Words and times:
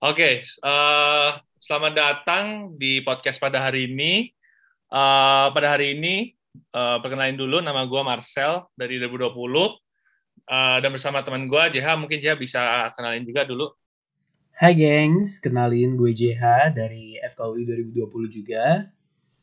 Oke, 0.00 0.40
uh, 0.64 1.36
selamat 1.60 1.92
datang 1.92 2.72
di 2.80 3.04
podcast 3.04 3.36
pada 3.36 3.60
hari 3.60 3.84
ini. 3.84 4.32
Uh, 4.88 5.52
pada 5.52 5.76
hari 5.76 5.92
ini, 5.92 6.32
uh, 6.72 6.96
perkenalin 7.04 7.36
dulu 7.36 7.60
nama 7.60 7.84
gue 7.84 8.00
Marcel 8.00 8.64
dari 8.72 8.96
2020. 8.96 9.36
Uh, 9.36 9.76
dan 10.80 10.88
bersama 10.88 11.20
teman 11.20 11.44
gue, 11.44 11.76
JH, 11.76 12.00
mungkin 12.00 12.16
JH 12.16 12.32
bisa 12.40 12.88
kenalin 12.96 13.28
juga 13.28 13.44
dulu. 13.44 13.68
Hai 14.56 14.72
gengs, 14.72 15.36
kenalin 15.36 16.00
gue 16.00 16.16
JH 16.16 16.72
dari 16.72 17.20
FKUI 17.20 17.92
2020 17.92 18.32
juga. 18.32 18.88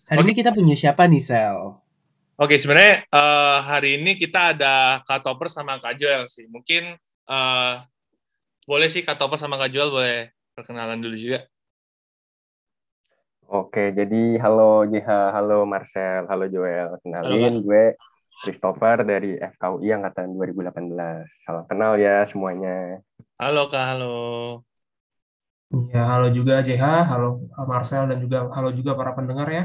Hari 0.10 0.18
okay. 0.18 0.26
ini 0.26 0.34
kita 0.34 0.58
punya 0.58 0.74
siapa 0.74 1.06
nih, 1.06 1.22
Sel? 1.22 1.54
Oke, 1.54 1.78
okay, 2.34 2.58
sebenarnya 2.58 3.06
uh, 3.14 3.62
hari 3.62 4.02
ini 4.02 4.18
kita 4.18 4.58
ada 4.58 5.06
Kak 5.06 5.22
Topper 5.22 5.54
sama 5.54 5.78
Kak 5.78 6.02
Joel 6.02 6.26
sih. 6.26 6.50
Mungkin 6.50 6.98
uh, 7.30 7.86
boleh 8.66 8.90
sih 8.90 9.06
Kak 9.06 9.22
Topper 9.22 9.38
sama 9.38 9.62
Kak 9.62 9.70
Joel 9.70 9.94
boleh 9.94 10.34
perkenalan 10.58 10.98
dulu 10.98 11.14
juga. 11.14 11.46
Oke, 13.48 13.94
jadi 13.94 14.42
halo 14.42 14.84
Jiha, 14.90 15.32
halo 15.32 15.64
Marcel, 15.70 16.26
halo 16.26 16.50
Joel. 16.50 16.98
Kenalin 17.06 17.62
halo, 17.62 17.64
gue 17.64 17.86
Christopher 18.42 19.06
dari 19.06 19.38
FKUI 19.38 19.94
Angkatan 19.94 20.34
2018. 20.34 21.46
Salam 21.46 21.64
kenal 21.70 21.96
ya 22.02 22.26
semuanya. 22.26 23.00
Halo 23.38 23.70
Kak, 23.70 23.86
halo. 23.96 24.18
Ya, 25.94 26.04
halo 26.10 26.28
juga 26.34 26.60
JH, 26.66 27.08
halo 27.08 27.48
Marcel 27.70 28.10
dan 28.10 28.18
juga 28.20 28.50
halo 28.52 28.74
juga 28.74 28.98
para 28.98 29.14
pendengar 29.14 29.48
ya. 29.48 29.64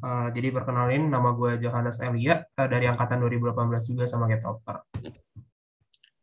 Uh, 0.00 0.32
jadi 0.32 0.50
perkenalin 0.56 1.12
nama 1.12 1.36
gue 1.36 1.60
Johannes 1.60 2.00
Elia 2.00 2.42
uh, 2.56 2.68
dari 2.68 2.88
angkatan 2.88 3.20
2018 3.20 3.90
juga 3.94 4.04
sama 4.08 4.26
Getopper. 4.26 4.82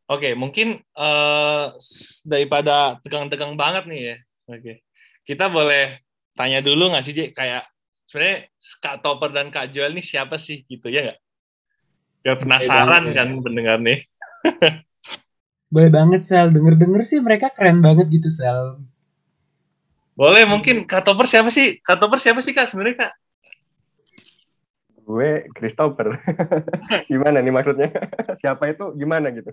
Oke, 0.07 0.31
okay, 0.31 0.33
mungkin 0.39 0.79
uh, 0.95 1.75
daripada 2.23 2.95
tegang-tegang 3.03 3.59
banget 3.59 3.83
nih 3.91 3.99
ya. 3.99 4.15
Oke, 4.47 4.59
okay. 4.63 4.75
kita 5.27 5.51
boleh 5.51 5.99
tanya 6.31 6.63
dulu 6.63 6.95
nggak 6.95 7.03
sih, 7.03 7.11
J? 7.11 7.35
Kayak 7.35 7.67
sebenarnya 8.07 8.47
Kak 8.79 9.03
Topper 9.03 9.35
dan 9.35 9.51
Kak 9.51 9.75
Joel 9.75 9.91
ini 9.91 9.99
siapa 9.99 10.39
sih 10.39 10.63
gitu 10.63 10.87
ya 10.87 11.11
nggak? 11.11 11.19
Biar 12.23 12.37
penasaran 12.39 13.03
okay, 13.11 13.15
kan 13.19 13.27
pendengar 13.43 13.77
nih. 13.83 13.99
boleh 15.75 15.91
banget 15.91 16.23
Sel, 16.23 16.55
denger-denger 16.55 17.03
sih 17.03 17.19
mereka 17.19 17.51
keren 17.51 17.83
banget 17.83 18.07
gitu 18.07 18.31
Sel. 18.31 18.79
Boleh, 20.17 20.47
mungkin 20.47 20.87
Kak 20.87 21.03
Topper 21.03 21.27
siapa 21.27 21.51
sih? 21.51 21.77
Kak 21.83 21.99
Topper 21.99 22.17
siapa 22.17 22.39
sih 22.39 22.55
Kak 22.55 22.71
sebenarnya 22.71 23.05
Kak? 23.05 23.13
Gue 25.05 25.45
Christopher. 25.53 26.19
gimana 27.11 27.43
nih 27.43 27.53
maksudnya? 27.53 27.91
siapa 28.41 28.71
itu 28.71 28.97
gimana 28.97 29.29
gitu? 29.29 29.51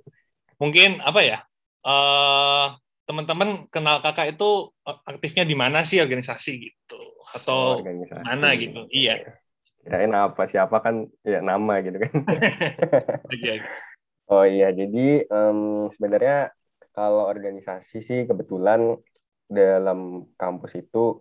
Mungkin 0.58 1.02
apa 1.02 1.20
ya 1.22 1.38
uh, 1.84 2.74
teman-teman 3.04 3.68
kenal 3.68 4.00
kakak 4.00 4.36
itu 4.36 4.72
aktifnya 4.84 5.44
di 5.44 5.52
mana 5.52 5.84
sih 5.84 6.00
organisasi 6.00 6.52
gitu? 6.56 7.00
Atau 7.36 7.80
oh, 7.80 8.24
mana 8.24 8.56
gitu? 8.56 8.88
Iya. 8.88 9.36
Kirain 9.84 10.12
apa 10.16 10.48
siapa 10.48 10.80
kan 10.80 11.04
ya 11.20 11.44
nama 11.44 11.80
gitu 11.84 12.00
kan. 12.00 12.12
Oh 14.24 14.40
iya 14.40 14.72
jadi 14.72 15.28
um, 15.28 15.92
sebenarnya 15.92 16.48
kalau 16.96 17.28
organisasi 17.28 18.00
sih 18.00 18.24
kebetulan 18.24 18.96
dalam 19.52 20.32
kampus 20.40 20.80
itu 20.80 21.20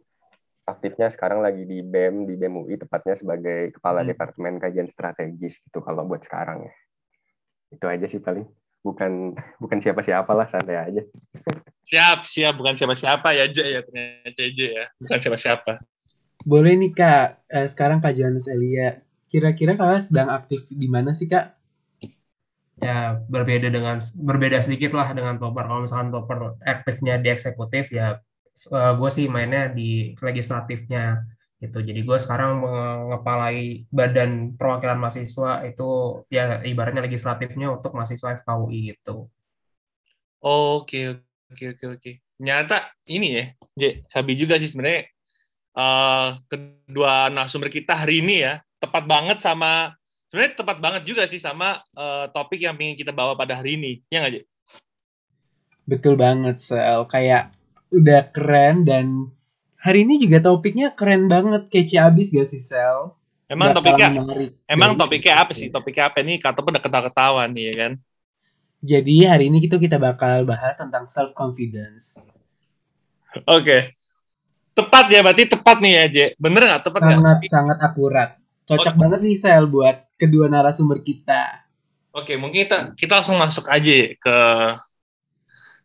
aktifnya 0.64 1.12
sekarang 1.12 1.44
lagi 1.44 1.68
di 1.68 1.84
BEM 1.84 2.24
di 2.24 2.40
BEM 2.40 2.64
UI 2.64 2.80
tepatnya 2.80 3.20
sebagai 3.20 3.76
kepala 3.76 4.08
hmm. 4.08 4.10
departemen 4.16 4.56
kajian 4.56 4.88
strategis 4.88 5.60
gitu 5.60 5.84
kalau 5.84 6.08
buat 6.08 6.24
sekarang 6.24 6.72
ya. 6.72 6.74
Itu 7.76 7.86
aja 7.92 8.08
sih 8.08 8.24
paling 8.24 8.48
bukan 8.84 9.34
bukan 9.58 9.78
siapa-siapa 9.80 10.32
lah 10.36 10.46
santai 10.46 10.78
aja. 10.78 11.02
Siap, 11.88 12.28
siap 12.28 12.54
bukan 12.60 12.76
siapa-siapa 12.76 13.32
ya 13.32 13.48
J 13.48 13.58
ya 13.72 13.82
ternyata 13.82 14.44
J 14.52 14.60
ya, 14.60 14.86
bukan 15.00 15.18
siapa-siapa. 15.24 15.74
Boleh 16.44 16.76
nih 16.76 16.92
Kak, 16.92 17.48
eh, 17.48 17.68
sekarang 17.72 18.04
Kak 18.04 18.14
Johannes 18.14 18.52
Elia. 18.52 19.00
Kira-kira 19.32 19.80
Kakak 19.80 20.12
sedang 20.12 20.30
aktif 20.30 20.68
di 20.68 20.92
mana 20.92 21.16
sih 21.16 21.32
Kak? 21.32 21.56
Ya 22.84 23.24
berbeda 23.32 23.72
dengan 23.72 24.04
berbeda 24.12 24.60
sedikit 24.60 24.92
lah 24.92 25.16
dengan 25.16 25.40
Topper. 25.40 25.64
Kalau 25.64 25.88
misalkan 25.88 26.12
Topper 26.12 26.60
aktifnya 26.68 27.16
di 27.24 27.32
eksekutif 27.32 27.88
ya 27.96 28.20
uh, 28.70 28.94
gue 29.00 29.10
sih 29.10 29.26
mainnya 29.32 29.72
di 29.72 30.14
legislatifnya 30.20 31.24
gitu. 31.64 31.80
Jadi 31.80 32.04
gue 32.04 32.18
sekarang 32.20 32.60
mengepalai 32.60 33.88
badan 33.88 34.60
perwakilan 34.60 35.00
mahasiswa 35.00 35.64
itu 35.64 36.22
ya 36.28 36.60
ibaratnya 36.68 37.08
legislatifnya 37.08 37.72
untuk 37.72 37.96
mahasiswa 37.96 38.44
FKUI 38.44 38.92
gitu. 38.92 39.32
Oke 40.44 41.24
oke 41.48 41.66
oke 41.80 41.86
oke. 41.96 42.12
Nyata 42.44 42.92
ini 43.08 43.28
ya, 43.40 43.46
J, 43.80 43.84
Sabi 44.12 44.36
juga 44.36 44.60
sih 44.60 44.68
sebenarnya 44.68 45.08
uh, 45.80 46.36
kedua 46.52 47.32
narasumber 47.32 47.72
kita 47.72 47.96
hari 47.96 48.20
ini 48.20 48.44
ya 48.44 48.60
tepat 48.84 49.08
banget 49.08 49.40
sama 49.40 49.96
sebenarnya 50.28 50.54
tepat 50.60 50.78
banget 50.82 51.04
juga 51.08 51.24
sih 51.30 51.40
sama 51.40 51.80
uh, 51.96 52.28
topik 52.34 52.60
yang 52.60 52.76
ingin 52.76 52.98
kita 53.00 53.14
bawa 53.16 53.38
pada 53.38 53.62
hari 53.62 53.80
ini, 53.80 54.02
ya 54.12 54.20
nggak 54.20 54.34
J? 54.34 54.38
Betul 55.86 56.18
banget, 56.18 56.58
Sel. 56.64 57.06
Kayak 57.06 57.54
udah 57.94 58.22
keren 58.34 58.82
dan 58.82 59.30
hari 59.84 60.08
ini 60.08 60.16
juga 60.16 60.40
topiknya 60.40 60.96
keren 60.96 61.28
banget, 61.28 61.68
kece 61.68 62.00
abis 62.00 62.32
gak 62.32 62.48
sih 62.48 62.64
Sel? 62.64 63.12
Emang 63.52 63.76
Gak 63.76 63.84
topiknya, 63.84 64.08
emang 64.66 64.96
topiknya 64.96 65.44
apa 65.44 65.52
sih? 65.52 65.68
Topiknya 65.68 66.08
apa 66.08 66.24
nih? 66.24 66.40
Kata 66.40 66.64
pun 66.64 66.72
udah 66.72 66.80
ketawa-ketawa 66.80 67.44
nih 67.52 67.64
ya 67.70 67.74
kan? 67.76 67.92
Jadi 68.80 69.16
hari 69.28 69.52
ini 69.52 69.60
kita 69.60 69.76
kita 69.76 70.00
bakal 70.00 70.48
bahas 70.48 70.80
tentang 70.80 71.12
self 71.12 71.36
confidence. 71.36 72.24
Oke, 73.44 73.44
okay. 73.44 73.82
tepat 74.72 75.12
ya 75.12 75.20
berarti 75.20 75.44
tepat 75.52 75.78
nih 75.84 75.94
ya, 75.94 76.04
Je. 76.08 76.26
Bener 76.40 76.62
nggak 76.64 76.84
tepat 76.88 77.02
Sangat 77.04 77.38
gak? 77.44 77.52
sangat 77.52 77.78
akurat. 77.84 78.30
Cocok 78.64 78.96
okay. 78.96 79.00
banget 79.00 79.20
nih 79.20 79.36
Sel 79.36 79.66
buat 79.68 80.08
kedua 80.16 80.48
narasumber 80.48 81.04
kita. 81.04 81.68
Oke, 82.16 82.34
okay, 82.34 82.36
mungkin 82.40 82.64
kita 82.64 82.78
kita 82.96 83.20
langsung 83.20 83.36
masuk 83.36 83.68
aja 83.68 84.16
ke 84.16 84.38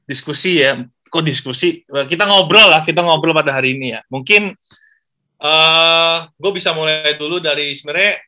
diskusi 0.06 0.62
ya 0.62 0.86
kok 1.08 1.24
diskusi? 1.24 1.82
Kita 1.84 2.24
ngobrol 2.28 2.68
lah 2.70 2.84
kita 2.84 3.02
ngobrol 3.02 3.34
pada 3.34 3.56
hari 3.56 3.74
ini 3.74 3.96
ya. 3.96 4.00
Mungkin 4.12 4.54
uh, 5.42 5.48
eh, 5.48 6.16
gue 6.36 6.52
bisa 6.54 6.76
mulai 6.76 7.16
dulu 7.18 7.42
dari 7.42 7.74
sebenarnya 7.74 8.20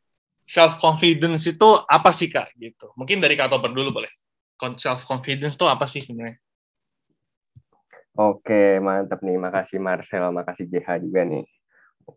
self 0.48 0.82
confidence 0.82 1.46
itu 1.46 1.68
apa 1.86 2.10
sih 2.10 2.26
kak? 2.26 2.56
Gitu. 2.58 2.90
Mungkin 2.98 3.22
dari 3.22 3.38
kak 3.38 3.52
Toper 3.52 3.70
dulu 3.70 4.02
boleh. 4.02 4.10
Self 4.76 5.08
confidence 5.08 5.56
itu 5.56 5.64
apa 5.64 5.88
sih 5.88 6.04
sebenarnya? 6.04 6.36
Oke, 8.18 8.82
mantap 8.82 9.22
nih. 9.24 9.38
Makasih 9.40 9.80
Marcel, 9.80 10.28
makasih 10.34 10.68
JH 10.68 11.00
juga 11.00 11.24
nih. 11.24 11.46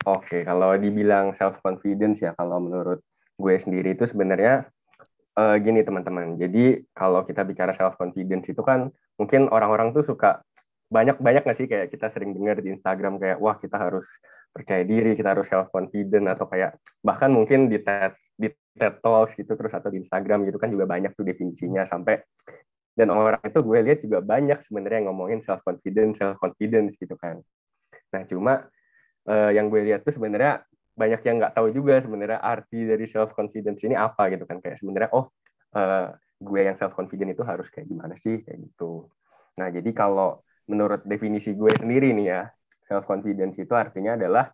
Oke, 0.09 0.41
kalau 0.41 0.74
dibilang 0.75 1.38
self 1.38 1.62
confidence 1.62 2.25
ya, 2.25 2.34
kalau 2.34 2.57
menurut 2.57 3.00
gue 3.38 3.56
sendiri 3.56 3.94
itu 3.94 4.09
sebenarnya 4.09 4.68
uh, 5.38 5.56
gini 5.62 5.85
teman-teman. 5.85 6.35
Jadi 6.38 6.81
kalau 6.94 7.25
kita 7.25 7.45
bicara 7.45 7.72
self 7.78 7.97
confidence 7.97 8.50
itu 8.50 8.62
kan 8.66 8.90
mungkin 9.18 9.50
orang-orang 9.53 9.94
tuh 9.94 10.06
suka 10.06 10.41
banyak 10.94 11.18
banyak 11.18 11.42
nggak 11.42 11.58
sih 11.58 11.66
kayak 11.66 11.90
kita 11.90 12.14
sering 12.14 12.38
dengar 12.38 12.62
di 12.62 12.70
Instagram 12.70 13.18
kayak 13.18 13.42
wah 13.42 13.58
kita 13.58 13.81
harus 13.81 14.06
percaya 14.54 14.86
diri 14.86 15.18
kita 15.18 15.34
harus 15.34 15.50
self 15.50 15.74
confident 15.74 16.30
atau 16.30 16.46
kayak 16.46 16.78
bahkan 17.02 17.34
mungkin 17.34 17.66
di 17.66 17.81
TED 17.81 18.14
di 18.38 18.54
TED 18.78 19.02
Talks 19.02 19.34
gitu 19.34 19.58
terus 19.58 19.74
atau 19.74 19.90
di 19.90 20.06
Instagram 20.06 20.46
gitu 20.46 20.62
kan 20.62 20.70
juga 20.70 20.86
banyak 20.86 21.18
tuh 21.18 21.26
definisinya 21.26 21.81
sampai 21.90 22.22
dan 22.94 23.09
orang 23.09 23.42
itu 23.42 23.58
gue 23.66 23.80
lihat 23.81 24.00
juga 24.06 24.22
banyak 24.22 24.62
sebenarnya 24.62 25.09
ngomongin 25.09 25.42
self 25.42 25.66
confidence 25.66 26.22
self 26.22 26.38
confidence 26.38 26.94
gitu 27.02 27.18
kan. 27.18 27.42
Nah 28.14 28.22
cuma 28.30 28.54
uh, 29.25 29.50
yang 29.50 29.74
gue 29.74 29.81
lihat 29.81 30.06
tuh 30.06 30.14
sebenarnya 30.14 30.62
banyak 30.94 31.25
yang 31.25 31.42
nggak 31.42 31.58
tahu 31.58 31.74
juga 31.74 31.98
sebenarnya 31.98 32.38
arti 32.38 32.86
dari 32.86 33.10
self 33.10 33.34
confidence 33.34 33.81
ini 33.81 33.98
apa 33.98 34.30
gitu 34.30 34.46
kan. 34.46 34.62
Kayak 34.62 34.78
sebenarnya 34.78 35.10
oh 35.10 35.34
uh, 35.74 36.14
gue 36.38 36.62
yang 36.62 36.78
self 36.78 36.94
confident 36.94 37.34
itu 37.34 37.42
harus 37.42 37.66
kayak 37.74 37.90
gimana 37.90 38.14
sih? 38.14 38.46
Kayak 38.46 38.62
gitu. 38.62 39.10
Nah 39.58 39.74
jadi 39.74 39.90
kalau 39.90 40.45
menurut 40.69 41.04
definisi 41.04 41.56
gue 41.56 41.71
sendiri 41.75 42.15
nih 42.15 42.27
ya 42.27 42.42
self 42.88 43.07
confidence 43.07 43.60
itu 43.60 43.74
artinya 43.75 44.15
adalah 44.15 44.51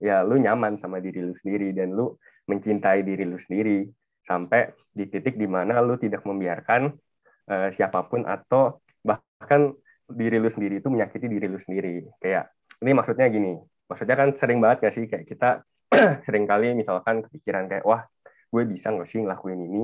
ya 0.00 0.24
lu 0.24 0.40
nyaman 0.40 0.80
sama 0.80 0.98
diri 0.98 1.20
lu 1.20 1.36
sendiri 1.36 1.76
dan 1.76 1.92
lu 1.92 2.16
mencintai 2.48 3.04
diri 3.04 3.28
lu 3.28 3.36
sendiri 3.36 3.84
sampai 4.24 4.72
di 4.90 5.06
titik 5.06 5.36
di 5.36 5.44
mana 5.44 5.82
lu 5.84 6.00
tidak 6.00 6.24
membiarkan 6.24 6.92
uh, 7.50 7.68
siapa 7.74 8.06
pun 8.08 8.24
atau 8.24 8.80
bahkan 9.04 9.74
diri 10.10 10.40
lu 10.40 10.48
sendiri 10.50 10.80
itu 10.82 10.88
menyakiti 10.90 11.26
diri 11.28 11.46
lu 11.46 11.60
sendiri. 11.60 12.08
Kayak 12.18 12.50
ini 12.80 12.90
maksudnya 12.96 13.26
gini 13.28 13.60
maksudnya 13.90 14.16
kan 14.16 14.28
sering 14.38 14.58
banget 14.62 14.88
gak 14.88 14.94
sih? 14.94 15.04
Kayak 15.10 15.24
kita 15.26 15.50
sering 16.26 16.46
kali 16.46 16.72
misalkan 16.78 17.26
kepikiran 17.26 17.66
kayak 17.66 17.84
wah 17.84 18.06
gue 18.50 18.62
bisa 18.66 18.94
nggak 18.94 19.08
sih 19.10 19.18
ngelakuin 19.20 19.60
ini? 19.60 19.82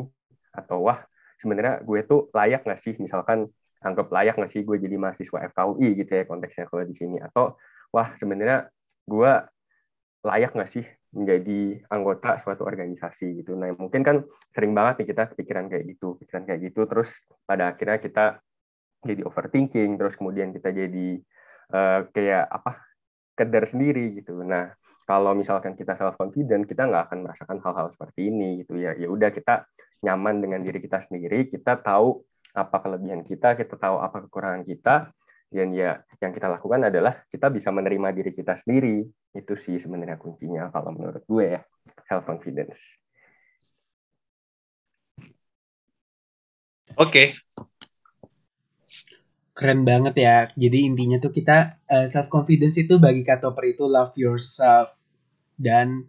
Atau 0.55 0.87
wah 0.87 1.03
sebenarnya 1.43 1.83
gue 1.83 2.01
tuh 2.07 2.31
layak 2.31 2.63
nggak 2.63 2.81
sih? 2.81 2.95
Misalkan 3.03 3.51
anggap 3.87 4.11
layak 4.11 4.35
nggak 4.35 4.51
sih 4.51 4.67
gue 4.67 4.77
jadi 4.83 4.97
mahasiswa 4.99 5.39
FKUI 5.55 5.89
gitu 6.03 6.11
ya 6.11 6.25
konteksnya 6.27 6.67
kalau 6.67 6.83
di 6.83 6.95
sini 6.99 7.23
atau 7.23 7.55
wah 7.95 8.11
sebenarnya 8.19 8.67
gue 9.07 9.33
layak 10.27 10.53
nggak 10.59 10.71
sih 10.71 10.85
menjadi 11.15 11.81
anggota 11.89 12.37
suatu 12.43 12.67
organisasi 12.67 13.41
gitu. 13.41 13.57
Nah 13.57 13.73
mungkin 13.79 14.03
kan 14.05 14.27
sering 14.53 14.75
banget 14.77 15.01
nih 15.01 15.09
kita 15.15 15.23
kepikiran 15.33 15.71
kayak 15.71 15.85
gitu, 15.97 16.19
pikiran 16.21 16.45
kayak 16.45 16.61
gitu, 16.69 16.85
terus 16.85 17.23
pada 17.49 17.73
akhirnya 17.73 18.03
kita 18.03 18.25
jadi 19.07 19.23
overthinking, 19.25 19.97
terus 19.97 20.19
kemudian 20.19 20.51
kita 20.51 20.75
jadi 20.75 21.09
uh, 21.73 22.11
kayak 22.11 22.45
apa 22.51 22.85
keder 23.39 23.65
sendiri 23.65 24.19
gitu. 24.19 24.37
Nah 24.45 24.77
kalau 25.07 25.33
misalkan 25.39 25.79
kita 25.79 25.95
self 25.95 26.19
confident 26.19 26.67
kita 26.67 26.85
nggak 26.85 27.09
akan 27.09 27.19
merasakan 27.25 27.59
hal-hal 27.63 27.89
seperti 27.95 28.29
ini 28.29 28.67
gitu 28.67 28.75
ya 28.75 28.93
ya 28.99 29.07
udah 29.07 29.31
kita 29.31 29.65
nyaman 30.03 30.43
dengan 30.43 30.61
diri 30.67 30.83
kita 30.83 30.99
sendiri 31.07 31.47
kita 31.47 31.79
tahu 31.79 32.27
apa 32.57 32.77
kelebihan 32.81 33.21
kita 33.23 33.53
kita 33.55 33.77
tahu 33.77 34.01
apa 34.01 34.25
kekurangan 34.25 34.65
kita 34.65 35.13
dan 35.53 35.71
ya 35.71 36.03
yang 36.19 36.33
kita 36.35 36.51
lakukan 36.51 36.91
adalah 36.91 37.23
kita 37.31 37.53
bisa 37.53 37.71
menerima 37.71 38.09
diri 38.17 38.33
kita 38.35 38.59
sendiri. 38.59 39.07
Itu 39.37 39.55
sih 39.61 39.79
sebenarnya 39.79 40.19
kuncinya 40.19 40.73
kalau 40.75 40.91
menurut 40.97 41.23
gue 41.23 41.45
ya 41.57 41.61
self 42.09 42.25
confidence. 42.27 42.81
Oke. 46.97 47.13
Okay. 47.13 47.29
keren 49.57 49.89
banget 49.89 50.21
ya. 50.21 50.37
Jadi 50.53 50.85
intinya 50.85 51.17
tuh 51.17 51.33
kita 51.33 51.81
uh, 51.89 52.05
self 52.05 52.29
confidence 52.29 52.77
itu 52.77 53.01
bagi 53.01 53.25
Katoper 53.25 53.65
itu 53.73 53.89
love 53.89 54.13
yourself. 54.21 54.93
Dan 55.57 56.05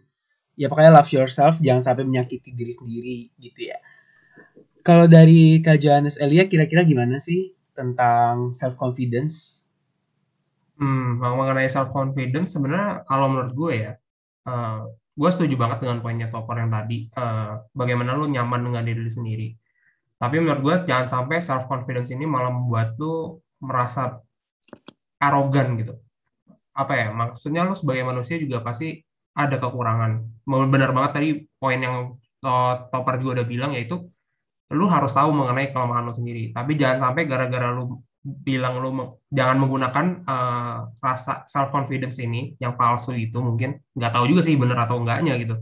ya 0.58 0.68
pokoknya 0.68 0.92
love 0.92 1.08
yourself 1.14 1.56
jangan 1.62 1.86
sampai 1.86 2.04
menyakiti 2.04 2.50
diri 2.50 2.74
sendiri 2.74 3.18
gitu 3.38 3.70
ya 3.70 3.78
kalau 4.82 5.06
dari 5.10 5.60
Kak 5.62 5.78
Johannes 5.82 6.18
Elia 6.18 6.46
kira-kira 6.46 6.82
gimana 6.86 7.18
sih 7.18 7.54
tentang 7.74 8.52
self 8.54 8.74
confidence? 8.74 9.62
Hmm, 10.78 11.18
mengenai 11.18 11.66
self 11.66 11.90
confidence 11.90 12.54
sebenarnya 12.54 13.02
kalau 13.06 13.26
menurut 13.30 13.52
gue 13.54 13.72
ya, 13.82 13.92
uh, 14.46 14.86
gue 15.18 15.30
setuju 15.34 15.58
banget 15.58 15.82
dengan 15.82 15.98
poinnya 15.98 16.30
Topper 16.30 16.62
yang 16.62 16.70
tadi. 16.70 17.10
Uh, 17.14 17.62
bagaimana 17.74 18.14
lu 18.14 18.30
nyaman 18.30 18.70
dengan 18.70 18.82
diri 18.86 19.00
lu 19.02 19.10
sendiri. 19.10 19.48
Tapi 20.18 20.36
menurut 20.38 20.60
gue 20.62 20.74
jangan 20.90 21.06
sampai 21.06 21.42
self 21.42 21.66
confidence 21.66 22.14
ini 22.14 22.26
malah 22.26 22.54
membuat 22.54 22.94
lu 22.98 23.42
merasa 23.58 24.22
arogan 25.18 25.78
gitu. 25.78 25.94
Apa 26.74 26.94
ya? 26.94 27.06
Maksudnya 27.10 27.66
lu 27.66 27.74
sebagai 27.74 28.06
manusia 28.06 28.38
juga 28.38 28.62
pasti 28.62 29.02
ada 29.34 29.58
kekurangan. 29.58 30.46
Benar 30.46 30.90
banget 30.94 31.10
tadi 31.14 31.28
poin 31.58 31.78
yang 31.78 32.14
uh, 32.46 32.86
Topper 32.90 33.18
juga 33.18 33.42
udah 33.42 33.46
bilang 33.46 33.70
yaitu 33.74 34.06
lu 34.74 34.84
harus 34.88 35.12
tahu 35.16 35.30
mengenai 35.32 35.72
kelemahan 35.72 36.04
lu 36.08 36.14
sendiri. 36.16 36.52
Tapi 36.52 36.76
jangan 36.76 37.10
sampai 37.10 37.22
gara-gara 37.24 37.72
lu 37.72 38.00
bilang 38.20 38.82
lu 38.82 38.90
jangan 39.32 39.56
menggunakan 39.56 40.06
uh, 40.28 40.76
rasa 41.00 41.48
self 41.48 41.72
confidence 41.72 42.20
ini 42.20 42.58
yang 42.60 42.76
palsu 42.76 43.16
itu 43.16 43.38
mungkin 43.40 43.80
nggak 43.96 44.12
tahu 44.12 44.24
juga 44.28 44.42
sih 44.44 44.58
benar 44.58 44.84
atau 44.84 45.00
enggaknya 45.00 45.38
gitu. 45.40 45.56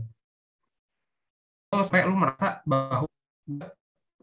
Supaya 1.71 2.03
lu 2.07 2.15
merasa 2.19 2.59
bahwa 2.67 3.07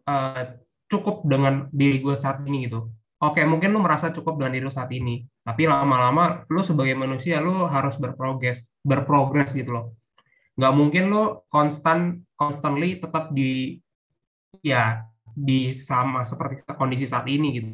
uh, 0.04 0.42
cukup 0.88 1.24
dengan 1.24 1.72
diri 1.72 2.04
gue 2.04 2.16
saat 2.16 2.44
ini 2.44 2.68
gitu. 2.68 2.92
Oke, 3.24 3.40
mungkin 3.48 3.72
lu 3.72 3.80
merasa 3.80 4.12
cukup 4.12 4.36
dengan 4.36 4.52
diri 4.52 4.64
lu 4.68 4.74
saat 4.74 4.92
ini, 4.92 5.24
tapi 5.40 5.64
lama-lama 5.64 6.44
lu 6.52 6.60
sebagai 6.60 6.92
manusia 6.92 7.40
lu 7.40 7.64
harus 7.64 7.96
berprogres, 7.96 8.60
berprogres 8.84 9.56
gitu 9.56 9.72
loh. 9.72 9.84
Nggak 10.60 10.74
mungkin 10.76 11.04
lu 11.08 11.22
konstan 11.48 12.20
constantly 12.36 13.00
tetap 13.00 13.32
di 13.32 13.80
ya 14.62 15.06
di 15.34 15.74
sama 15.74 16.22
seperti 16.22 16.62
kondisi 16.78 17.10
saat 17.10 17.26
ini 17.26 17.48
gitu. 17.58 17.70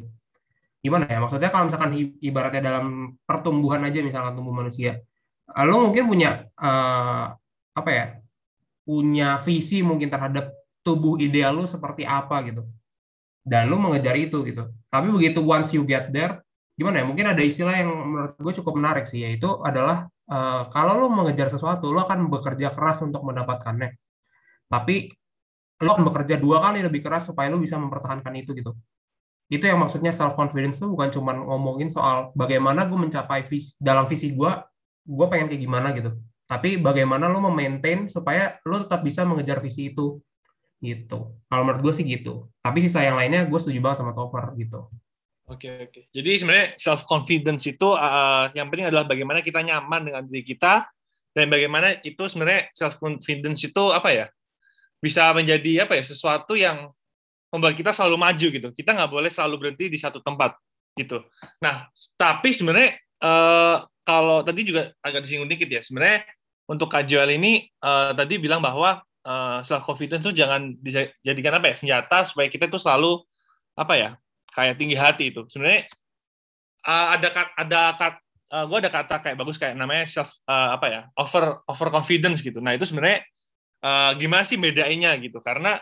Gimana 0.81 1.05
ya? 1.05 1.21
Maksudnya 1.21 1.53
kalau 1.53 1.69
misalkan 1.69 1.93
ibaratnya 2.17 2.61
dalam 2.65 3.15
pertumbuhan 3.21 3.85
aja 3.85 4.01
misalkan 4.01 4.33
tumbuh 4.33 4.49
manusia, 4.49 4.97
eh, 5.45 5.65
lo 5.69 5.77
mungkin 5.77 6.09
punya 6.09 6.49
uh, 6.57 7.37
apa 7.77 7.89
ya? 7.93 8.05
Punya 8.81 9.37
visi 9.45 9.85
mungkin 9.85 10.09
terhadap 10.09 10.49
tubuh 10.81 11.21
ideal 11.21 11.53
lo 11.53 11.69
seperti 11.69 12.01
apa 12.01 12.41
gitu. 12.49 12.65
Dan 13.45 13.69
lo 13.69 13.77
mengejar 13.77 14.17
itu 14.17 14.41
gitu. 14.41 14.73
Tapi 14.89 15.07
begitu 15.13 15.45
once 15.45 15.77
you 15.77 15.85
get 15.85 16.09
there, 16.09 16.41
gimana 16.73 17.01
ya? 17.01 17.05
Mungkin 17.05 17.25
ada 17.29 17.41
istilah 17.45 17.77
yang 17.77 17.93
menurut 17.93 18.35
gue 18.41 18.53
cukup 18.57 18.73
menarik 18.73 19.05
sih, 19.05 19.21
yaitu 19.21 19.61
adalah 19.61 20.09
uh, 20.33 20.65
kalau 20.73 20.97
lo 21.05 21.07
mengejar 21.13 21.53
sesuatu, 21.53 21.93
lo 21.93 22.01
akan 22.09 22.25
bekerja 22.25 22.73
keras 22.73 23.05
untuk 23.05 23.21
mendapatkannya. 23.21 23.93
Tapi 24.65 25.13
lo 25.81 25.89
akan 25.97 26.05
bekerja 26.13 26.37
dua 26.37 26.61
kali 26.61 26.85
lebih 26.85 27.01
keras 27.01 27.27
supaya 27.27 27.49
lo 27.49 27.57
bisa 27.57 27.75
mempertahankan 27.75 28.33
itu 28.37 28.53
gitu 28.53 28.71
itu 29.51 29.67
yang 29.67 29.81
maksudnya 29.83 30.15
self 30.15 30.37
confidence 30.39 30.79
tuh 30.79 30.87
bukan 30.93 31.11
cuma 31.11 31.35
ngomongin 31.35 31.91
soal 31.91 32.31
bagaimana 32.37 32.87
gue 32.87 32.95
mencapai 32.95 33.43
visi 33.49 33.75
dalam 33.81 34.07
visi 34.07 34.31
gue 34.31 34.51
gue 35.03 35.25
pengen 35.27 35.51
kayak 35.51 35.61
gimana 35.61 35.91
gitu 35.91 36.15
tapi 36.47 36.79
bagaimana 36.79 37.27
lo 37.27 37.43
memaintain 37.43 38.07
supaya 38.07 38.61
lo 38.63 38.87
tetap 38.87 39.03
bisa 39.03 39.27
mengejar 39.27 39.59
visi 39.59 39.91
itu 39.91 40.23
gitu 40.79 41.35
kalau 41.51 41.63
menurut 41.67 41.91
gue 41.91 41.93
sih 41.99 42.05
gitu 42.07 42.47
tapi 42.63 42.79
sisa 42.79 43.03
yang 43.03 43.19
lainnya 43.19 43.43
gue 43.43 43.59
setuju 43.59 43.83
banget 43.83 44.05
sama 44.05 44.15
Topper 44.15 44.55
gitu 44.55 44.87
Oke 45.51 45.67
okay, 45.67 45.73
oke. 45.83 45.91
Okay. 45.91 46.03
Jadi 46.15 46.31
sebenarnya 46.39 46.67
self 46.79 47.03
confidence 47.03 47.67
itu 47.67 47.89
uh, 47.91 48.47
yang 48.55 48.71
penting 48.71 48.87
adalah 48.87 49.03
bagaimana 49.03 49.43
kita 49.43 49.59
nyaman 49.59 50.07
dengan 50.07 50.23
diri 50.23 50.47
kita 50.47 50.87
dan 51.35 51.51
bagaimana 51.51 51.91
itu 52.07 52.23
sebenarnya 52.23 52.71
self 52.71 52.95
confidence 53.03 53.59
itu 53.67 53.83
apa 53.91 54.09
ya? 54.15 54.25
Bisa 55.01 55.33
menjadi 55.33 55.89
apa 55.89 55.97
ya 55.97 56.03
sesuatu 56.05 56.53
yang 56.53 56.93
membuat 57.51 57.75
kita 57.75 57.91
selalu 57.91 58.15
maju 58.15 58.47
gitu. 58.47 58.69
Kita 58.71 58.95
nggak 58.95 59.11
boleh 59.11 59.27
selalu 59.33 59.55
berhenti 59.59 59.91
di 59.91 59.99
satu 59.99 60.23
tempat 60.23 60.55
gitu. 60.95 61.19
Nah, 61.59 61.89
tapi 62.15 62.55
sebenarnya 62.55 62.95
uh, 63.19 63.83
kalau 64.05 64.45
tadi 64.45 64.63
juga 64.63 64.93
agak 65.03 65.27
disinggung 65.27 65.49
dikit 65.51 65.67
ya. 65.67 65.81
Sebenarnya 65.83 66.23
untuk 66.69 66.87
kajual 66.87 67.27
ini 67.33 67.67
uh, 67.83 68.15
tadi 68.15 68.39
bilang 68.39 68.63
bahwa 68.63 69.03
uh, 69.27 69.59
self 69.67 69.83
confidence 69.83 70.23
itu 70.23 70.31
jangan 70.31 70.71
dijadikan 70.79 71.59
apa 71.59 71.73
ya 71.73 71.75
senjata 71.75 72.29
supaya 72.29 72.47
kita 72.47 72.71
itu 72.71 72.79
selalu 72.79 73.19
apa 73.75 73.93
ya 73.97 74.09
kayak 74.55 74.79
tinggi 74.79 74.95
hati 74.95 75.35
itu. 75.35 75.43
Sebenarnya 75.51 75.89
uh, 76.87 77.07
ada 77.17 77.27
ada 77.57 77.79
uh, 78.51 78.63
gue 78.67 78.77
ada 78.79 78.91
kata 78.91 79.15
kayak 79.23 79.37
bagus 79.39 79.57
kayak 79.59 79.75
namanya 79.75 80.07
self 80.07 80.39
uh, 80.47 80.75
apa 80.75 80.87
ya 80.87 81.01
over 81.19 81.63
over 81.67 81.87
confidence 81.91 82.39
gitu. 82.39 82.63
Nah 82.63 82.75
itu 82.75 82.87
sebenarnya 82.87 83.27
uh, 83.81 84.11
gimana 84.17 84.43
sih 84.45 84.57
bedainnya 84.57 85.13
gitu 85.19 85.41
karena 85.43 85.81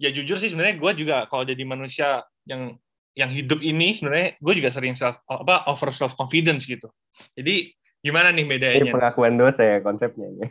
ya 0.00 0.08
jujur 0.12 0.40
sih 0.40 0.48
sebenarnya 0.48 0.80
gue 0.80 0.92
juga 1.04 1.16
kalau 1.28 1.44
jadi 1.44 1.62
manusia 1.64 2.24
yang 2.48 2.76
yang 3.12 3.28
hidup 3.28 3.60
ini 3.60 3.92
sebenarnya 3.96 4.38
gue 4.40 4.52
juga 4.56 4.70
sering 4.72 4.96
self 4.96 5.20
apa 5.28 5.68
over 5.68 5.92
self 5.92 6.16
confidence 6.16 6.64
gitu 6.64 6.88
jadi 7.36 7.72
gimana 8.00 8.32
nih 8.32 8.48
bedanya 8.48 8.80
ini 8.80 8.96
pengakuan 8.96 9.36
dosa 9.36 9.60
ya 9.60 9.78
konsepnya 9.84 10.24
ini 10.32 10.46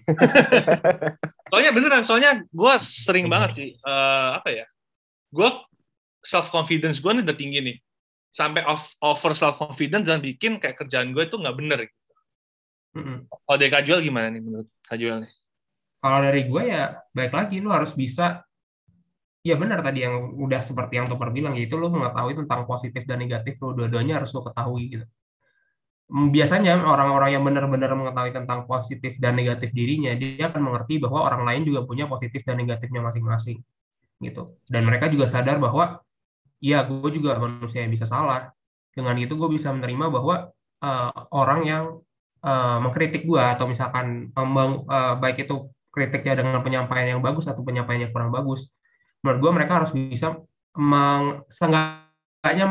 soalnya 1.50 1.72
beneran 1.74 2.04
soalnya 2.06 2.32
gue 2.46 2.74
sering 2.78 3.26
banget 3.26 3.52
sih 3.58 3.70
uh, 3.82 4.38
apa 4.38 4.50
ya 4.54 4.66
gue 5.34 5.50
self 6.22 6.54
confidence 6.54 7.02
gue 7.02 7.10
nih 7.10 7.24
udah 7.26 7.38
tinggi 7.38 7.60
nih 7.64 7.78
sampai 8.30 8.62
off, 8.70 8.94
over 9.02 9.34
self 9.34 9.58
confidence 9.58 10.06
dan 10.06 10.22
bikin 10.22 10.62
kayak 10.62 10.78
kerjaan 10.78 11.12
gue 11.12 11.26
itu 11.26 11.36
nggak 11.38 11.58
bener 11.58 11.80
gitu. 11.90 12.14
Mm 12.90 13.04
-hmm. 13.06 13.18
Kalau 13.30 13.58
dari 13.58 13.72
Kajual 13.74 14.00
gimana 14.06 14.28
nih 14.30 14.42
menurut 14.42 14.70
Kajual 14.86 15.26
nih? 15.26 15.34
Kalau 16.00 16.20
dari 16.24 16.48
gue 16.48 16.64
ya 16.68 16.96
baik 17.12 17.34
lagi 17.36 17.60
lu 17.60 17.70
harus 17.72 17.92
bisa 17.94 18.44
ya 19.44 19.56
benar 19.56 19.80
tadi 19.80 20.04
yang 20.04 20.36
udah 20.36 20.60
seperti 20.60 21.00
yang 21.00 21.08
Topper 21.08 21.32
bilang 21.32 21.56
yaitu 21.56 21.80
lu 21.80 21.88
mengetahui 21.92 22.36
tentang 22.44 22.68
positif 22.68 23.04
dan 23.08 23.24
negatif 23.24 23.56
lu 23.64 23.72
dua-duanya 23.76 24.20
harus 24.20 24.32
lu 24.36 24.44
ketahui 24.44 25.00
gitu. 25.00 25.06
Hmm, 26.10 26.34
biasanya 26.34 26.82
orang-orang 26.82 27.38
yang 27.38 27.44
benar-benar 27.46 27.94
mengetahui 27.94 28.34
tentang 28.34 28.66
positif 28.66 29.22
dan 29.22 29.38
negatif 29.38 29.70
dirinya 29.70 30.10
dia 30.18 30.50
akan 30.50 30.62
mengerti 30.66 30.98
bahwa 30.98 31.22
orang 31.22 31.46
lain 31.46 31.62
juga 31.70 31.86
punya 31.86 32.10
positif 32.10 32.42
dan 32.42 32.58
negatifnya 32.58 33.02
masing-masing 33.06 33.62
gitu. 34.18 34.58
Dan 34.66 34.90
mereka 34.90 35.08
juga 35.08 35.30
sadar 35.30 35.62
bahwa 35.62 36.02
ya 36.60 36.84
gue 36.84 37.10
juga 37.14 37.38
manusia 37.40 37.86
yang 37.86 37.94
bisa 37.94 38.10
salah. 38.10 38.52
Dengan 38.90 39.16
itu 39.22 39.38
gue 39.38 39.50
bisa 39.54 39.70
menerima 39.70 40.10
bahwa 40.10 40.50
uh, 40.82 41.12
orang 41.32 41.62
yang 41.64 41.84
uh, 42.44 42.78
mengkritik 42.84 43.24
gue 43.24 43.40
atau 43.40 43.70
misalkan 43.70 44.34
um, 44.34 44.84
uh, 44.90 45.16
baik 45.22 45.46
itu 45.48 45.70
kritiknya 46.00 46.40
dengan 46.40 46.64
penyampaian 46.64 47.12
yang 47.12 47.20
bagus 47.20 47.52
atau 47.52 47.60
penyampaian 47.60 48.08
yang 48.08 48.12
kurang 48.16 48.32
bagus, 48.32 48.72
menurut 49.20 49.40
gue 49.44 49.52
mereka 49.52 49.84
harus 49.84 49.92
bisa 49.92 50.40
meng, 50.80 51.44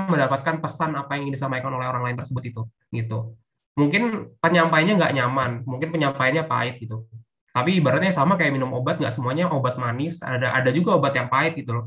mendapatkan 0.08 0.64
pesan 0.64 0.96
apa 0.96 1.20
yang 1.20 1.28
ingin 1.28 1.36
disampaikan 1.36 1.68
oleh 1.76 1.84
orang 1.84 2.08
lain 2.08 2.16
tersebut 2.16 2.40
itu, 2.48 2.62
gitu. 2.88 3.36
Mungkin 3.76 4.32
penyampaiannya 4.40 4.94
nggak 4.96 5.12
nyaman, 5.12 5.50
mungkin 5.68 5.92
penyampaiannya 5.92 6.48
pahit 6.48 6.80
gitu. 6.80 7.04
Tapi 7.52 7.76
ibaratnya 7.76 8.16
sama 8.16 8.40
kayak 8.40 8.56
minum 8.56 8.72
obat, 8.72 8.96
nggak 8.96 9.12
semuanya 9.12 9.52
obat 9.52 9.76
manis, 9.76 10.24
ada 10.24 10.56
ada 10.56 10.70
juga 10.72 10.96
obat 10.96 11.12
yang 11.12 11.28
pahit 11.28 11.60
gitu 11.60 11.76
loh. 11.76 11.86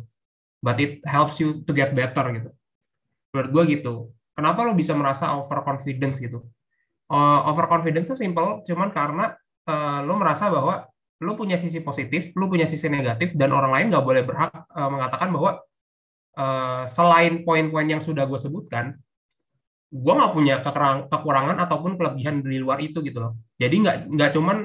But 0.62 0.78
it 0.78 1.02
helps 1.10 1.42
you 1.42 1.66
to 1.66 1.72
get 1.74 1.98
better 1.98 2.22
gitu. 2.38 2.50
Menurut 3.34 3.50
gue 3.50 3.64
gitu. 3.80 3.94
Kenapa 4.38 4.62
lo 4.62 4.78
bisa 4.78 4.94
merasa 4.94 5.34
overconfidence 5.34 6.22
gitu? 6.22 6.46
Uh, 7.12 7.44
overconfidence 7.50 8.08
itu 8.14 8.30
simple, 8.30 8.64
cuman 8.64 8.94
karena 8.94 9.36
uh, 9.68 10.00
lo 10.06 10.16
merasa 10.16 10.48
bahwa 10.48 10.91
lu 11.22 11.38
punya 11.38 11.56
sisi 11.56 11.80
positif, 11.86 12.34
lu 12.34 12.50
punya 12.50 12.66
sisi 12.66 12.90
negatif, 12.90 13.38
dan 13.38 13.54
orang 13.54 13.72
lain 13.72 13.86
nggak 13.94 14.06
boleh 14.06 14.24
berhak 14.26 14.52
uh, 14.74 14.90
mengatakan 14.90 15.30
bahwa 15.30 15.62
uh, 16.36 16.84
selain 16.90 17.46
poin-poin 17.46 17.86
yang 17.86 18.02
sudah 18.02 18.26
gue 18.26 18.40
sebutkan, 18.42 18.98
gue 19.94 20.14
nggak 20.18 20.34
punya 20.34 20.56
kekurangan 21.06 21.62
ataupun 21.62 22.02
kelebihan 22.02 22.42
di 22.42 22.58
luar 22.58 22.82
itu 22.82 23.06
gitu 23.06 23.22
loh. 23.22 23.38
Jadi 23.62 23.76
nggak 23.86 23.98
nggak 24.10 24.30
cuman 24.34 24.58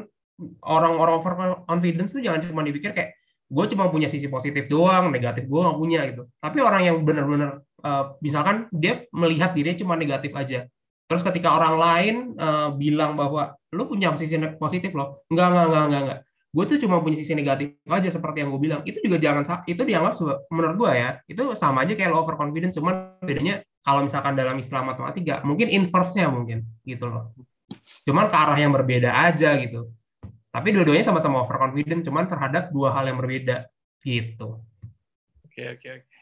orang-orang 0.64 1.14
over 1.20 1.32
confidence 1.68 2.16
tuh 2.16 2.25
jangan 2.25 2.40
cuma 2.44 2.64
dipikir 2.64 2.96
kayak 2.96 3.16
gue 3.46 3.64
cuma 3.76 3.92
punya 3.92 4.08
sisi 4.08 4.26
positif 4.32 4.64
doang, 4.66 5.12
negatif 5.12 5.44
gue 5.44 5.60
nggak 5.60 5.78
punya 5.78 6.00
gitu. 6.08 6.25
Tapi 6.40 6.58
orang 6.64 6.82
yang 6.88 6.96
benar-benar 7.04 7.60
uh, 7.84 8.16
misalkan 8.25 8.72
dia 8.72 9.04
melihat 9.12 9.52
dirinya 9.52 9.76
cuma 9.76 9.94
negatif 10.00 10.32
aja, 10.32 10.64
Terus 11.06 11.22
ketika 11.22 11.54
orang 11.54 11.75
lain 11.78 12.14
uh, 12.34 12.75
bilang 12.75 13.14
bahwa 13.14 13.54
lu 13.70 13.86
punya 13.86 14.10
sisi 14.18 14.34
positif 14.58 14.90
loh, 14.90 15.22
enggak 15.30 15.54
enggak 15.54 15.64
enggak 15.70 15.84
enggak 15.86 16.02
enggak. 16.02 16.20
Gue 16.56 16.64
tuh 16.64 16.80
cuma 16.80 17.04
punya 17.04 17.20
sisi 17.20 17.36
negatif 17.36 17.76
aja 17.84 18.08
seperti 18.08 18.40
yang 18.40 18.48
gue 18.48 18.60
bilang. 18.64 18.80
Itu 18.88 19.04
juga 19.04 19.20
jangan 19.20 19.44
itu 19.68 19.76
dianggap 19.84 20.16
menurut 20.48 20.76
gue 20.80 20.92
ya, 20.96 21.10
itu 21.28 21.42
sama 21.52 21.84
aja 21.84 21.92
kayak 21.92 22.08
lo 22.08 22.25
overconfident, 22.25 22.72
cuman 22.72 23.20
bedanya 23.20 23.60
kalau 23.84 24.08
misalkan 24.08 24.32
dalam 24.32 24.56
istilah 24.56 24.80
matematika 24.80 25.44
mungkin 25.44 25.68
inverse-nya 25.68 26.32
mungkin 26.32 26.64
gitu 26.88 27.04
loh. 27.04 27.36
Cuman 28.08 28.32
ke 28.32 28.36
arah 28.40 28.56
yang 28.56 28.72
berbeda 28.72 29.12
aja 29.12 29.52
gitu. 29.60 29.92
Tapi 30.48 30.72
dua-duanya 30.72 31.04
sama-sama 31.04 31.44
overconfident, 31.44 32.00
cuman 32.08 32.25
terhadap 32.25 32.72
dua 32.72 32.96
hal 32.96 33.04
yang 33.04 33.20
berbeda 33.20 33.68
gitu. 34.00 34.64
Oke 35.44 35.76
oke 35.76 35.88
oke. 35.92 36.16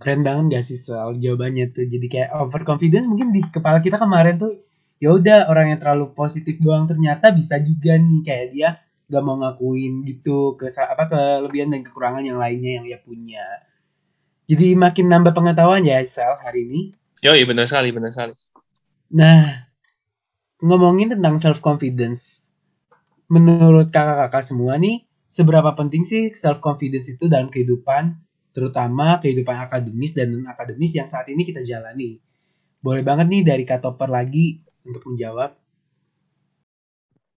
keren 0.00 0.24
banget 0.24 0.44
gak 0.56 0.64
sih 0.64 0.80
soal 0.80 1.12
jawabannya 1.20 1.68
tuh 1.68 1.84
jadi 1.84 2.06
kayak 2.08 2.30
overconfidence 2.32 3.04
mungkin 3.04 3.36
di 3.36 3.44
kepala 3.44 3.84
kita 3.84 4.00
kemarin 4.00 4.40
tuh 4.40 4.56
ya 5.00 5.16
udah 5.16 5.48
orang 5.48 5.72
yang 5.74 5.80
terlalu 5.80 6.12
positif 6.12 6.60
doang 6.60 6.84
ternyata 6.84 7.32
bisa 7.32 7.56
juga 7.58 7.96
nih 7.96 8.20
kayak 8.20 8.46
dia 8.52 8.68
gak 9.10 9.24
mau 9.26 9.40
ngakuin 9.40 10.06
gitu 10.06 10.54
ke 10.54 10.70
apa 10.76 11.10
kelebihan 11.10 11.74
dan 11.74 11.82
kekurangan 11.82 12.22
yang 12.22 12.38
lainnya 12.38 12.78
yang 12.78 12.84
dia 12.86 12.98
punya. 13.02 13.42
Jadi 14.46 14.76
makin 14.78 15.10
nambah 15.10 15.34
pengetahuan 15.34 15.82
ya 15.82 15.98
Sal 16.06 16.38
hari 16.38 16.68
ini. 16.68 16.82
Yo 17.24 17.34
iya 17.34 17.48
benar 17.48 17.66
sekali 17.66 17.90
benar 17.90 18.14
sekali. 18.14 18.36
Nah 19.16 19.66
ngomongin 20.62 21.16
tentang 21.16 21.40
self 21.40 21.58
confidence 21.64 22.52
menurut 23.26 23.88
kakak-kakak 23.88 24.44
semua 24.44 24.76
nih 24.76 25.08
seberapa 25.26 25.72
penting 25.74 26.04
sih 26.04 26.30
self 26.36 26.60
confidence 26.60 27.08
itu 27.08 27.26
dalam 27.26 27.48
kehidupan 27.48 28.14
terutama 28.50 29.18
kehidupan 29.22 29.70
akademis 29.70 30.12
dan 30.12 30.34
non 30.34 30.46
akademis 30.46 30.92
yang 30.94 31.08
saat 31.08 31.26
ini 31.32 31.42
kita 31.48 31.64
jalani. 31.66 32.20
Boleh 32.78 33.02
banget 33.02 33.26
nih 33.26 33.42
dari 33.42 33.64
Kak 33.66 33.82
Topper 33.82 34.10
lagi 34.10 34.69
untuk 34.90 35.06
menjawab. 35.08 35.54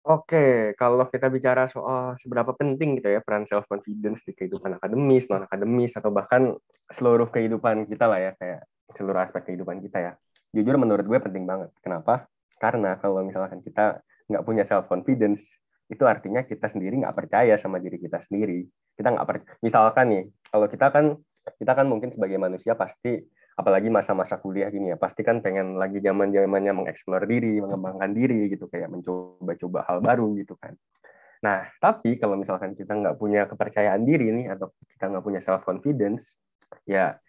Oke, 0.01 0.73
kalau 0.81 1.05
kita 1.05 1.29
bicara 1.29 1.69
soal 1.69 2.17
seberapa 2.17 2.57
penting 2.57 2.97
gitu 2.97 3.13
ya 3.13 3.21
peran 3.21 3.45
self 3.45 3.69
confidence 3.69 4.25
di 4.25 4.33
kehidupan 4.33 4.81
akademis, 4.81 5.29
non 5.29 5.45
akademis 5.45 5.93
atau 5.93 6.09
bahkan 6.09 6.57
seluruh 6.89 7.29
kehidupan 7.29 7.85
kita 7.85 8.09
lah 8.09 8.17
ya 8.17 8.31
kayak 8.33 8.65
seluruh 8.97 9.21
aspek 9.21 9.53
kehidupan 9.53 9.77
kita 9.85 10.01
ya. 10.01 10.13
Jujur 10.57 10.81
menurut 10.81 11.05
gue 11.05 11.19
penting 11.21 11.45
banget. 11.45 11.69
Kenapa? 11.85 12.25
Karena 12.57 12.97
kalau 12.97 13.21
misalkan 13.21 13.61
kita 13.61 14.01
nggak 14.25 14.41
punya 14.41 14.65
self 14.65 14.89
confidence, 14.89 15.45
itu 15.91 16.01
artinya 16.07 16.41
kita 16.47 16.71
sendiri 16.71 17.03
nggak 17.03 17.13
percaya 17.13 17.53
sama 17.59 17.77
diri 17.77 17.99
kita 17.99 18.23
sendiri 18.23 18.63
kita 18.95 19.11
nggak 19.11 19.27
per 19.27 19.37
misalkan 19.59 20.05
nih 20.07 20.23
kalau 20.47 20.67
kita 20.71 20.87
kan 20.87 21.05
kita 21.59 21.71
kan 21.75 21.85
mungkin 21.91 22.15
sebagai 22.15 22.39
manusia 22.39 22.79
pasti 22.79 23.27
apalagi 23.55 23.91
masa-masa 23.91 24.39
kuliah 24.39 24.71
gini 24.71 24.95
ya 24.95 24.97
pasti 24.97 25.21
kan 25.21 25.43
pengen 25.43 25.75
lagi 25.75 25.99
zaman 25.99 26.31
zamannya 26.31 26.71
mengeksplor 26.71 27.27
diri 27.27 27.59
mengembangkan 27.59 28.11
diri 28.15 28.47
gitu 28.47 28.71
kayak 28.71 28.87
mencoba-coba 28.89 29.85
hal 29.87 29.99
baru 29.99 30.33
gitu 30.39 30.55
kan. 30.55 30.73
Nah 31.43 31.67
tapi 31.81 32.15
kalau 32.15 32.39
misalkan 32.39 32.73
kita 32.73 32.95
nggak 32.95 33.15
punya 33.19 33.45
kepercayaan 33.49 34.01
diri 34.07 34.31
nih 34.31 34.55
atau 34.55 34.71
kita 34.95 35.11
nggak 35.11 35.23
punya 35.25 35.39
self 35.43 35.61
confidence 35.67 36.39
ya 36.87 37.19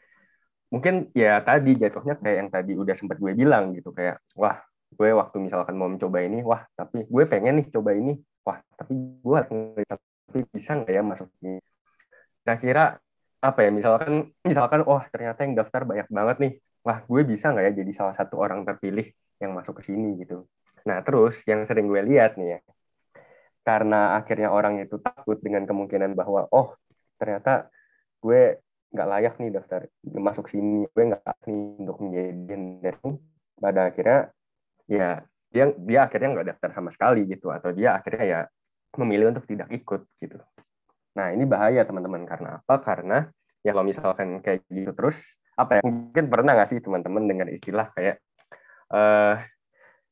mungkin 0.72 1.12
ya 1.12 1.42
tadi 1.44 1.76
jatuhnya 1.76 2.16
kayak 2.16 2.36
yang 2.38 2.48
tadi 2.48 2.72
udah 2.78 2.96
sempat 2.96 3.20
gue 3.20 3.32
bilang 3.36 3.76
gitu 3.76 3.92
kayak 3.92 4.22
wah 4.38 4.56
gue 4.92 5.10
waktu 5.12 5.36
misalkan 5.40 5.76
mau 5.76 5.88
mencoba 5.88 6.24
ini 6.24 6.40
wah 6.40 6.64
tapi 6.72 7.04
gue 7.04 7.24
pengen 7.28 7.60
nih 7.60 7.66
coba 7.68 7.92
ini 7.92 8.16
wah 8.40 8.56
tapi 8.76 8.96
gue 8.96 9.40
tapi 10.32 10.48
bisa 10.48 10.80
nggak 10.80 10.94
ya 10.96 11.02
masuk 11.04 11.28
ini? 11.44 11.60
Kira-kira 12.40 12.96
apa 13.42 13.58
ya 13.66 13.70
misalkan 13.75 14.30
misalkan 14.46 14.80
oh 14.87 15.02
ternyata 15.11 15.42
yang 15.42 15.54
daftar 15.58 15.82
banyak 15.82 16.08
banget 16.08 16.37
nih. 16.42 16.52
Wah 16.82 16.99
gue 17.06 17.22
bisa 17.22 17.50
nggak 17.50 17.64
ya 17.68 17.72
jadi 17.82 17.92
salah 17.94 18.14
satu 18.18 18.34
orang 18.42 18.66
terpilih 18.66 19.06
yang 19.42 19.52
masuk 19.54 19.82
ke 19.82 19.90
sini 19.90 20.18
gitu. 20.22 20.46
Nah 20.87 20.99
terus 21.06 21.42
yang 21.46 21.66
sering 21.66 21.87
gue 21.90 22.02
lihat 22.02 22.38
nih 22.38 22.58
ya 22.58 22.61
karena 23.62 24.18
akhirnya 24.18 24.50
orang 24.50 24.82
itu 24.82 24.99
takut 24.99 25.38
dengan 25.38 25.62
kemungkinan 25.62 26.18
bahwa 26.18 26.50
oh 26.50 26.75
ternyata 27.14 27.70
gue 28.18 28.58
nggak 28.92 29.08
layak 29.08 29.34
nih 29.38 29.50
daftar 29.54 29.80
masuk 30.02 30.50
sini 30.50 30.84
gue 30.90 31.02
nggak 31.14 31.22
nih 31.46 31.62
untuk 31.87 31.96
menjadi 32.02 32.58
dari 32.82 33.11
pada 33.62 33.80
akhirnya 33.88 34.20
ya 34.90 35.08
dia 35.54 35.64
dia 35.78 36.00
akhirnya 36.11 36.28
nggak 36.34 36.49
daftar 36.56 36.70
sama 36.75 36.90
sekali 36.90 37.22
gitu 37.30 37.54
atau 37.54 37.70
dia 37.70 37.94
akhirnya 37.94 38.25
ya 38.26 38.40
memilih 38.99 39.32
untuk 39.32 39.46
tidak 39.49 39.70
ikut 39.72 40.04
gitu. 40.20 40.37
Nah 41.19 41.26
ini 41.33 41.45
bahaya 41.45 41.83
teman-teman. 41.85 42.25
Karena 42.25 42.61
apa? 42.61 42.75
Karena 42.81 43.26
ya 43.62 43.71
kalau 43.76 43.87
misalkan 43.87 44.40
kayak 44.40 44.64
gitu 44.73 44.92
terus 44.97 45.37
apa 45.59 45.78
ya? 45.78 45.81
Mungkin 45.85 46.33
pernah 46.33 46.57
nggak 46.57 46.69
sih 46.73 46.78
teman-teman 46.81 47.28
dengar 47.28 47.49
istilah 47.52 47.92
kayak 47.92 48.21
uh, 48.92 49.40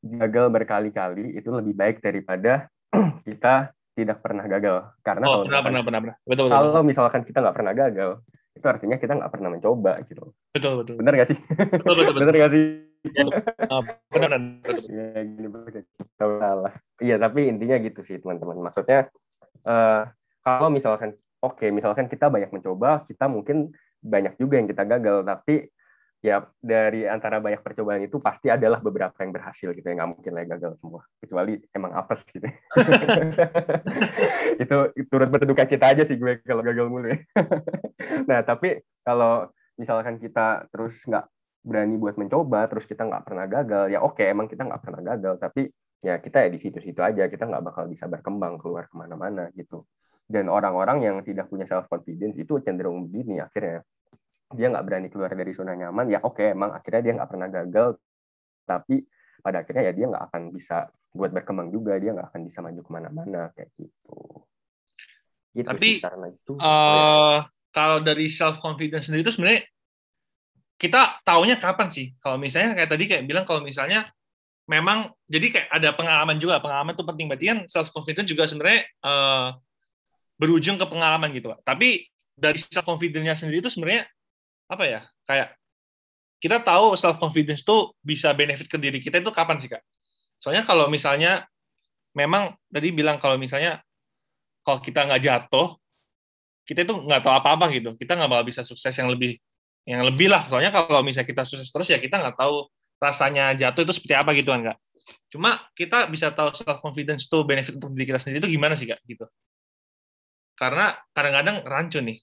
gagal 0.01 0.45
berkali-kali 0.49 1.37
itu 1.37 1.49
lebih 1.49 1.73
baik 1.77 2.01
daripada 2.01 2.69
kita 3.27 3.73
tidak 3.97 4.17
pernah 4.23 4.45
gagal? 4.45 4.95
Karena 5.05 5.25
oh, 5.27 5.31
kalau 5.41 5.45
pernah, 5.47 5.61
pernah, 5.61 5.81
pernah, 5.83 5.99
pernah. 6.01 6.17
Betul, 6.25 6.45
betul. 6.49 6.55
kalau 6.57 6.81
misalkan 6.85 7.21
kita 7.27 7.37
nggak 7.43 7.55
pernah 7.57 7.73
gagal 7.73 8.11
itu 8.51 8.65
artinya 8.67 8.97
kita 8.99 9.15
nggak 9.15 9.31
pernah 9.31 9.49
mencoba 9.49 9.93
gitu 10.11 10.35
betul 10.51 10.83
betul. 10.83 10.95
Benar 10.99 11.13
nggak 11.15 11.29
sih? 11.31 11.39
Betul 11.39 11.93
betul, 11.95 12.13
betul. 12.13 12.19
benar 12.19 12.35
nggak 12.35 12.51
sih? 12.51 12.65
Oh, 13.73 13.81
benar 14.13 14.29
ya 14.93 15.25
gini 15.25 15.49
salah 16.21 16.73
iya 17.01 17.17
tapi 17.17 17.49
intinya 17.49 17.81
gitu 17.81 18.05
sih 18.05 18.19
teman-teman. 18.19 18.61
Maksudnya 18.61 19.09
uh, 19.65 20.05
kalau 20.41 20.73
misalkan 20.73 21.13
oke 21.41 21.57
okay, 21.57 21.69
misalkan 21.73 22.05
kita 22.05 22.29
banyak 22.29 22.53
mencoba 22.53 23.03
kita 23.05 23.25
mungkin 23.25 23.73
banyak 24.01 24.37
juga 24.41 24.57
yang 24.57 24.69
kita 24.69 24.83
gagal. 24.85 25.25
Tapi 25.25 25.69
ya 26.21 26.45
dari 26.61 27.09
antara 27.09 27.41
banyak 27.41 27.65
percobaan 27.65 28.05
itu 28.05 28.21
pasti 28.21 28.53
adalah 28.53 28.77
beberapa 28.77 29.25
yang 29.25 29.33
berhasil 29.33 29.73
gitu 29.73 29.81
ya 29.81 29.97
nggak 29.97 30.11
mungkin 30.17 30.31
lah 30.33 30.45
gagal 30.57 30.71
semua. 30.81 31.01
Kecuali 31.21 31.61
emang 31.73 31.93
apes 31.97 32.21
gitu. 32.29 32.45
Itu 34.61 34.77
turut 35.09 35.29
berduka 35.33 35.65
cita 35.65 35.93
aja 35.93 36.05
sih 36.05 36.17
gue 36.17 36.41
kalau 36.45 36.65
gagal 36.65 36.89
mulu 36.89 37.09
ya. 37.09 37.19
Nah 38.29 38.45
tapi 38.45 38.81
kalau 39.01 39.49
misalkan 39.77 40.21
kita 40.21 40.69
terus 40.69 41.01
nggak 41.05 41.25
berani 41.61 41.97
buat 41.97 42.17
mencoba 42.17 42.65
terus 42.69 42.89
kita 42.89 43.05
nggak 43.05 43.23
pernah 43.25 43.45
gagal 43.45 43.93
ya 43.93 44.01
oke 44.01 44.21
emang 44.21 44.49
kita 44.49 44.65
nggak 44.65 44.81
pernah 44.81 45.01
gagal. 45.01 45.41
Tapi 45.41 45.69
ya 46.01 46.17
kita 46.17 46.45
ya 46.45 46.49
di 46.49 46.59
situ-situ 46.61 47.01
aja 47.01 47.29
kita 47.29 47.45
nggak 47.45 47.65
bakal 47.65 47.85
bisa 47.85 48.09
berkembang 48.09 48.57
keluar 48.57 48.89
ke 48.89 48.95
mana-mana 48.97 49.53
gitu 49.53 49.85
dan 50.31 50.47
orang-orang 50.47 51.03
yang 51.03 51.15
tidak 51.21 51.51
punya 51.51 51.67
self 51.67 51.91
confidence 51.91 52.39
itu 52.39 52.63
cenderung 52.63 53.05
begini 53.05 53.43
akhirnya 53.43 53.83
dia 54.51 54.67
nggak 54.71 54.85
berani 54.87 55.07
keluar 55.11 55.31
dari 55.31 55.51
zona 55.51 55.75
nyaman 55.75 56.07
ya 56.07 56.19
oke 56.23 56.41
emang 56.41 56.71
akhirnya 56.71 57.01
dia 57.03 57.13
nggak 57.19 57.29
pernah 57.29 57.47
gagal 57.51 57.89
tapi 58.63 59.03
pada 59.43 59.67
akhirnya 59.67 59.83
ya 59.91 59.93
dia 59.93 60.05
nggak 60.07 60.23
akan 60.31 60.41
bisa 60.55 60.87
buat 61.11 61.31
berkembang 61.35 61.69
juga 61.75 61.99
dia 61.99 62.15
nggak 62.15 62.31
akan 62.31 62.41
bisa 62.47 62.59
maju 62.63 62.79
ke 62.79 62.91
mana-mana 62.91 63.41
kayak 63.51 63.69
gitu 63.75 64.17
gitu 65.51 65.67
tapi 65.67 65.83
sih, 65.83 65.95
karena 65.99 66.31
itu 66.31 66.51
uh, 66.55 66.63
ya. 66.63 67.39
kalau 67.75 67.99
dari 67.99 68.31
self 68.31 68.63
confidence 68.63 69.11
sendiri 69.11 69.27
itu 69.27 69.35
sebenarnya 69.35 69.67
kita 70.81 71.21
taunya 71.21 71.61
kapan 71.61 71.93
sih? 71.93 72.17
Kalau 72.17 72.41
misalnya 72.41 72.73
kayak 72.73 72.89
tadi 72.89 73.05
kayak 73.05 73.29
bilang 73.29 73.45
kalau 73.45 73.61
misalnya 73.61 74.09
memang 74.65 75.13
jadi 75.29 75.53
kayak 75.53 75.67
ada 75.69 75.89
pengalaman 75.93 76.41
juga. 76.41 76.57
Pengalaman 76.57 76.97
itu 76.97 77.05
penting 77.05 77.29
berarti 77.29 77.45
kan 77.53 77.59
self 77.69 77.93
confidence 77.93 78.25
juga 78.25 78.49
sebenarnya 78.49 78.89
uh, 79.05 79.53
berujung 80.41 80.81
ke 80.81 80.85
pengalaman 80.89 81.29
gitu. 81.37 81.53
Tapi 81.61 82.09
dari 82.33 82.57
self 82.57 82.81
confidence-nya 82.81 83.37
sendiri 83.37 83.61
itu 83.61 83.69
sebenarnya 83.69 84.09
apa 84.65 84.83
ya? 84.89 85.01
Kayak 85.29 85.53
kita 86.41 86.57
tahu 86.65 86.97
self 86.97 87.21
confidence 87.21 87.61
itu 87.61 87.93
bisa 88.01 88.33
benefit 88.33 88.65
ke 88.65 88.81
diri 88.81 88.97
kita 88.97 89.21
itu 89.21 89.29
kapan 89.29 89.61
sih, 89.61 89.69
Kak? 89.69 89.85
Soalnya 90.41 90.65
kalau 90.65 90.89
misalnya 90.89 91.45
memang 92.17 92.57
tadi 92.73 92.89
bilang 92.89 93.21
kalau 93.21 93.37
misalnya 93.37 93.77
kalau 94.65 94.81
kita 94.81 95.05
nggak 95.05 95.21
jatuh, 95.21 95.77
kita 96.65 96.89
itu 96.89 96.93
nggak 96.97 97.21
tahu 97.21 97.33
apa-apa 97.37 97.69
gitu. 97.69 97.93
Kita 97.93 98.17
nggak 98.17 98.29
bakal 98.33 98.45
bisa 98.49 98.65
sukses 98.65 98.97
yang 98.97 99.13
lebih 99.13 99.37
yang 99.85 100.05
lebih 100.05 100.29
lah 100.29 100.45
soalnya 100.45 100.69
kalau 100.69 101.01
misalnya 101.01 101.25
kita 101.25 101.43
sukses 101.45 101.69
terus 101.73 101.89
ya 101.89 101.97
kita 101.97 102.21
nggak 102.21 102.37
tahu 102.37 102.69
rasanya 103.01 103.57
jatuh 103.57 103.81
itu 103.81 103.93
seperti 103.97 104.13
apa 104.13 104.29
gitu 104.37 104.53
kan 104.53 104.61
kak 104.73 104.77
cuma 105.33 105.65
kita 105.73 106.05
bisa 106.05 106.29
tahu 106.29 106.53
self 106.53 106.77
confidence 106.85 107.25
itu 107.25 107.37
benefit 107.41 107.73
untuk 107.81 107.89
diri 107.97 108.05
kita 108.13 108.19
sendiri 108.21 108.45
itu 108.45 108.49
gimana 108.53 108.77
sih 108.77 108.85
kak 108.85 109.01
gitu 109.09 109.25
karena 110.61 110.93
kadang-kadang 111.17 111.65
rancu 111.65 111.97
nih. 112.05 112.21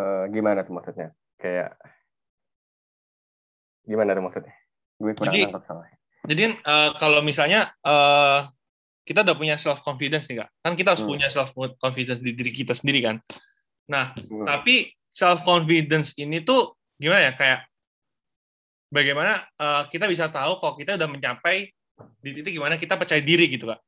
Uh, 0.00 0.24
gimana 0.32 0.64
tuh 0.64 0.72
maksudnya? 0.72 1.12
Kayak 1.36 1.76
gimana 3.84 4.16
tuh 4.16 4.24
maksudnya? 4.24 4.54
Gue 4.96 5.12
kurang 5.12 5.36
jadi, 5.36 5.52
nangkep 5.52 5.64
jadi 6.24 6.56
uh, 6.64 6.90
kalau 6.96 7.20
misalnya 7.20 7.68
uh, 7.84 8.48
kita 9.04 9.20
udah 9.20 9.36
punya 9.36 9.60
self 9.60 9.84
confidence 9.84 10.24
nih 10.32 10.40
kak. 10.40 10.48
Kan 10.64 10.72
kita 10.72 10.96
harus 10.96 11.04
hmm. 11.04 11.12
punya 11.12 11.28
self 11.28 11.52
confidence 11.76 12.24
di 12.24 12.32
diri 12.32 12.48
kita 12.48 12.72
sendiri 12.72 13.04
kan? 13.04 13.20
Nah 13.92 14.16
hmm. 14.16 14.48
tapi 14.48 14.88
self 15.12 15.44
confidence 15.44 16.16
ini 16.16 16.40
tuh 16.40 16.80
gimana 16.96 17.28
ya? 17.28 17.32
Kayak 17.36 17.68
bagaimana 18.88 19.44
uh, 19.60 19.84
kita 19.92 20.08
bisa 20.08 20.32
tahu 20.32 20.56
kalau 20.64 20.74
kita 20.80 20.96
udah 20.96 21.08
mencapai 21.12 21.68
di 22.24 22.30
titik 22.32 22.56
gimana 22.56 22.80
kita 22.80 22.96
percaya 22.96 23.22
diri 23.22 23.46
gitu 23.46 23.70
kak 23.70 23.78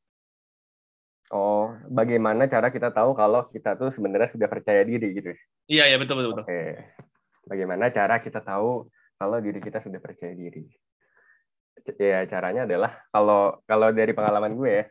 Oh, 1.35 1.75
bagaimana 1.91 2.47
cara 2.47 2.71
kita 2.71 2.95
tahu 2.95 3.19
kalau 3.19 3.51
kita 3.51 3.75
tuh 3.75 3.91
sebenarnya 3.91 4.31
sudah 4.31 4.47
percaya 4.47 4.87
diri 4.87 5.11
gitu? 5.11 5.35
Iya, 5.67 5.91
iya 5.91 5.97
betul 5.99 6.23
betul 6.23 6.39
betul. 6.39 6.45
Oke. 6.47 6.63
Bagaimana 7.47 7.91
cara 7.91 8.23
kita 8.23 8.43
tahu 8.43 8.87
kalau 9.19 9.39
diri 9.43 9.59
kita 9.59 9.83
sudah 9.83 9.99
percaya 9.99 10.35
diri? 10.35 10.67
Ya 11.99 12.27
caranya 12.27 12.67
adalah 12.67 12.99
kalau 13.15 13.63
kalau 13.67 13.95
dari 13.95 14.11
pengalaman 14.11 14.59
gue 14.59 14.71
ya, 14.71 14.85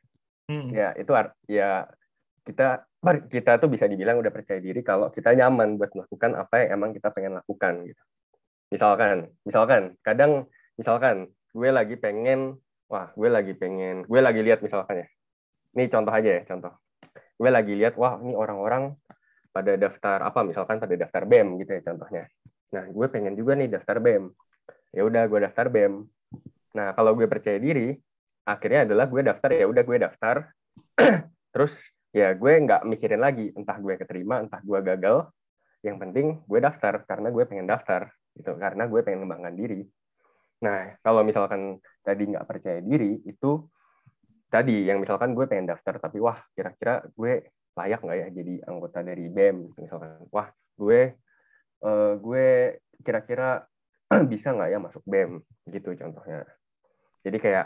Hmm. 0.46 0.70
ya 0.70 0.94
itu 0.94 1.10
art- 1.10 1.36
ya 1.50 1.90
kita 2.46 2.86
kita 3.28 3.58
tuh 3.58 3.70
bisa 3.70 3.90
dibilang 3.90 4.22
udah 4.22 4.30
percaya 4.30 4.62
diri 4.62 4.86
kalau 4.86 5.10
kita 5.10 5.34
nyaman 5.34 5.82
buat 5.82 5.92
melakukan 5.98 6.38
apa 6.38 6.62
yang 6.62 6.70
emang 6.78 6.92
kita 6.94 7.10
pengen 7.10 7.34
lakukan 7.42 7.82
gitu. 7.90 8.04
Misalkan, 8.70 9.34
misalkan 9.42 9.98
kadang 10.06 10.46
misalkan 10.78 11.34
gue 11.52 11.70
lagi 11.74 11.98
pengen 11.98 12.62
wah, 12.86 13.10
gue 13.18 13.30
lagi 13.30 13.58
pengen, 13.58 14.06
gue 14.06 14.20
lagi 14.22 14.42
lihat 14.46 14.62
misalkan 14.62 15.02
ya. 15.02 15.08
Ini 15.76 15.92
contoh 15.92 16.14
aja 16.16 16.30
ya, 16.40 16.42
contoh. 16.48 16.74
Gue 17.36 17.52
lagi 17.52 17.76
lihat 17.76 18.00
wah, 18.00 18.16
ini 18.24 18.32
orang-orang 18.32 18.96
pada 19.52 19.76
daftar 19.80 20.24
apa 20.24 20.44
misalkan 20.44 20.80
pada 20.80 20.96
daftar 20.96 21.24
BEM 21.28 21.60
gitu 21.64 21.72
ya 21.76 21.82
contohnya. 21.84 22.24
Nah, 22.76 22.88
gue 22.92 23.08
pengen 23.12 23.36
juga 23.36 23.56
nih 23.56 23.72
daftar 23.72 24.00
BEM. 24.00 24.32
Ya 24.96 25.02
udah 25.04 25.24
gue 25.28 25.40
daftar 25.44 25.68
BEM. 25.72 25.94
Nah, 26.76 26.92
kalau 26.96 27.12
gue 27.16 27.28
percaya 27.28 27.60
diri, 27.60 27.96
akhirnya 28.48 28.88
adalah 28.88 29.08
gue 29.08 29.22
daftar 29.24 29.50
ya 29.52 29.66
udah 29.68 29.84
gue 29.84 29.98
daftar. 30.00 30.36
Terus 31.56 31.74
ya 32.16 32.32
gue 32.36 32.52
nggak 32.52 32.88
mikirin 32.88 33.20
lagi 33.20 33.52
entah 33.52 33.80
gue 33.80 33.96
keterima, 34.00 34.44
entah 34.44 34.60
gue 34.64 34.80
gagal. 34.80 35.28
Yang 35.84 35.98
penting 36.04 36.26
gue 36.44 36.60
daftar 36.60 37.04
karena 37.04 37.28
gue 37.32 37.44
pengen 37.44 37.68
daftar 37.68 38.12
gitu, 38.36 38.52
karena 38.60 38.88
gue 38.88 39.00
pengen 39.04 39.24
mengembangkan 39.24 39.56
diri. 39.56 39.84
Nah, 40.64 41.00
kalau 41.04 41.24
misalkan 41.24 41.80
tadi 42.04 42.32
nggak 42.32 42.48
percaya 42.48 42.80
diri 42.80 43.24
itu 43.28 43.60
tadi 44.48 44.86
yang 44.86 45.00
misalkan 45.00 45.34
gue 45.34 45.46
pengen 45.46 45.68
daftar 45.68 45.98
tapi 45.98 46.18
wah 46.20 46.38
kira-kira 46.54 47.02
gue 47.12 47.50
layak 47.76 48.00
nggak 48.00 48.18
ya 48.18 48.28
jadi 48.32 48.54
anggota 48.66 49.00
dari 49.02 49.28
BEM 49.28 49.68
gitu, 49.68 49.80
misalkan 49.84 50.16
wah 50.32 50.48
gue 50.76 51.02
eh, 51.82 52.14
gue 52.16 52.46
kira-kira 53.04 53.68
bisa 54.32 54.54
nggak 54.54 54.70
ya 54.70 54.80
masuk 54.80 55.04
BEM 55.04 55.42
gitu 55.68 55.92
contohnya 55.94 56.46
jadi 57.22 57.38
kayak 57.38 57.66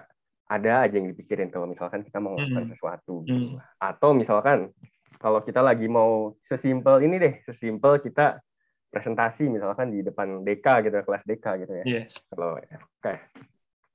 ada 0.49 0.81
aja 0.81 0.95
yang 0.97 1.05
dipikirin 1.07 1.53
kalau 1.53 1.69
misalkan 1.69 2.01
kita 2.01 2.17
mau 2.17 2.33
melakukan 2.33 2.65
Hmm. 2.65 2.73
sesuatu 2.73 3.15
gitu. 3.21 3.53
Hmm. 3.53 3.61
atau 3.77 4.09
misalkan 4.11 4.73
kalau 5.19 5.43
kita 5.43 5.61
lagi 5.61 5.85
mau 5.85 6.33
sesimpel 6.41 7.03
ini 7.03 7.19
deh 7.19 7.33
sesimpel 7.45 7.99
kita 7.99 8.41
presentasi 8.89 9.45
misalkan 9.45 9.93
di 9.93 10.01
depan 10.01 10.41
DK 10.41 10.89
gitu 10.89 10.95
kelas 11.05 11.21
DK 11.21 11.45
gitu 11.61 11.73
ya 11.75 11.85
Iya. 11.85 12.01
kalau 12.33 12.57
FK. 12.57 13.05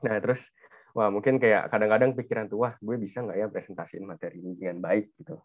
Nah 0.06 0.16
terus 0.22 0.46
wah 0.94 1.10
mungkin 1.10 1.42
kayak 1.42 1.68
kadang-kadang 1.74 2.14
pikiran 2.14 2.46
tuh 2.46 2.62
wah 2.62 2.72
gue 2.78 2.96
bisa 2.96 3.20
nggak 3.20 3.36
ya 3.36 3.46
presentasiin 3.50 4.06
materi 4.06 4.38
ini 4.38 4.54
dengan 4.54 4.78
baik? 4.80 5.10
Gitu. 5.18 5.36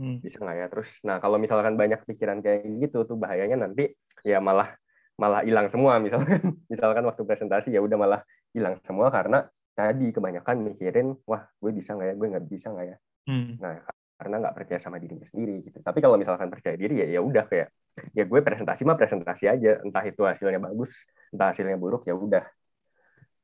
Hmm. 0.00 0.16
bisa 0.20 0.40
nggak 0.40 0.56
ya? 0.56 0.66
Terus 0.72 0.90
nah 1.04 1.16
kalau 1.20 1.36
misalkan 1.36 1.76
banyak 1.76 2.00
pikiran 2.04 2.40
kayak 2.40 2.64
gitu 2.80 3.04
tuh 3.04 3.16
bahayanya 3.20 3.68
nanti 3.68 3.92
ya 4.24 4.40
malah 4.40 4.76
malah 5.16 5.40
hilang 5.44 5.72
semua. 5.72 5.96
Misalkan 6.00 6.40
misalkan 6.72 7.04
waktu 7.08 7.22
presentasi 7.24 7.72
ya 7.72 7.80
udah 7.80 7.96
malah 7.96 8.20
hilang 8.52 8.76
semua 8.84 9.08
karena 9.08 9.48
tadi 9.72 10.12
kebanyakan 10.12 10.56
mikirin 10.72 11.16
wah 11.24 11.48
gue 11.60 11.72
bisa 11.72 11.96
nggak 11.96 12.08
ya? 12.12 12.14
Gue 12.16 12.28
nggak 12.36 12.44
bisa 12.48 12.68
nggak 12.72 12.86
ya? 12.86 12.96
Hmm. 13.28 13.60
nah 13.60 13.84
karena 14.20 14.36
nggak 14.36 14.54
percaya 14.56 14.80
sama 14.80 15.00
dirinya 15.00 15.24
sendiri 15.24 15.64
gitu. 15.64 15.80
Tapi 15.80 16.04
kalau 16.04 16.20
misalkan 16.20 16.52
percaya 16.52 16.76
diri 16.76 17.00
ya 17.00 17.08
ya 17.08 17.20
udah 17.24 17.44
kayak 17.48 17.72
ya 18.12 18.24
gue 18.28 18.40
presentasi 18.44 18.84
mah 18.84 18.96
presentasi 19.00 19.48
aja. 19.48 19.80
Entah 19.80 20.04
itu 20.04 20.24
hasilnya 20.28 20.60
bagus 20.60 20.92
entah 21.32 21.56
hasilnya 21.56 21.80
buruk 21.80 22.04
ya 22.04 22.12
udah. 22.12 22.44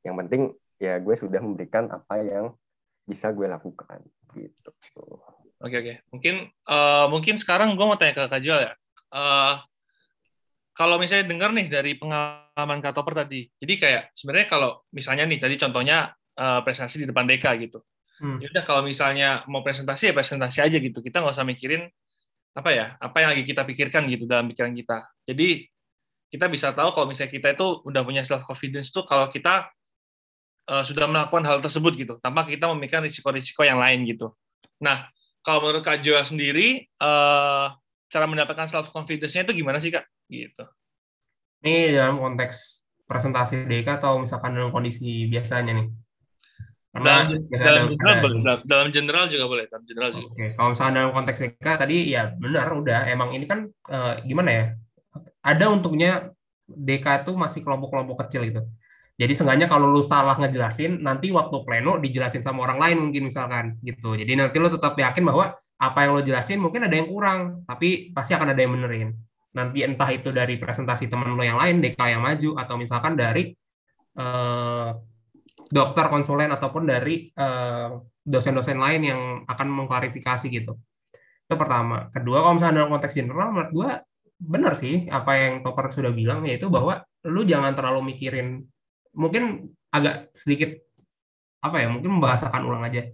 Yang 0.05 0.15
penting 0.25 0.41
ya 0.77 1.01
gue 1.01 1.15
sudah 1.17 1.41
memberikan 1.41 1.89
apa 1.89 2.21
yang 2.21 2.53
bisa 3.07 3.33
gue 3.33 3.47
lakukan 3.49 4.03
gitu 4.35 4.71
Oke 5.57 5.75
oke. 5.81 5.93
Mungkin 6.13 6.35
eh, 6.53 7.05
mungkin 7.09 7.35
sekarang 7.41 7.73
gue 7.73 7.85
mau 7.85 7.97
tanya 7.97 8.13
ke 8.13 8.23
Kak 8.29 8.41
Joel 8.45 8.69
ya. 8.69 8.73
Eh, 9.13 9.53
kalau 10.77 11.01
misalnya 11.01 11.25
dengar 11.25 11.49
nih 11.49 11.65
dari 11.65 11.97
pengalaman 11.97 12.77
Kak 12.77 12.93
Topper 12.93 13.25
tadi, 13.25 13.49
jadi 13.57 13.73
kayak 13.81 14.03
sebenarnya 14.13 14.47
kalau 14.53 14.85
misalnya 14.93 15.25
nih 15.25 15.41
tadi 15.41 15.57
contohnya 15.57 16.13
eh, 16.37 16.59
presentasi 16.61 17.01
di 17.01 17.07
depan 17.09 17.25
DK 17.25 17.45
gitu. 17.65 17.81
Hmm. 18.21 18.37
Ya 18.41 18.49
udah 18.53 18.63
kalau 18.65 18.81
misalnya 18.85 19.45
mau 19.49 19.65
presentasi 19.65 20.09
ya 20.09 20.13
presentasi 20.13 20.61
aja 20.61 20.77
gitu. 20.77 21.01
Kita 21.01 21.25
nggak 21.25 21.33
usah 21.33 21.47
mikirin 21.47 21.89
apa 22.53 22.69
ya, 22.73 22.85
apa 23.01 23.17
yang 23.21 23.29
lagi 23.33 23.45
kita 23.45 23.65
pikirkan 23.65 24.09
gitu 24.13 24.29
dalam 24.29 24.45
pikiran 24.49 24.73
kita. 24.77 25.09
Jadi 25.25 25.65
kita 26.27 26.45
bisa 26.51 26.73
tahu 26.75 26.93
kalau 26.93 27.07
misalnya 27.09 27.33
kita 27.33 27.47
itu 27.57 27.67
udah 27.87 28.01
punya 28.03 28.21
self 28.21 28.43
confidence 28.45 28.93
tuh 28.93 29.07
kalau 29.07 29.31
kita 29.31 29.69
eh, 30.67 30.83
sudah 30.83 31.07
melakukan 31.07 31.43
hal 31.47 31.63
tersebut 31.63 31.93
gitu, 31.95 32.13
tanpa 32.19 32.43
kita 32.43 32.67
memikirkan 32.71 33.07
risiko-risiko 33.07 33.63
yang 33.63 33.79
lain 33.79 34.03
gitu. 34.03 34.35
Nah, 34.83 35.07
kalau 35.41 35.63
menurut 35.63 35.83
Kak 35.83 36.03
Joel 36.03 36.27
sendiri, 36.27 36.83
eh, 36.85 37.65
cara 38.07 38.25
mendapatkan 38.27 38.67
self 38.67 38.91
confidence-nya 38.91 39.47
itu 39.47 39.63
gimana 39.63 39.79
sih 39.79 39.91
Kak? 39.91 40.03
Gitu. 40.27 40.63
Ini 41.63 41.97
dalam 41.97 42.19
konteks 42.19 42.87
presentasi 43.07 43.65
DK 43.65 44.03
atau 44.03 44.19
misalkan 44.19 44.53
dalam 44.53 44.69
kondisi 44.69 45.25
biasanya 45.31 45.73
nih. 45.79 45.87
Dalam, 46.97 47.29
dalam 47.53 47.85
ada- 47.85 47.93
general 47.93 48.15
dalam, 48.41 48.59
dalam 48.65 48.87
general 48.89 49.25
juga 49.29 49.45
boleh, 49.45 49.65
dalam 49.69 49.85
general 49.85 50.09
juga. 50.17 50.27
Oke, 50.33 50.45
kalau 50.57 50.69
misalnya 50.73 50.93
dalam 50.97 51.13
konteks 51.13 51.39
DK 51.39 51.67
tadi 51.77 51.97
ya 52.09 52.33
benar 52.33 52.67
udah 52.73 52.99
emang 53.07 53.29
ini 53.37 53.45
kan 53.45 53.69
eh, 53.69 54.13
gimana 54.25 54.49
ya? 54.49 54.65
Ada 55.45 55.65
untuknya 55.71 56.33
DK 56.67 57.23
itu 57.23 57.31
masih 57.37 57.61
kelompok-kelompok 57.63 58.27
kecil 58.27 58.49
gitu. 58.49 58.61
Jadi 59.17 59.33
seenggaknya 59.33 59.65
kalau 59.65 59.89
lu 59.89 60.05
salah 60.05 60.37
ngejelasin, 60.37 61.01
nanti 61.01 61.33
waktu 61.33 61.65
pleno 61.65 61.97
dijelasin 61.97 62.45
sama 62.45 62.69
orang 62.69 62.77
lain 62.77 62.97
mungkin 63.09 63.33
misalkan 63.33 63.81
gitu. 63.81 64.13
Jadi 64.13 64.37
nanti 64.37 64.61
lu 64.61 64.69
tetap 64.69 64.93
yakin 64.93 65.25
bahwa 65.25 65.57
apa 65.77 65.97
yang 66.05 66.11
lo 66.17 66.21
jelasin 66.21 66.61
mungkin 66.61 66.85
ada 66.85 66.93
yang 66.93 67.09
kurang, 67.09 67.65
tapi 67.65 68.13
pasti 68.13 68.37
akan 68.37 68.53
ada 68.53 68.61
yang 68.61 68.77
benerin. 68.77 69.09
Nanti 69.57 69.81
entah 69.81 70.09
itu 70.13 70.29
dari 70.29 70.61
presentasi 70.61 71.09
teman 71.09 71.33
lo 71.33 71.41
yang 71.41 71.57
lain, 71.57 71.81
DK 71.81 71.97
yang 71.97 72.21
maju, 72.21 72.61
atau 72.61 72.75
misalkan 72.77 73.17
dari 73.17 73.57
eh, 74.17 74.89
dokter 75.69 76.05
konsulen 76.13 76.53
ataupun 76.53 76.85
dari 76.85 77.33
eh, 77.33 77.89
dosen-dosen 78.21 78.77
lain 78.77 79.01
yang 79.01 79.21
akan 79.49 79.67
mengklarifikasi 79.81 80.45
gitu. 80.53 80.77
Itu 81.47 81.55
pertama. 81.57 82.13
Kedua, 82.13 82.45
kalau 82.45 82.53
misalnya 82.59 82.85
dalam 82.85 82.91
konteks 82.93 83.17
general, 83.17 83.49
menurut 83.49 83.71
gue 83.73 83.89
benar 84.37 84.73
sih 84.77 85.09
apa 85.09 85.31
yang 85.39 85.53
Topper 85.65 85.89
sudah 85.89 86.13
bilang, 86.13 86.45
yaitu 86.45 86.69
bahwa 86.69 87.01
lu 87.25 87.41
jangan 87.47 87.73
terlalu 87.73 88.13
mikirin, 88.13 88.61
mungkin 89.17 89.73
agak 89.89 90.29
sedikit, 90.37 90.77
apa 91.65 91.81
ya, 91.81 91.87
mungkin 91.89 92.21
membahasakan 92.21 92.61
ulang 92.61 92.85
aja. 92.85 93.09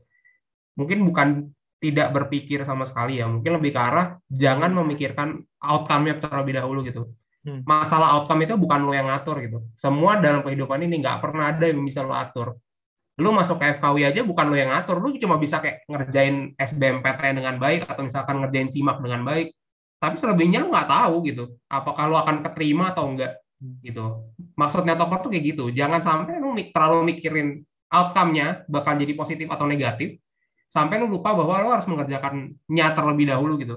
Mungkin 0.76 1.08
bukan 1.08 1.28
tidak 1.80 2.12
berpikir 2.12 2.64
sama 2.68 2.84
sekali 2.84 3.20
ya, 3.20 3.28
mungkin 3.28 3.60
lebih 3.60 3.76
ke 3.76 3.80
arah 3.80 4.20
jangan 4.28 4.72
memikirkan 4.72 5.40
outcome-nya 5.60 6.20
terlebih 6.20 6.60
dahulu 6.60 6.84
gitu. 6.84 7.12
Hmm. 7.44 7.64
Masalah 7.68 8.20
outcome 8.20 8.48
itu 8.48 8.56
bukan 8.56 8.88
lo 8.88 8.96
yang 8.96 9.12
ngatur 9.12 9.40
gitu. 9.44 9.60
Semua 9.76 10.16
dalam 10.20 10.44
kehidupan 10.44 10.80
ini 10.84 11.04
nggak 11.04 11.20
pernah 11.20 11.52
ada 11.52 11.66
yang 11.68 11.84
bisa 11.84 12.00
lo 12.04 12.16
atur 12.16 12.56
lu 13.22 13.30
masuk 13.30 13.62
ke 13.62 13.78
FKW 13.78 14.10
aja 14.10 14.22
bukan 14.26 14.50
lu 14.50 14.58
yang 14.58 14.74
ngatur, 14.74 14.98
lu 14.98 15.14
cuma 15.22 15.38
bisa 15.38 15.62
kayak 15.62 15.86
ngerjain 15.86 16.58
SBMPTN 16.58 17.38
dengan 17.38 17.56
baik 17.62 17.86
atau 17.86 18.02
misalkan 18.02 18.42
ngerjain 18.42 18.70
SIMAK 18.74 18.98
dengan 19.06 19.22
baik. 19.22 19.54
Tapi 20.02 20.16
selebihnya 20.18 20.66
lu 20.66 20.74
nggak 20.74 20.90
tahu 20.90 21.16
gitu, 21.30 21.54
apakah 21.70 22.10
lu 22.10 22.18
akan 22.18 22.42
keterima 22.42 22.90
atau 22.90 23.14
enggak 23.14 23.38
gitu. 23.80 24.28
Maksudnya 24.60 25.00
topper 25.00 25.24
tuh 25.24 25.30
kayak 25.32 25.46
gitu, 25.56 25.64
jangan 25.72 26.04
sampai 26.04 26.38
lu 26.38 26.52
terlalu 26.72 27.16
mikirin 27.16 27.48
outcome-nya 27.88 28.68
bakal 28.68 28.98
jadi 28.98 29.14
positif 29.14 29.48
atau 29.48 29.64
negatif, 29.70 30.20
sampai 30.68 30.98
lu 31.00 31.08
lupa 31.08 31.32
bahwa 31.38 31.56
lu 31.62 31.70
harus 31.70 31.88
mengerjakannya 31.88 32.88
terlebih 32.98 33.26
dahulu 33.30 33.54
gitu. 33.62 33.76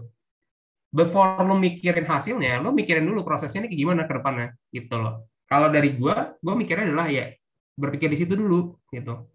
Before 0.90 1.44
lu 1.44 1.60
mikirin 1.60 2.08
hasilnya, 2.08 2.64
lu 2.64 2.72
mikirin 2.72 3.04
dulu 3.04 3.20
prosesnya 3.20 3.66
ini 3.66 3.68
kayak 3.68 3.80
gimana 3.84 4.02
ke 4.08 4.12
depannya 4.16 4.48
gitu 4.72 4.96
loh. 4.96 5.28
Kalau 5.46 5.68
dari 5.70 5.94
gua, 5.94 6.34
gua 6.40 6.54
mikirnya 6.56 6.90
adalah 6.90 7.06
ya 7.12 7.30
berpikir 7.76 8.08
di 8.08 8.18
situ 8.18 8.32
dulu 8.32 8.74
gitu. 8.88 9.28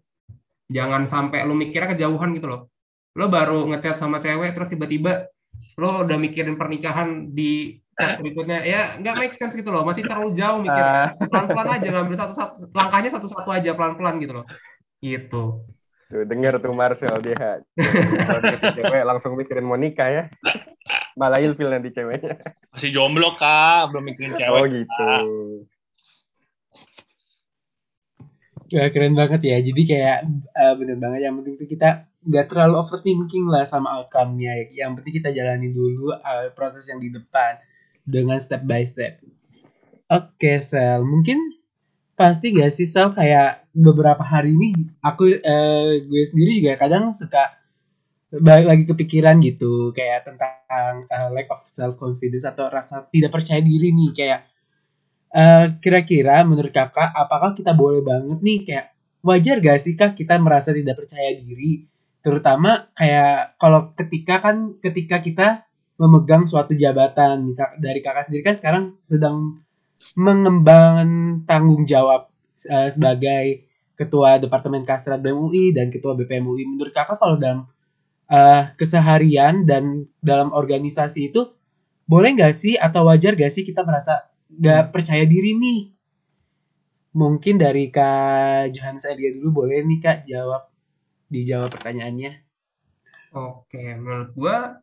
Jangan 0.68 1.06
sampai 1.06 1.46
lu 1.46 1.54
mikirnya 1.54 1.94
kejauhan 1.94 2.34
gitu 2.34 2.50
loh. 2.50 2.60
Lo 3.14 3.30
baru 3.30 3.68
ngechat 3.70 4.00
sama 4.00 4.18
cewek 4.18 4.56
terus 4.56 4.72
tiba-tiba 4.72 5.30
lo 5.78 6.02
udah 6.02 6.18
mikirin 6.18 6.58
pernikahan 6.58 7.30
di 7.30 7.78
berikutnya. 7.96 8.64
Ya 8.64 8.96
nggak 8.98 9.14
make 9.20 9.34
sense 9.36 9.54
gitu 9.54 9.68
loh. 9.68 9.84
Masih 9.84 10.02
terlalu 10.04 10.32
jauh 10.36 10.58
mikir. 10.60 10.82
Ah, 10.82 11.12
pelan-pelan 11.16 11.68
aja 11.78 11.88
ngambil 11.92 12.16
satu-satu 12.16 12.72
langkahnya 12.72 13.10
satu-satu 13.12 13.50
aja 13.52 13.70
pelan-pelan 13.76 14.16
gitu 14.20 14.32
loh. 14.40 14.46
Gitu. 15.02 15.42
Tuh 16.12 16.24
denger 16.28 16.60
tuh 16.60 16.76
Marcel 16.76 17.16
dia. 17.24 17.64
Cewek 18.76 19.02
langsung 19.04 19.32
mikirin 19.32 19.64
mau 19.64 19.80
nikah 19.80 20.08
ya. 20.08 20.24
Malah 21.16 21.40
ilfil 21.40 21.72
nanti 21.72 21.92
ceweknya. 21.92 22.36
Masih 22.72 22.92
jomblo 22.92 23.36
Kak, 23.36 23.92
belum 23.92 24.04
mikirin 24.12 24.32
oh 24.32 24.38
cewek. 24.38 24.84
gitu. 24.84 25.08
Wah, 28.72 28.88
keren 28.88 29.12
banget 29.12 29.40
ya. 29.44 29.56
Jadi 29.60 29.82
kayak 29.84 30.18
eh, 30.52 30.74
bener 30.76 30.96
banget. 30.96 31.28
Yang 31.28 31.34
penting 31.40 31.54
tuh 31.60 31.68
kita 31.68 31.88
nggak 32.22 32.46
terlalu 32.48 32.74
overthinking 32.80 33.44
lah 33.48 33.64
sama 33.68 34.00
outcome-nya. 34.00 34.72
Yang 34.72 35.00
penting 35.00 35.12
kita 35.20 35.28
jalani 35.32 35.68
dulu 35.72 36.12
eh, 36.12 36.52
proses 36.52 36.84
yang 36.88 37.00
di 37.00 37.12
depan 37.12 37.56
dengan 38.02 38.38
step 38.42 38.66
by 38.66 38.82
step. 38.82 39.22
Oke, 40.10 40.60
Sel. 40.60 41.02
Mungkin 41.06 41.38
pasti 42.12 42.52
gak 42.52 42.72
sih 42.74 42.84
Sel 42.84 43.10
kayak 43.10 43.66
beberapa 43.72 44.20
hari 44.20 44.54
ini 44.54 44.76
aku 45.00 45.32
eh, 45.32 46.04
gue 46.04 46.22
sendiri 46.28 46.60
juga 46.60 46.76
kadang 46.76 47.16
suka 47.16 47.62
balik 48.32 48.64
lagi 48.64 48.84
kepikiran 48.88 49.44
gitu 49.44 49.92
kayak 49.92 50.24
tentang 50.24 51.04
uh, 51.04 51.28
lack 51.36 51.52
of 51.52 51.60
self 51.68 52.00
confidence 52.00 52.48
atau 52.48 52.72
rasa 52.72 53.04
tidak 53.12 53.28
percaya 53.28 53.60
diri 53.60 53.92
nih 53.92 54.10
kayak 54.16 54.40
uh, 55.36 55.76
kira-kira 55.76 56.40
menurut 56.40 56.72
kakak 56.72 57.12
apakah 57.12 57.52
kita 57.52 57.76
boleh 57.76 58.00
banget 58.00 58.40
nih 58.40 58.58
kayak 58.64 58.86
wajar 59.20 59.60
gak 59.60 59.84
sih 59.84 59.92
kak 59.92 60.16
kita 60.16 60.40
merasa 60.40 60.72
tidak 60.72 60.96
percaya 60.96 61.36
diri 61.36 61.84
terutama 62.24 62.88
kayak 62.96 63.60
kalau 63.60 63.92
ketika 63.92 64.40
kan 64.40 64.80
ketika 64.80 65.20
kita 65.20 65.48
memegang 66.02 66.50
suatu 66.50 66.74
jabatan. 66.74 67.46
Misal 67.46 67.78
dari 67.78 68.02
kakak 68.02 68.26
sendiri 68.26 68.42
kan 68.42 68.58
sekarang 68.58 68.84
sedang 69.06 69.62
mengembangkan 70.18 71.42
tanggung 71.46 71.86
jawab 71.86 72.26
uh, 72.66 72.90
sebagai 72.90 73.70
ketua 73.94 74.42
departemen 74.42 74.82
kastrat 74.82 75.22
BMUI 75.22 75.70
dan 75.70 75.94
ketua 75.94 76.18
BPM 76.18 76.50
UI 76.50 76.66
menurut 76.66 76.90
kakak 76.90 77.22
kalau 77.22 77.38
dalam 77.38 77.70
uh, 78.26 78.66
keseharian 78.74 79.62
dan 79.62 80.10
dalam 80.18 80.50
organisasi 80.50 81.30
itu 81.30 81.54
boleh 82.10 82.34
nggak 82.34 82.54
sih 82.58 82.74
atau 82.74 83.06
wajar 83.06 83.38
gak 83.38 83.54
sih 83.54 83.62
kita 83.62 83.86
merasa 83.86 84.26
nggak 84.50 84.90
percaya 84.90 85.22
diri 85.22 85.54
nih? 85.54 85.80
Mungkin 87.12 87.60
dari 87.60 87.92
Kak 87.92 88.72
Johannes 88.72 89.04
Edgar 89.04 89.36
dulu 89.36 89.64
boleh 89.64 89.84
nih 89.84 90.00
Kak 90.00 90.18
jawab 90.26 90.66
dijawab 91.28 91.70
pertanyaannya. 91.72 92.42
Oke, 93.32 93.96
menurut 93.96 94.32
gua 94.36 94.82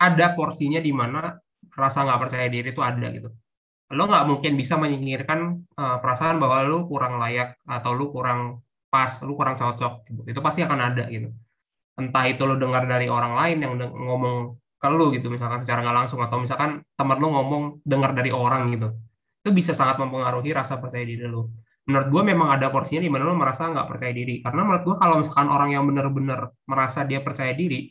ada 0.00 0.26
porsinya 0.32 0.80
di 0.80 0.90
mana 0.90 1.36
rasa 1.76 2.08
nggak 2.08 2.20
percaya 2.26 2.46
diri 2.48 2.72
itu 2.72 2.80
ada 2.80 3.06
gitu. 3.12 3.28
Lo 3.92 4.08
nggak 4.08 4.24
mungkin 4.24 4.52
bisa 4.56 4.80
menyingkirkan 4.80 5.40
uh, 5.76 5.96
perasaan 6.00 6.40
bahwa 6.40 6.64
lo 6.64 6.88
kurang 6.88 7.20
layak 7.20 7.60
atau 7.68 7.92
lo 7.92 8.08
kurang 8.08 8.64
pas, 8.88 9.20
lo 9.20 9.36
kurang 9.36 9.60
cocok. 9.60 10.08
Gitu. 10.08 10.20
Itu 10.32 10.40
pasti 10.40 10.64
akan 10.64 10.80
ada 10.80 11.04
gitu. 11.12 11.28
Entah 12.00 12.24
itu 12.26 12.42
lo 12.48 12.56
dengar 12.56 12.88
dari 12.88 13.06
orang 13.12 13.36
lain 13.36 13.56
yang 13.60 13.72
ngomong 13.76 14.56
ke 14.80 14.88
lo 14.88 15.12
gitu, 15.12 15.28
misalkan 15.28 15.60
secara 15.60 15.84
nggak 15.84 15.96
langsung 16.06 16.20
atau 16.24 16.40
misalkan 16.40 16.80
teman 16.96 17.20
lo 17.20 17.28
ngomong 17.28 17.62
dengar 17.84 18.16
dari 18.16 18.32
orang 18.32 18.72
gitu 18.72 18.88
itu 19.40 19.50
bisa 19.56 19.72
sangat 19.72 19.96
mempengaruhi 19.96 20.52
rasa 20.52 20.76
percaya 20.76 21.04
diri 21.04 21.24
lo. 21.24 21.56
Menurut 21.88 22.08
gue 22.12 22.22
memang 22.22 22.52
ada 22.52 22.68
porsinya 22.68 23.00
di 23.00 23.08
mana 23.08 23.24
lo 23.24 23.34
merasa 23.34 23.72
nggak 23.72 23.88
percaya 23.88 24.12
diri. 24.12 24.44
Karena 24.44 24.60
menurut 24.68 24.84
gue 24.84 24.96
kalau 25.00 25.14
misalkan 25.24 25.48
orang 25.48 25.70
yang 25.72 25.84
benar-benar 25.88 26.52
merasa 26.68 27.08
dia 27.08 27.24
percaya 27.24 27.56
diri, 27.56 27.88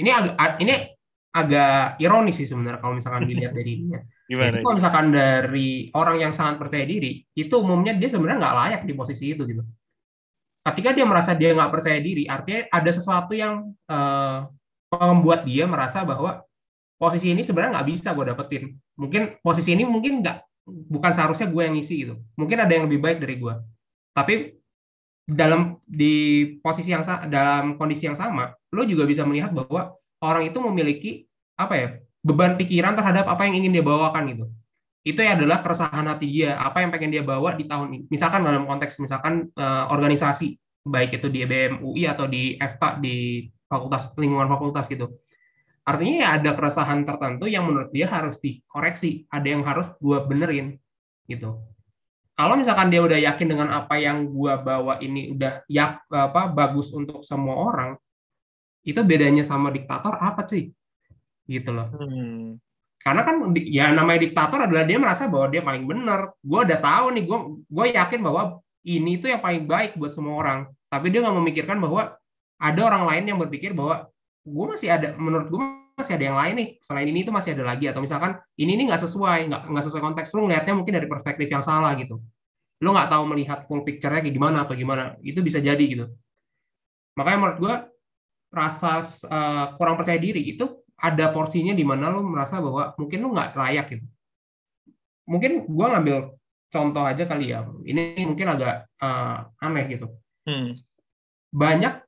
ini 0.00 0.10
agak 0.10 0.56
ini 0.64 0.95
agak 1.36 2.00
ironis 2.00 2.40
sih 2.40 2.48
sebenarnya 2.48 2.80
kalau 2.80 2.96
misalkan 2.96 3.28
dilihat 3.28 3.52
dari 3.52 3.70
ininya. 3.76 4.00
Gimana? 4.30 4.58
kalau 4.58 4.74
misalkan 4.74 5.06
dari 5.14 5.86
orang 5.94 6.16
yang 6.18 6.32
sangat 6.34 6.58
percaya 6.58 6.82
diri, 6.82 7.22
itu 7.36 7.54
umumnya 7.60 7.94
dia 7.94 8.10
sebenarnya 8.10 8.42
nggak 8.42 8.56
layak 8.58 8.82
di 8.88 8.92
posisi 8.96 9.36
itu 9.36 9.46
gitu. 9.46 9.62
Ketika 10.66 10.90
dia 10.90 11.06
merasa 11.06 11.30
dia 11.38 11.54
nggak 11.54 11.70
percaya 11.70 11.98
diri, 12.02 12.26
artinya 12.26 12.66
ada 12.74 12.90
sesuatu 12.90 13.30
yang 13.38 13.70
uh, 13.86 14.50
membuat 14.90 15.46
dia 15.46 15.62
merasa 15.70 16.02
bahwa 16.02 16.42
posisi 16.98 17.30
ini 17.30 17.46
sebenarnya 17.46 17.78
nggak 17.78 17.88
bisa 17.92 18.08
gue 18.16 18.24
dapetin. 18.26 18.64
Mungkin 18.98 19.38
posisi 19.44 19.78
ini 19.78 19.86
mungkin 19.86 20.26
nggak 20.26 20.36
bukan 20.66 21.12
seharusnya 21.14 21.46
gue 21.46 21.62
yang 21.62 21.74
ngisi 21.78 21.94
gitu. 22.02 22.14
Mungkin 22.34 22.58
ada 22.58 22.72
yang 22.74 22.90
lebih 22.90 22.98
baik 22.98 23.18
dari 23.22 23.38
gue. 23.38 23.54
Tapi 24.10 24.34
dalam 25.26 25.78
di 25.86 26.46
posisi 26.62 26.90
yang 26.90 27.06
dalam 27.30 27.78
kondisi 27.78 28.10
yang 28.10 28.18
sama, 28.18 28.50
lo 28.74 28.82
juga 28.82 29.06
bisa 29.06 29.22
melihat 29.22 29.54
bahwa 29.54 29.94
orang 30.22 30.48
itu 30.48 30.58
memiliki 30.62 31.10
apa 31.56 31.74
ya 31.76 31.88
beban 32.20 32.58
pikiran 32.58 32.94
terhadap 32.96 33.28
apa 33.30 33.46
yang 33.48 33.64
ingin 33.64 33.80
dia 33.80 33.84
bawakan 33.84 34.22
gitu. 34.32 34.46
Itu 35.06 35.22
adalah 35.22 35.62
keresahan 35.62 36.02
hati 36.10 36.26
dia, 36.26 36.58
apa 36.58 36.82
yang 36.82 36.90
pengen 36.90 37.14
dia 37.14 37.22
bawa 37.22 37.54
di 37.54 37.62
tahun 37.62 37.94
ini. 37.94 38.04
Misalkan 38.10 38.42
dalam 38.42 38.66
konteks 38.66 38.98
misalkan 38.98 39.46
uh, 39.54 39.86
organisasi, 39.94 40.58
baik 40.82 41.22
itu 41.22 41.30
di 41.30 41.46
EBM 41.46 41.78
UI 41.78 42.10
atau 42.10 42.26
di 42.26 42.58
FK 42.58 42.98
di 42.98 43.46
fakultas 43.70 44.10
lingkungan 44.18 44.50
fakultas 44.50 44.90
gitu 44.90 45.06
Artinya 45.86 46.14
ya 46.18 46.28
ada 46.34 46.50
keresahan 46.58 47.06
tertentu 47.06 47.46
yang 47.46 47.62
menurut 47.62 47.94
dia 47.94 48.10
harus 48.10 48.42
dikoreksi, 48.42 49.22
ada 49.30 49.46
yang 49.46 49.62
harus 49.62 49.86
gue 50.02 50.18
benerin 50.26 50.82
gitu. 51.30 51.62
Kalau 52.34 52.58
misalkan 52.58 52.90
dia 52.90 53.00
udah 53.06 53.14
yakin 53.14 53.46
dengan 53.46 53.70
apa 53.70 53.94
yang 53.94 54.26
gue 54.26 54.52
bawa 54.66 54.98
ini 54.98 55.30
udah 55.38 55.62
ya 55.70 56.02
apa 56.10 56.50
bagus 56.50 56.90
untuk 56.90 57.22
semua 57.22 57.70
orang, 57.70 57.94
itu 58.86 59.00
bedanya 59.02 59.42
sama 59.42 59.74
diktator 59.74 60.14
apa 60.14 60.46
sih? 60.46 60.70
Gitu 61.50 61.70
loh. 61.74 61.90
Hmm. 61.90 62.62
Karena 63.02 63.22
kan 63.22 63.36
ya 63.54 63.90
namanya 63.90 64.22
diktator 64.22 64.66
adalah 64.66 64.86
dia 64.86 64.98
merasa 64.98 65.26
bahwa 65.26 65.46
dia 65.50 65.62
paling 65.62 65.84
benar. 65.86 66.34
Gue 66.42 66.62
udah 66.62 66.78
tahu 66.78 67.06
nih, 67.18 67.22
gue 67.26 67.38
gue 67.66 67.86
yakin 67.98 68.20
bahwa 68.22 68.62
ini 68.86 69.18
itu 69.18 69.26
yang 69.26 69.42
paling 69.42 69.66
baik 69.66 69.98
buat 69.98 70.14
semua 70.14 70.38
orang. 70.38 70.58
Tapi 70.86 71.10
dia 71.10 71.22
nggak 71.22 71.36
memikirkan 71.38 71.78
bahwa 71.82 72.14
ada 72.56 72.80
orang 72.80 73.02
lain 73.10 73.24
yang 73.34 73.38
berpikir 73.42 73.74
bahwa 73.74 74.06
gue 74.46 74.66
masih 74.70 74.88
ada 74.88 75.12
menurut 75.18 75.50
gue 75.50 75.60
masih 75.96 76.14
ada 76.16 76.24
yang 76.28 76.38
lain 76.38 76.54
nih 76.60 76.68
selain 76.84 77.08
ini 77.08 77.24
itu 77.24 77.32
masih 77.32 77.56
ada 77.56 77.64
lagi 77.72 77.88
atau 77.88 78.04
misalkan 78.04 78.36
ini 78.60 78.76
ini 78.76 78.82
nggak 78.88 79.00
sesuai 79.00 79.48
nggak 79.48 79.62
nggak 79.72 79.84
sesuai 79.88 80.02
konteks 80.04 80.28
lu 80.36 80.44
ngelihatnya 80.44 80.74
mungkin 80.76 80.92
dari 80.92 81.08
perspektif 81.08 81.48
yang 81.48 81.64
salah 81.64 81.96
gitu 81.96 82.20
lu 82.84 82.88
nggak 82.92 83.08
tahu 83.08 83.24
melihat 83.32 83.64
full 83.64 83.80
picture-nya 83.80 84.20
kayak 84.20 84.36
gimana 84.36 84.68
atau 84.68 84.76
gimana 84.76 85.16
itu 85.24 85.40
bisa 85.40 85.56
jadi 85.56 85.80
gitu 85.80 86.12
makanya 87.16 87.38
menurut 87.40 87.58
gue 87.58 87.74
rasa 88.56 89.04
uh, 89.28 89.76
kurang 89.76 90.00
percaya 90.00 90.16
diri 90.16 90.56
itu 90.56 90.64
ada 90.96 91.28
porsinya 91.28 91.76
di 91.76 91.84
mana 91.84 92.08
lu 92.08 92.24
merasa 92.24 92.56
bahwa 92.56 92.96
mungkin 92.96 93.18
lu 93.20 93.28
nggak 93.36 93.52
layak 93.52 93.86
gitu. 93.92 94.06
Mungkin 95.28 95.68
gue 95.68 95.86
ngambil 95.92 96.16
contoh 96.72 97.04
aja 97.06 97.24
kali 97.28 97.52
ya 97.54 97.66
ini 97.86 98.24
mungkin 98.26 98.48
agak 98.52 98.88
uh, 99.00 99.46
aneh 99.62 99.84
gitu. 99.90 100.08
Hmm. 100.46 100.78
banyak 101.50 102.06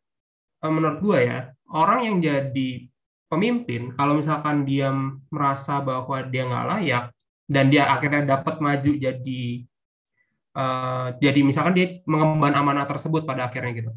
uh, 0.62 0.70
menurut 0.70 1.02
gue 1.02 1.18
ya 1.26 1.50
orang 1.74 2.06
yang 2.06 2.16
jadi 2.22 2.87
pemimpin 3.26 3.90
kalau 3.98 4.14
misalkan 4.14 4.62
dia 4.62 4.94
merasa 5.34 5.82
bahwa 5.82 6.22
dia 6.22 6.46
nggak 6.46 6.68
layak 6.70 7.04
dan 7.50 7.66
dia 7.66 7.90
akhirnya 7.90 8.38
dapat 8.38 8.62
maju 8.62 8.92
jadi 8.94 9.42
uh, 10.54 11.18
jadi 11.18 11.40
misalkan 11.42 11.74
dia 11.74 11.98
mengemban 12.06 12.54
amanah 12.54 12.87
tersebut 12.87 13.26
pada 13.26 13.50
akhirnya 13.50 13.74
gitu 13.74 13.90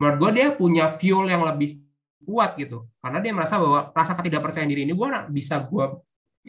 menurut 0.00 0.16
gue 0.16 0.30
dia 0.40 0.48
punya 0.56 0.88
fuel 0.96 1.28
yang 1.28 1.44
lebih 1.44 1.78
kuat 2.24 2.56
gitu 2.56 2.88
karena 3.04 3.18
dia 3.20 3.32
merasa 3.36 3.60
bahwa 3.60 3.92
rasa 3.92 4.16
ketidakpercayaan 4.16 4.70
diri 4.70 4.88
ini 4.88 4.96
gue 4.96 5.08
bisa 5.30 5.60
gue 5.60 5.84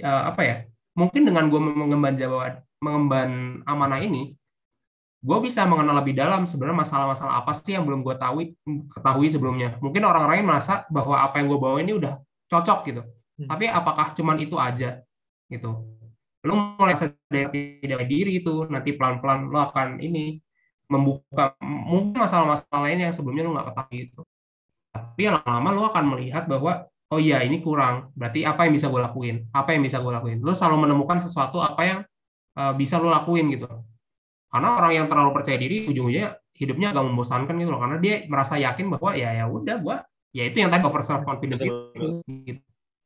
uh, 0.01 0.23
apa 0.31 0.41
ya 0.41 0.55
mungkin 0.95 1.27
dengan 1.27 1.51
gue 1.51 1.59
mengemban 1.59 2.15
jabatan 2.15 2.63
mengemban 2.81 3.61
amanah 3.67 3.99
ini 4.01 4.33
gue 5.21 5.37
bisa 5.45 5.61
mengenal 5.69 6.01
lebih 6.01 6.17
dalam 6.17 6.49
sebenarnya 6.49 6.81
masalah-masalah 6.81 7.45
apa 7.45 7.53
sih 7.53 7.77
yang 7.77 7.85
belum 7.85 8.01
gue 8.01 8.17
tahu 8.17 8.41
ketahui 8.89 9.29
sebelumnya. 9.29 9.77
Mungkin 9.77 10.01
orang 10.01 10.25
lain 10.25 10.43
merasa 10.49 10.81
bahwa 10.89 11.21
apa 11.21 11.37
yang 11.37 11.47
gue 11.53 11.59
bawa 11.61 11.77
ini 11.77 11.93
udah 11.93 12.17
cocok 12.49 12.79
gitu. 12.89 13.01
Hmm. 13.37 13.47
Tapi 13.53 13.69
apakah 13.69 14.17
cuman 14.17 14.41
itu 14.41 14.57
aja 14.57 14.97
gitu? 15.45 15.85
Lu 16.41 16.53
mulai 16.57 16.97
sadar 16.97 17.53
tidak 17.53 18.01
diri 18.09 18.41
itu 18.41 18.65
nanti 18.65 18.97
pelan-pelan 18.97 19.53
lo 19.53 19.69
akan 19.69 20.01
ini 20.01 20.41
membuka 20.91 21.55
mungkin 21.63 22.19
masalah-masalah 22.19 22.79
lain 22.83 23.07
yang 23.07 23.13
sebelumnya 23.15 23.47
lo 23.47 23.51
nggak 23.55 23.67
ketahui 23.71 23.99
itu. 24.11 24.21
Tapi 24.91 25.21
lama-lama 25.31 25.69
lo 25.71 25.81
akan 25.87 26.05
melihat 26.11 26.43
bahwa 26.51 26.91
oh 27.11 27.19
iya 27.19 27.39
ini 27.47 27.63
kurang. 27.63 28.11
Berarti 28.11 28.43
apa 28.43 28.67
yang 28.67 28.75
bisa 28.75 28.91
gue 28.91 28.99
lakuin? 28.99 29.47
Apa 29.55 29.71
yang 29.71 29.87
bisa 29.87 30.03
gue 30.03 30.11
lakuin? 30.11 30.43
Lo 30.43 30.51
selalu 30.51 30.91
menemukan 30.91 31.23
sesuatu 31.23 31.63
apa 31.63 31.81
yang 31.87 31.99
uh, 32.59 32.73
bisa 32.75 32.99
lo 32.99 33.07
lakuin 33.07 33.47
gitu 33.55 33.67
karena 34.51 34.69
orang 34.75 34.91
yang 34.91 35.07
terlalu 35.07 35.31
percaya 35.31 35.57
diri 35.57 35.87
ujung-ujungnya 35.87 36.35
hidupnya 36.59 36.91
agak 36.91 37.03
membosankan 37.07 37.55
gitu 37.55 37.71
loh 37.71 37.81
karena 37.81 37.97
dia 38.03 38.15
merasa 38.27 38.59
yakin 38.59 38.91
bahwa 38.91 39.15
ya 39.15 39.29
ya 39.31 39.45
udah 39.47 39.75
gua 39.79 39.97
ya 40.35 40.43
itu 40.45 40.59
yang 40.59 40.69
tadi 40.69 40.83
over 40.83 41.01
self 41.01 41.23
confidence 41.23 41.63
itu 41.63 42.21
gitu. 42.43 42.61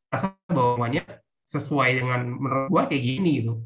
rasa 0.09 0.33
bahwanya 0.49 1.05
sesuai 1.53 2.01
dengan 2.01 2.25
menurut 2.25 2.67
gua 2.73 2.83
kayak 2.89 3.03
gini 3.05 3.45
gitu 3.45 3.61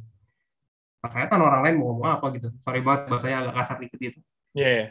kan 1.00 1.40
orang 1.40 1.62
lain 1.64 1.76
mau 1.80 1.96
ngomong 1.96 2.10
apa 2.20 2.26
gitu 2.36 2.52
sorry 2.60 2.84
banget 2.84 3.08
bahasanya 3.08 3.38
agak 3.48 3.54
kasar 3.64 3.78
dikit 3.80 4.00
gitu 4.00 4.20
ya 4.52 4.64
yeah. 4.68 4.86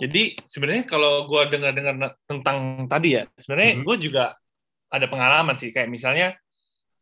jadi 0.00 0.22
sebenarnya 0.48 0.84
kalau 0.88 1.28
gua 1.28 1.48
dengar-dengar 1.52 2.16
tentang 2.24 2.88
tadi 2.88 3.20
ya 3.20 3.22
sebenarnya 3.36 3.70
mm 3.70 3.76
-hmm. 3.80 3.86
gua 3.86 3.96
juga 4.00 4.24
ada 4.90 5.06
pengalaman 5.06 5.56
sih 5.60 5.70
kayak 5.70 5.86
misalnya 5.86 6.34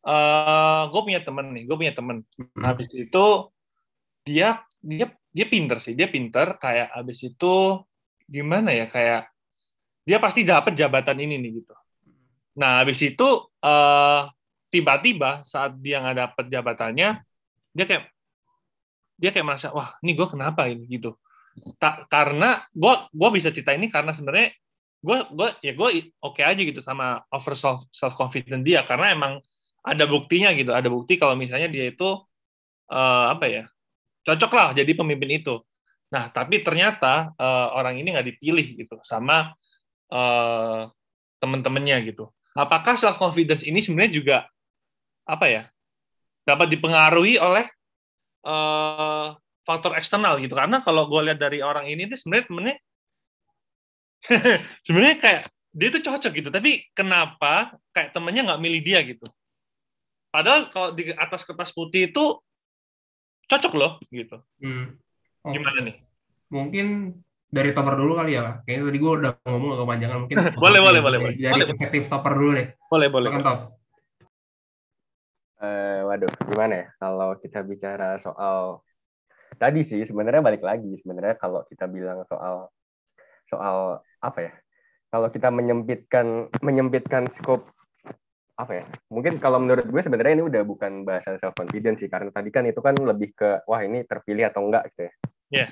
uh, 0.05 0.13
eh, 0.13 0.83
gue 0.93 1.01
punya 1.01 1.21
temen 1.25 1.47
nih 1.57 1.65
gue 1.65 1.77
punya 1.77 1.95
temen 1.97 2.21
mm 2.21 2.45
-hmm. 2.45 2.63
habis 2.63 2.89
itu 2.93 3.25
dia 4.29 4.61
dia 4.85 5.09
dia 5.33 5.47
pinter 5.49 5.81
sih 5.81 5.97
dia 5.97 6.07
pinter 6.07 6.61
kayak 6.61 6.93
abis 6.93 7.33
itu 7.33 7.81
gimana 8.29 8.77
ya 8.77 8.87
kayak 8.87 9.33
dia 10.05 10.19
pasti 10.21 10.45
dapat 10.45 10.77
jabatan 10.77 11.17
ini 11.25 11.41
nih 11.41 11.65
gitu 11.65 11.75
nah 12.59 12.85
abis 12.85 13.01
itu 13.09 13.29
uh, 13.65 14.23
tiba-tiba 14.69 15.47
saat 15.49 15.81
dia 15.81 16.05
nggak 16.05 16.19
dapet 16.19 16.45
jabatannya 16.53 17.09
dia 17.73 17.85
kayak 17.89 18.05
dia 19.19 19.35
kayak 19.35 19.47
merasa 19.47 19.75
wah 19.75 19.99
ini 20.01 20.15
gue 20.15 20.27
kenapa 20.31 20.71
ini 20.71 20.87
gitu 20.87 21.19
tak 21.83 22.07
karena 22.07 22.63
gue 22.71 22.95
gue 23.11 23.29
bisa 23.35 23.51
cerita 23.51 23.75
ini 23.75 23.91
karena 23.91 24.15
sebenarnya 24.15 24.55
gue 24.99 25.19
gue 25.35 25.49
ya 25.63 25.73
gue 25.75 25.89
oke 26.23 26.39
okay 26.39 26.45
aja 26.47 26.63
gitu 26.63 26.79
sama 26.81 27.23
over 27.35 27.59
self 27.59 27.83
self 27.91 28.15
confident 28.15 28.63
dia 28.63 28.87
karena 28.87 29.15
emang 29.15 29.43
ada 29.83 30.07
buktinya 30.07 30.55
gitu 30.55 30.71
ada 30.71 30.87
bukti 30.87 31.19
kalau 31.19 31.35
misalnya 31.35 31.67
dia 31.67 31.91
itu 31.91 32.09
uh, 32.89 33.27
apa 33.35 33.47
ya 33.47 33.65
cocok 34.29 34.53
lah 34.53 34.69
jadi 34.77 34.93
pemimpin 34.93 35.41
itu. 35.41 35.57
Nah, 36.09 36.33
tapi 36.33 36.61
ternyata 36.65 37.33
uh, 37.37 37.69
orang 37.77 38.01
ini 38.01 38.13
nggak 38.13 38.29
dipilih 38.37 38.67
gitu 38.85 38.97
sama 39.05 39.53
uh, 40.13 40.89
teman-temannya 41.41 42.13
gitu. 42.13 42.29
Apakah 42.57 42.97
self 42.97 43.17
confidence 43.17 43.65
ini 43.65 43.81
sebenarnya 43.81 44.13
juga 44.13 44.37
apa 45.29 45.47
ya 45.49 45.63
dapat 46.49 46.73
dipengaruhi 46.73 47.37
oleh 47.37 47.69
uh, 48.45 49.35
faktor 49.65 49.97
eksternal 49.97 50.39
gitu? 50.43 50.55
Karena 50.55 50.83
kalau 50.85 51.07
gue 51.11 51.31
lihat 51.31 51.39
dari 51.41 51.63
orang 51.65 51.89
ini 51.89 52.07
itu 52.07 52.17
sebenarnya 52.19 52.47
temennya 52.49 52.77
sebenarnya 54.87 55.17
kayak 55.23 55.43
dia 55.71 55.89
tuh 55.95 56.03
cocok 56.03 56.33
gitu, 56.35 56.49
tapi 56.51 56.91
kenapa 56.91 57.79
kayak 57.95 58.11
temennya 58.11 58.51
nggak 58.51 58.63
milih 58.63 58.81
dia 58.83 59.01
gitu? 59.07 59.27
Padahal 60.29 60.69
kalau 60.69 60.91
di 60.93 61.09
atas 61.15 61.47
kertas 61.47 61.71
putih 61.73 62.11
itu 62.11 62.25
cocok 63.49 63.73
loh 63.75 63.93
gitu. 64.13 64.43
Hmm. 64.61 64.99
Okay. 65.41 65.57
Gimana 65.57 65.79
nih? 65.89 65.97
Mungkin 66.53 66.87
dari 67.49 67.73
topper 67.73 67.97
dulu 67.97 68.13
kali 68.21 68.37
ya, 68.37 68.61
Kayaknya 68.69 68.85
tadi 68.93 68.99
gue 69.01 69.13
udah 69.25 69.33
ngomong 69.49 69.71
agak 69.73 69.85
kepanjangan. 69.89 70.19
Mungkin 70.25 70.37
boleh, 70.65 70.81
boleh, 70.85 71.01
boleh, 71.01 71.19
boleh. 71.19 71.35
Dari 71.41 71.65
perspektif 71.65 72.03
topper 72.13 72.33
dulu 72.37 72.51
deh. 72.57 72.67
Boleh, 72.93 73.09
boleh. 73.09 73.29
Kan 73.33 73.43
top. 73.45 73.61
Uh, 75.59 75.98
waduh, 76.19 76.35
gimana 76.51 76.75
ya? 76.75 76.87
Kalau 76.99 77.31
kita 77.39 77.63
bicara 77.63 78.19
soal 78.19 78.83
tadi 79.55 79.87
sih 79.87 80.03
sebenarnya 80.03 80.43
balik 80.43 80.67
lagi 80.67 80.99
sebenarnya 80.99 81.39
kalau 81.39 81.63
kita 81.71 81.87
bilang 81.87 82.27
soal 82.27 82.75
soal 83.47 84.03
apa 84.19 84.39
ya? 84.43 84.53
Kalau 85.15 85.31
kita 85.31 85.55
menyempitkan 85.55 86.51
menyempitkan 86.59 87.31
scope 87.31 87.71
apa 88.59 88.83
ya? 88.83 88.85
Mungkin 89.15 89.39
kalau 89.39 89.63
menurut 89.63 89.87
gue 89.87 90.03
sebenarnya 90.03 90.43
ini 90.43 90.45
udah 90.51 90.67
bukan 90.67 91.07
bahasa 91.07 91.39
self 91.39 91.55
confidence 91.55 92.03
sih 92.03 92.11
karena 92.11 92.35
tadi 92.35 92.51
kan 92.51 92.67
itu 92.67 92.83
kan 92.83 92.99
lebih 92.99 93.39
ke 93.39 93.63
wah 93.71 93.79
ini 93.79 94.03
terpilih 94.03 94.51
atau 94.51 94.67
enggak 94.67 94.91
gitu 94.91 95.07
ya. 95.07 95.13
Yeah. 95.49 95.71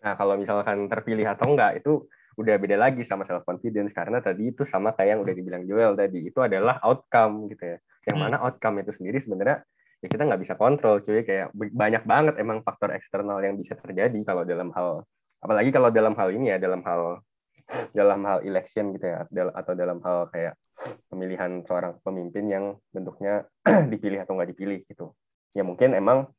Nah, 0.00 0.18
kalau 0.18 0.34
misalkan 0.34 0.90
terpilih 0.90 1.30
atau 1.30 1.54
enggak 1.54 1.78
itu 1.78 2.10
udah 2.34 2.58
beda 2.58 2.74
lagi 2.74 3.06
sama 3.06 3.22
self 3.22 3.46
confidence 3.46 3.94
karena 3.94 4.18
tadi 4.18 4.50
itu 4.50 4.66
sama 4.66 4.90
kayak 4.98 5.14
yang 5.14 5.20
udah 5.22 5.34
dibilang 5.34 5.62
Joel 5.62 5.94
tadi 5.94 6.26
itu 6.26 6.40
adalah 6.42 6.82
outcome 6.82 7.46
gitu 7.52 7.76
ya 7.76 7.78
yang 8.08 8.16
hmm. 8.16 8.24
mana 8.32 8.36
outcome 8.40 8.80
itu 8.80 8.92
sendiri 8.96 9.20
sebenarnya 9.20 9.60
ya 10.00 10.08
kita 10.08 10.22
nggak 10.24 10.40
bisa 10.40 10.54
kontrol 10.56 11.04
cuy. 11.04 11.22
Kayak 11.24 11.52
banyak 11.54 12.02
banget 12.08 12.34
emang 12.40 12.64
faktor 12.64 12.92
eksternal 12.96 13.40
yang 13.44 13.60
bisa 13.60 13.76
terjadi 13.76 14.16
kalau 14.24 14.42
dalam 14.48 14.72
hal 14.72 15.04
apalagi 15.40 15.72
kalau 15.72 15.88
dalam 15.88 16.12
hal 16.16 16.28
ini 16.32 16.52
ya 16.52 16.58
dalam 16.60 16.84
hal 16.84 17.24
dalam 17.94 18.20
hal 18.26 18.38
election 18.44 18.92
gitu 18.96 19.06
ya 19.08 19.24
atau 19.54 19.72
dalam 19.78 20.02
hal 20.02 20.28
kayak 20.34 20.58
pemilihan 21.06 21.62
seorang 21.68 22.00
pemimpin 22.00 22.44
yang 22.48 22.64
bentuknya 22.90 23.44
dipilih 23.92 24.24
atau 24.24 24.36
nggak 24.36 24.50
dipilih 24.56 24.80
gitu. 24.88 25.12
Ya 25.52 25.62
mungkin 25.62 25.92
emang 25.92 26.30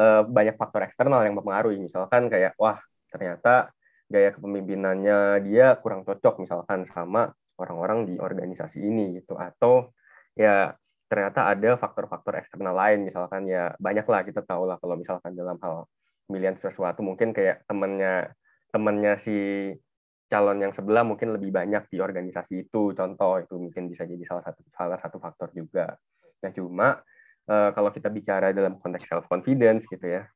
eh, 0.00 0.22
banyak 0.24 0.56
faktor 0.56 0.88
eksternal 0.88 1.22
yang 1.22 1.36
mempengaruhi. 1.36 1.78
Misalkan 1.78 2.32
kayak 2.32 2.56
wah 2.56 2.80
ternyata 3.12 3.70
gaya 4.08 4.34
kepemimpinannya 4.34 5.44
dia 5.46 5.76
kurang 5.80 6.04
cocok 6.04 6.44
misalkan 6.44 6.88
sama 6.92 7.30
orang-orang 7.60 8.08
di 8.08 8.14
organisasi 8.18 8.80
ini 8.80 9.20
gitu. 9.20 9.36
Atau 9.36 9.94
ya 10.34 10.74
ternyata 11.08 11.46
ada 11.46 11.78
faktor-faktor 11.78 12.42
eksternal 12.42 12.74
lain. 12.74 13.06
Misalkan 13.06 13.46
ya 13.46 13.72
banyak 13.78 14.06
lah 14.06 14.20
kita 14.26 14.42
tahu 14.42 14.66
lah 14.66 14.76
kalau 14.82 14.98
misalkan 14.98 15.32
dalam 15.38 15.56
hal 15.62 15.86
pemilihan 16.26 16.58
sesuatu 16.58 17.00
mungkin 17.06 17.30
kayak 17.30 17.62
temennya 17.70 18.34
temennya 18.74 19.14
si 19.20 19.36
calon 20.26 20.58
yang 20.58 20.72
sebelah 20.74 21.06
mungkin 21.06 21.36
lebih 21.36 21.54
banyak 21.54 21.86
di 21.92 22.02
organisasi 22.02 22.66
itu. 22.66 22.90
Contoh 22.96 23.38
itu 23.38 23.54
mungkin 23.54 23.86
bisa 23.86 24.02
jadi 24.02 24.24
salah 24.26 24.42
satu 24.42 24.60
salah 24.74 24.98
satu 24.98 25.16
faktor 25.22 25.54
juga. 25.54 25.94
Nah 26.42 26.50
cuma 26.50 26.88
uh, 27.46 27.70
kalau 27.70 27.90
kita 27.94 28.10
bicara 28.10 28.50
dalam 28.50 28.80
konteks 28.82 29.06
self 29.06 29.30
confidence 29.30 29.86
gitu 29.86 30.04
ya. 30.04 30.26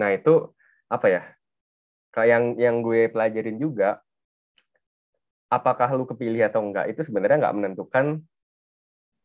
Nah 0.00 0.16
itu 0.16 0.48
apa 0.88 1.06
ya? 1.12 1.22
Kayak 2.12 2.28
yang 2.28 2.44
yang 2.60 2.76
gue 2.84 3.08
pelajarin 3.08 3.56
juga 3.56 4.00
apakah 5.52 5.92
lu 5.92 6.08
kepilih 6.08 6.48
atau 6.48 6.64
enggak 6.64 6.88
itu 6.88 7.04
sebenarnya 7.04 7.44
nggak 7.44 7.56
menentukan 7.56 8.24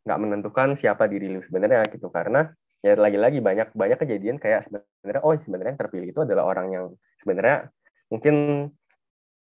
nggak 0.08 0.20
menentukan 0.24 0.80
siapa 0.80 1.06
diri 1.12 1.28
lu 1.28 1.44
sebenarnya 1.44 1.84
gitu. 1.92 2.08
Karena 2.08 2.48
ya 2.80 2.96
lagi-lagi 2.96 3.44
banyak 3.44 3.76
banyak 3.76 4.00
kejadian 4.00 4.40
kayak 4.40 4.72
sebenarnya 4.72 5.22
oh 5.28 5.36
sebenarnya 5.36 5.72
yang 5.76 5.82
terpilih 5.84 6.08
itu 6.16 6.20
adalah 6.24 6.48
orang 6.48 6.68
yang 6.72 6.86
sebenarnya 7.20 7.68
mungkin 8.08 8.36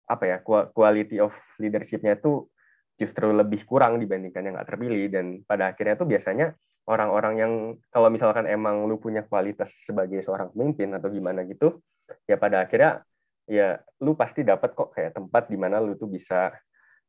apa 0.06 0.24
ya 0.30 0.36
quality 0.46 1.18
of 1.18 1.34
leadershipnya 1.58 2.14
itu 2.14 2.46
justru 2.94 3.34
lebih 3.34 3.66
kurang 3.66 3.98
dibandingkan 3.98 4.46
yang 4.46 4.54
nggak 4.54 4.68
terpilih. 4.70 5.10
Dan 5.10 5.42
pada 5.42 5.74
akhirnya 5.74 5.98
tuh 5.98 6.06
biasanya 6.06 6.54
orang-orang 6.86 7.34
yang 7.40 7.52
kalau 7.90 8.08
misalkan 8.12 8.46
emang 8.46 8.84
lu 8.84 9.00
punya 9.00 9.24
kualitas 9.24 9.72
sebagai 9.82 10.20
seorang 10.20 10.52
pemimpin 10.52 10.92
atau 10.92 11.08
gimana 11.08 11.42
gitu 11.48 11.80
ya 12.28 12.36
pada 12.36 12.68
akhirnya 12.68 13.00
ya 13.48 13.80
lu 14.04 14.16
pasti 14.16 14.44
dapat 14.44 14.72
kok 14.76 14.92
kayak 14.92 15.16
tempat 15.16 15.48
di 15.48 15.56
mana 15.56 15.80
lu 15.80 15.96
tuh 15.96 16.08
bisa 16.08 16.52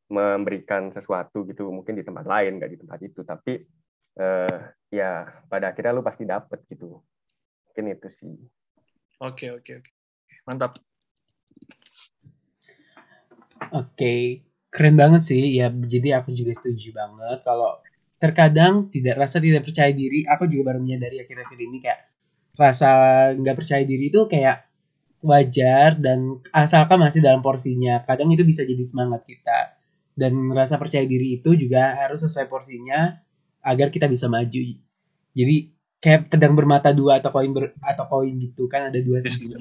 memberikan 0.06 0.94
sesuatu 0.94 1.42
gitu 1.50 1.66
mungkin 1.74 1.98
di 1.98 2.06
tempat 2.06 2.26
lain 2.26 2.58
nggak 2.58 2.70
di 2.70 2.78
tempat 2.78 2.98
itu. 3.02 3.20
Tapi 3.26 3.52
uh, 4.22 4.58
ya 4.90 5.42
pada 5.50 5.74
akhirnya 5.74 5.98
lu 5.98 6.04
pasti 6.06 6.24
dapat 6.24 6.62
gitu. 6.70 7.02
Mungkin 7.70 7.84
itu 7.92 8.08
sih. 8.10 8.34
Oke 9.22 9.50
oke 9.50 9.82
oke. 9.82 9.90
Mantap. 10.46 10.78
Oke 13.74 14.46
keren 14.70 14.94
banget 14.94 15.26
sih. 15.26 15.42
Ya 15.58 15.72
jadi 15.72 16.22
aku 16.22 16.30
juga 16.32 16.54
setuju 16.54 16.94
banget. 16.94 17.42
Kalau 17.42 17.82
terkadang 18.16 18.88
tidak 18.88 19.20
rasa 19.20 19.42
tidak 19.42 19.68
percaya 19.68 19.92
diri 19.92 20.24
aku 20.24 20.48
juga 20.48 20.72
baru 20.72 20.80
menyadari 20.80 21.20
akhir-akhir 21.20 21.58
ini 21.60 21.84
kayak 21.84 22.00
rasa 22.56 22.88
nggak 23.36 23.56
percaya 23.60 23.84
diri 23.84 24.08
itu 24.08 24.24
kayak 24.24 24.64
wajar 25.20 26.00
dan 26.00 26.40
asalkan 26.54 26.96
masih 27.02 27.20
dalam 27.20 27.44
porsinya. 27.44 28.00
Kadang 28.06 28.32
itu 28.32 28.46
bisa 28.46 28.64
jadi 28.64 28.80
semangat 28.86 29.26
kita 29.28 29.75
dan 30.16 30.32
merasa 30.34 30.80
percaya 30.80 31.04
diri 31.04 31.38
itu 31.38 31.52
juga 31.54 31.92
harus 32.00 32.24
sesuai 32.24 32.48
porsinya 32.48 33.20
agar 33.60 33.92
kita 33.92 34.08
bisa 34.08 34.26
maju. 34.26 34.60
Jadi 35.36 35.56
kayak 36.00 36.32
pedang 36.32 36.56
bermata 36.56 36.90
dua 36.96 37.20
atau 37.20 37.28
koin 37.28 37.52
ber, 37.52 37.76
atau 37.84 38.08
koin 38.08 38.32
gitu 38.40 38.64
kan 38.66 38.88
ada 38.88 38.98
dua 39.04 39.20
sisi. 39.20 39.52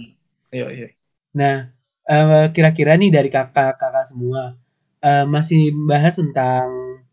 Iya 0.56 0.68
iya. 0.72 0.88
Nah 1.36 1.76
uh, 2.08 2.48
kira-kira 2.56 2.96
nih 2.96 3.12
dari 3.12 3.28
kakak-kakak 3.28 4.08
semua 4.08 4.56
uh, 5.04 5.26
masih 5.28 5.76
bahas 5.90 6.16
tentang 6.16 7.04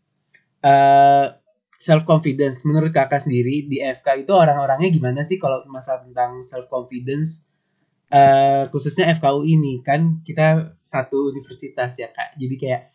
uh, 0.63 0.71
eh, 0.71 1.25
self 1.75 2.07
confidence 2.07 2.63
menurut 2.63 2.95
kakak 2.95 3.27
sendiri 3.27 3.67
di 3.67 3.83
FK 3.83 4.23
itu 4.23 4.31
orang-orangnya 4.31 4.87
gimana 4.87 5.27
sih 5.27 5.35
kalau 5.35 5.59
masalah 5.67 6.07
tentang 6.07 6.47
self 6.47 6.71
confidence 6.71 7.43
uh, 8.13 8.71
khususnya 8.71 9.11
FKU 9.17 9.43
ini 9.43 9.83
kan 9.83 10.23
kita 10.23 10.77
satu 10.85 11.33
universitas 11.33 11.99
ya 11.99 12.07
kak. 12.13 12.39
Jadi 12.39 12.55
kayak 12.55 12.92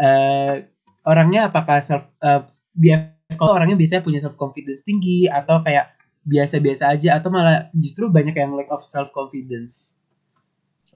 uh, 0.00 0.54
orangnya 1.04 1.52
apakah 1.52 1.84
self 1.84 2.08
uh, 2.24 2.48
FKU 2.74 3.46
orangnya 3.46 3.76
biasanya 3.76 4.02
punya 4.02 4.20
self 4.24 4.40
confidence 4.40 4.82
tinggi 4.82 5.28
atau 5.28 5.60
kayak 5.60 5.92
biasa-biasa 6.24 6.92
aja 6.92 7.20
atau 7.20 7.28
malah 7.32 7.68
justru 7.76 8.08
banyak 8.08 8.36
yang 8.36 8.56
lack 8.56 8.68
of 8.72 8.84
self 8.84 9.12
confidence 9.12 9.92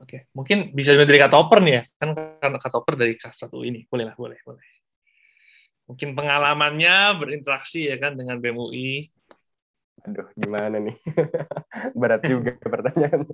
Oke, 0.03 0.29
mungkin 0.37 0.75
bisa 0.77 0.93
dari 0.93 1.17
kata 1.17 1.33
oper 1.39 1.65
nih 1.65 1.81
ya, 1.81 1.83
kan 1.97 2.13
karena 2.13 2.59
kata 2.61 2.77
oper 2.77 2.99
dari 2.99 3.17
kelas 3.17 3.41
satu 3.41 3.65
ini, 3.65 3.89
boleh 3.89 4.05
lah, 4.05 4.13
boleh, 4.13 4.37
boleh. 4.45 4.67
Mungkin 5.89 6.13
pengalamannya 6.13 7.17
berinteraksi 7.17 7.89
ya 7.89 7.97
kan 7.97 8.13
dengan 8.13 8.37
BMUI, 8.37 9.09
Aduh, 10.05 10.29
gimana 10.37 10.77
nih? 10.77 10.97
Berat 12.01 12.21
juga 12.29 12.53
pertanyaan. 12.61 13.25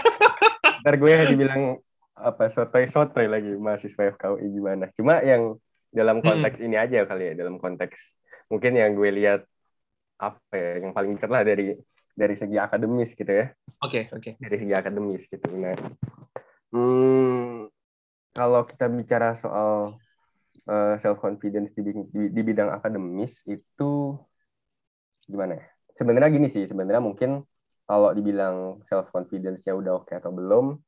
Ntar 0.82 0.94
gue 0.98 1.12
dibilang 1.30 1.78
apa 2.22 2.48
sotoy-sotoy 2.48 3.26
lagi 3.26 3.52
mahasiswa 3.58 4.14
FKUI 4.14 4.46
gimana. 4.48 4.88
Cuma 4.94 5.18
yang 5.20 5.58
dalam 5.92 6.22
hmm. 6.22 6.26
konteks 6.26 6.58
hmm. 6.62 6.66
ini 6.70 6.76
aja 6.78 7.04
kali 7.04 7.32
ya, 7.32 7.34
dalam 7.36 7.58
konteks 7.58 7.98
mungkin 8.48 8.78
yang 8.78 8.94
gue 8.94 9.10
lihat 9.10 9.42
apa 10.22 10.54
ya, 10.54 10.70
yang 10.80 10.94
paling 10.94 11.18
dekat 11.18 11.30
lah 11.34 11.42
dari 11.42 11.74
dari 12.14 12.34
segi 12.38 12.56
akademis 12.56 13.12
gitu 13.12 13.32
ya. 13.32 13.50
Oke, 13.82 14.06
okay, 14.08 14.14
oke. 14.14 14.22
Okay. 14.22 14.32
Dari 14.38 14.56
segi 14.62 14.74
akademis 14.76 15.26
gitu. 15.26 15.46
Nah, 15.58 15.74
hmm, 16.70 17.66
kalau 18.32 18.62
kita 18.64 18.86
bicara 18.86 19.34
soal 19.34 19.98
uh, 20.70 20.72
eh, 20.72 20.94
self 21.02 21.18
confidence 21.18 21.74
di, 21.74 21.90
di, 21.90 22.22
di 22.30 22.40
bidang 22.40 22.70
akademis 22.70 23.42
itu 23.50 24.14
gimana 25.26 25.58
ya? 25.58 25.66
sebenarnya 25.96 26.30
gini 26.32 26.48
sih 26.48 26.64
sebenarnya 26.64 26.98
mungkin 26.98 27.44
kalau 27.86 28.10
dibilang 28.16 28.80
self 28.88 29.10
confidence-nya 29.12 29.74
udah 29.76 30.02
oke 30.02 30.10
okay 30.10 30.18
atau 30.18 30.32
belum 30.32 30.78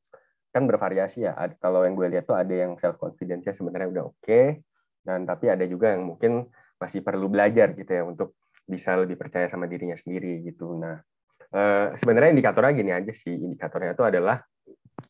kan 0.54 0.70
bervariasi 0.70 1.26
ya 1.26 1.34
kalau 1.58 1.82
yang 1.82 1.98
gue 1.98 2.06
lihat 2.14 2.30
tuh 2.30 2.38
ada 2.38 2.54
yang 2.54 2.78
self 2.78 2.94
confidence-nya 3.02 3.50
sebenarnya 3.50 3.88
udah 3.90 4.04
oke 4.06 4.22
okay, 4.22 4.62
dan 5.02 5.26
tapi 5.26 5.50
ada 5.50 5.66
juga 5.66 5.90
yang 5.90 6.14
mungkin 6.14 6.46
masih 6.78 7.02
perlu 7.02 7.26
belajar 7.26 7.74
gitu 7.74 7.90
ya 7.90 8.06
untuk 8.06 8.38
bisa 8.62 8.94
lebih 8.94 9.18
percaya 9.18 9.50
sama 9.50 9.66
dirinya 9.66 9.98
sendiri 9.98 10.46
gitu 10.46 10.78
nah 10.78 11.02
eh, 11.50 11.98
sebenarnya 11.98 12.38
indikatornya 12.38 12.72
gini 12.78 12.94
aja 12.94 13.10
sih 13.10 13.34
indikatornya 13.34 13.98
itu 13.98 14.04
adalah 14.06 14.38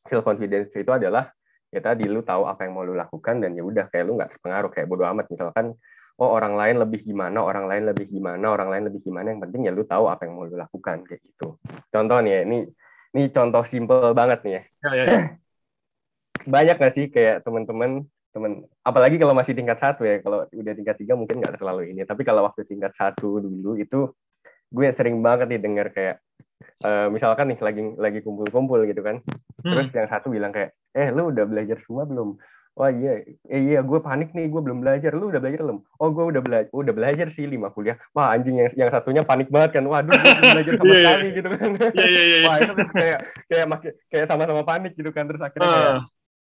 self 0.08 0.24
confidence 0.24 0.72
itu 0.72 0.88
adalah 0.88 1.28
ya 1.68 1.84
tadi 1.84 2.08
lu 2.08 2.24
tahu 2.24 2.48
apa 2.48 2.64
yang 2.64 2.72
mau 2.72 2.88
lu 2.88 2.96
lakukan 2.96 3.44
dan 3.44 3.52
ya 3.52 3.60
udah 3.60 3.92
kayak 3.92 4.04
lu 4.08 4.16
nggak 4.16 4.40
terpengaruh 4.40 4.70
kayak 4.72 4.88
bodo 4.88 5.04
amat 5.04 5.28
misalkan 5.28 5.76
oh 6.14 6.30
orang 6.30 6.54
lain 6.54 6.78
lebih 6.78 7.02
gimana, 7.02 7.42
orang 7.42 7.66
lain 7.66 7.90
lebih 7.90 8.06
gimana, 8.06 8.46
orang 8.54 8.70
lain 8.70 8.84
lebih 8.86 9.02
gimana. 9.02 9.34
Yang 9.34 9.50
penting 9.50 9.60
ya 9.66 9.72
lu 9.74 9.82
tahu 9.82 10.06
apa 10.06 10.22
yang 10.26 10.38
mau 10.38 10.46
lu 10.46 10.54
lakukan 10.54 11.02
kayak 11.02 11.20
gitu. 11.26 11.58
Contoh 11.90 12.18
nih 12.22 12.32
ya, 12.38 12.40
ini 12.46 12.58
ini 13.14 13.30
contoh 13.30 13.62
simple 13.62 14.12
banget 14.12 14.42
nih 14.42 14.52
ya. 14.52 14.62
ya, 14.62 14.90
ya, 14.92 15.04
ya. 15.06 15.18
Banyak 16.54 16.76
gak 16.76 16.92
sih 16.92 17.08
kayak 17.08 17.46
teman-teman 17.46 18.04
temen 18.34 18.66
apalagi 18.82 19.14
kalau 19.14 19.30
masih 19.30 19.54
tingkat 19.54 19.78
satu 19.78 20.02
ya 20.02 20.18
kalau 20.18 20.42
udah 20.50 20.74
tingkat 20.74 20.98
tiga 20.98 21.14
mungkin 21.14 21.38
nggak 21.38 21.54
terlalu 21.54 21.94
ini 21.94 22.02
tapi 22.02 22.26
kalau 22.26 22.42
waktu 22.42 22.66
tingkat 22.66 22.90
satu 22.98 23.38
dulu 23.38 23.78
itu 23.78 24.10
gue 24.74 24.86
sering 24.90 25.22
banget 25.22 25.54
nih 25.54 25.62
denger 25.62 25.86
kayak 25.94 26.16
uh, 26.82 27.06
misalkan 27.14 27.54
nih 27.54 27.58
lagi 27.62 27.82
lagi 27.94 28.18
kumpul-kumpul 28.26 28.82
gitu 28.90 29.06
kan 29.06 29.22
hmm. 29.22 29.70
terus 29.70 29.94
yang 29.94 30.10
satu 30.10 30.34
bilang 30.34 30.50
kayak 30.50 30.74
eh 30.98 31.14
lu 31.14 31.30
udah 31.30 31.46
belajar 31.46 31.78
semua 31.86 32.10
belum 32.10 32.34
Wah 32.74 32.90
iya, 32.90 33.22
eh, 33.46 33.60
iya 33.70 33.80
gue 33.86 33.98
panik 34.02 34.34
nih, 34.34 34.50
gue 34.50 34.58
belum 34.58 34.82
belajar. 34.82 35.14
Lu 35.14 35.30
udah 35.30 35.38
belajar 35.38 35.62
belum? 35.62 35.78
Oh 36.02 36.10
gue 36.10 36.24
udah 36.34 36.42
belajar, 36.42 36.68
udah 36.74 36.90
belajar 36.90 37.26
sih 37.30 37.46
lima 37.46 37.70
kuliah. 37.70 37.94
Wah 38.10 38.34
anjing 38.34 38.58
yang 38.58 38.70
yang 38.74 38.90
satunya 38.90 39.22
panik 39.22 39.46
banget 39.46 39.78
kan. 39.78 39.86
Waduh, 39.86 40.10
gue 40.10 40.18
belum 40.18 40.50
belajar 40.58 40.72
sama 40.74 40.84
yeah, 40.90 40.98
iya. 40.98 41.06
sekali 41.06 41.28
gitu 41.38 41.48
kan. 41.54 41.70
Iya 41.94 42.06
iya 42.10 42.22
iya. 42.26 42.38
Wah 42.42 42.56
itu 42.58 42.72
kayak 42.90 43.18
kayak 43.46 43.66
kayak 44.10 44.26
sama-sama 44.26 44.62
panik 44.66 44.92
gitu 44.98 45.10
kan. 45.14 45.30
Terus 45.30 45.38
akhirnya 45.38 45.68
uh. 45.70 45.74
kayak 45.78 45.94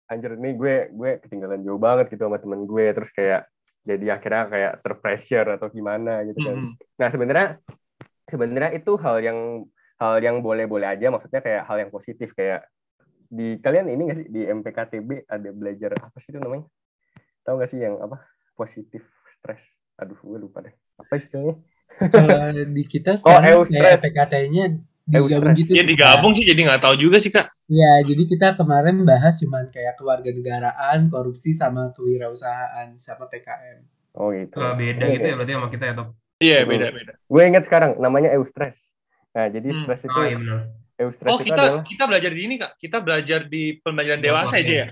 anjir 0.10 0.32
nih 0.42 0.54
gue 0.58 0.76
gue 0.90 1.12
ketinggalan 1.22 1.62
jauh 1.62 1.78
banget 1.78 2.06
gitu 2.10 2.26
sama 2.26 2.38
temen 2.42 2.66
gue. 2.66 2.86
Terus 2.98 3.12
kayak 3.14 3.42
jadi 3.86 4.06
akhirnya 4.18 4.44
kayak 4.50 4.74
terpressure 4.82 5.50
atau 5.54 5.68
gimana 5.70 6.26
gitu 6.26 6.40
kan. 6.42 6.56
Mm 6.58 6.66
-hmm. 6.66 6.98
Nah 6.98 7.08
sebenarnya 7.14 7.48
sebenarnya 8.26 8.72
itu 8.74 8.92
hal 8.98 9.22
yang 9.22 9.40
hal 10.02 10.18
yang 10.18 10.42
boleh-boleh 10.42 10.98
aja. 10.98 11.14
Maksudnya 11.14 11.46
kayak 11.46 11.62
hal 11.70 11.78
yang 11.78 11.94
positif 11.94 12.34
kayak 12.34 12.66
di 13.34 13.58
kalian 13.58 13.90
ini 13.90 14.02
nggak 14.06 14.18
sih 14.22 14.28
di 14.30 14.42
MPKTB 14.46 15.26
ada 15.26 15.50
belajar 15.50 15.98
apa 15.98 16.18
sih 16.22 16.30
itu 16.30 16.38
namanya? 16.38 16.70
Tahu 17.42 17.58
nggak 17.58 17.70
sih 17.74 17.80
yang 17.82 17.98
apa 17.98 18.22
positif 18.54 19.02
stres? 19.34 19.66
Aduh, 19.98 20.18
gue 20.22 20.38
lupa 20.38 20.62
deh. 20.62 20.74
Apa 21.02 21.18
istilahnya? 21.18 21.58
Kalau 22.14 22.54
di 22.54 22.84
kita 22.86 23.18
oh, 23.18 23.42
sekarang 23.42 23.54
oh, 23.58 23.66
kayak 23.66 24.02
PKT-nya 24.06 24.64
digabung 25.04 25.54
gitu. 25.58 25.72
Ya 25.74 25.84
digabung 25.84 26.32
sih 26.38 26.46
jadi 26.46 26.62
nggak 26.64 26.82
tahu 26.82 26.96
juga 26.96 27.18
sih 27.18 27.34
kak. 27.34 27.50
Ya 27.68 28.06
jadi 28.06 28.24
kita 28.30 28.48
kemarin 28.56 29.02
bahas 29.04 29.42
cuman 29.42 29.68
kayak 29.74 29.98
keluarga 29.98 30.30
negaraan, 30.30 31.10
korupsi 31.10 31.58
sama 31.58 31.92
kewirausahaan 31.98 32.96
sama 33.02 33.28
PKM. 33.28 33.82
Oh 34.14 34.30
gitu. 34.30 34.62
Oh, 34.62 34.78
beda 34.78 35.06
gitu 35.10 35.26
ya 35.26 35.36
berarti 35.36 35.54
sama 35.58 35.68
kita 35.74 35.84
ya 35.90 35.94
dok. 35.98 36.10
Iya 36.38 36.60
beda 36.70 36.86
beda. 36.94 37.14
Gue 37.26 37.42
ingat 37.50 37.64
sekarang 37.66 37.98
namanya 37.98 38.30
Eustres. 38.38 38.78
Nah 39.34 39.50
jadi 39.50 39.74
hmm. 39.74 39.80
stres 39.84 40.02
itu 40.06 40.14
oh, 40.14 40.26
iya 40.26 40.38
oh 41.10 41.40
kita 41.40 41.64
adalah... 41.64 41.84
kita 41.84 42.04
belajar 42.08 42.32
di 42.32 42.42
ini 42.46 42.56
kak. 42.60 42.72
Kita 42.80 42.98
belajar 43.04 43.40
di 43.50 43.64
pembelajaran 43.82 44.22
ya, 44.22 44.26
dewasa 44.30 44.56
aja 44.60 44.76
ya? 44.86 44.88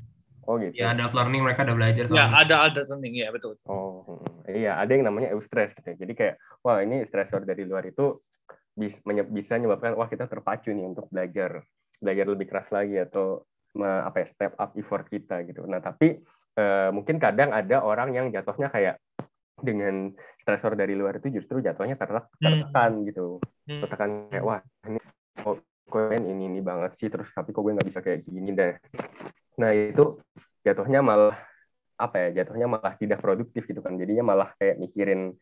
Oh 0.49 0.57
gitu. 0.57 0.73
Ya 0.73 0.91
ada 0.91 1.07
learning 1.13 1.41
mereka 1.45 1.61
ada 1.63 1.77
belajar 1.77 2.09
ya 2.09 2.25
ada 2.33 2.55
ada 2.65 2.81
learning 2.89 3.13
ya 3.21 3.29
betul. 3.29 3.55
Oh 3.69 4.03
hmm. 4.03 4.51
iya 4.51 4.81
ada 4.81 4.91
yang 4.91 5.05
namanya 5.05 5.29
eustress 5.31 5.71
gitu 5.77 5.93
jadi 5.93 6.13
kayak 6.17 6.35
wah 6.65 6.81
ini 6.81 7.05
stressor 7.05 7.45
dari 7.45 7.63
luar 7.63 7.85
itu 7.85 8.17
bisa 8.73 8.97
bisa 9.29 9.55
menyebabkan 9.61 9.93
wah 9.93 10.09
kita 10.09 10.25
terpacu 10.25 10.73
nih 10.73 10.87
untuk 10.87 11.05
belajar 11.13 11.61
belajar 12.01 12.25
lebih 12.25 12.49
keras 12.49 12.67
lagi 12.73 12.97
atau 12.97 13.45
apa 13.79 14.25
ya 14.25 14.27
step 14.27 14.53
up 14.57 14.73
effort 14.75 15.05
kita 15.07 15.45
gitu. 15.45 15.63
Nah 15.69 15.79
tapi 15.79 16.19
uh, 16.57 16.89
mungkin 16.91 17.21
kadang 17.21 17.53
ada 17.53 17.79
orang 17.85 18.11
yang 18.11 18.27
jatuhnya 18.33 18.73
kayak 18.73 18.99
dengan 19.61 20.09
stresor 20.41 20.73
dari 20.73 20.97
luar 20.97 21.21
itu 21.21 21.29
justru 21.37 21.61
jatuhnya 21.61 21.93
tertekan, 21.95 22.25
hmm. 22.41 22.41
tertekan 22.41 22.91
gitu. 23.05 23.27
Hmm. 23.69 23.81
tertekan 23.85 24.09
kayak 24.33 24.43
wah 24.43 24.59
ini 24.89 24.99
oh, 25.45 25.61
gue 25.91 26.15
ini 26.15 26.47
ini 26.47 26.61
banget 26.63 26.95
sih 26.95 27.11
terus 27.11 27.27
tapi 27.35 27.51
kok 27.51 27.59
gue 27.59 27.75
nggak 27.75 27.89
bisa 27.91 27.99
kayak 27.99 28.23
gini 28.23 28.55
deh. 28.55 28.79
Nah 29.59 29.75
itu 29.75 30.23
jatuhnya 30.63 31.03
malah 31.03 31.35
apa 31.99 32.15
ya 32.17 32.41
jatuhnya 32.41 32.71
malah 32.71 32.95
tidak 32.95 33.19
produktif 33.19 33.67
gitu 33.67 33.83
kan. 33.83 33.99
Jadinya 33.99 34.31
malah 34.31 34.49
kayak 34.55 34.79
mikirin 34.79 35.35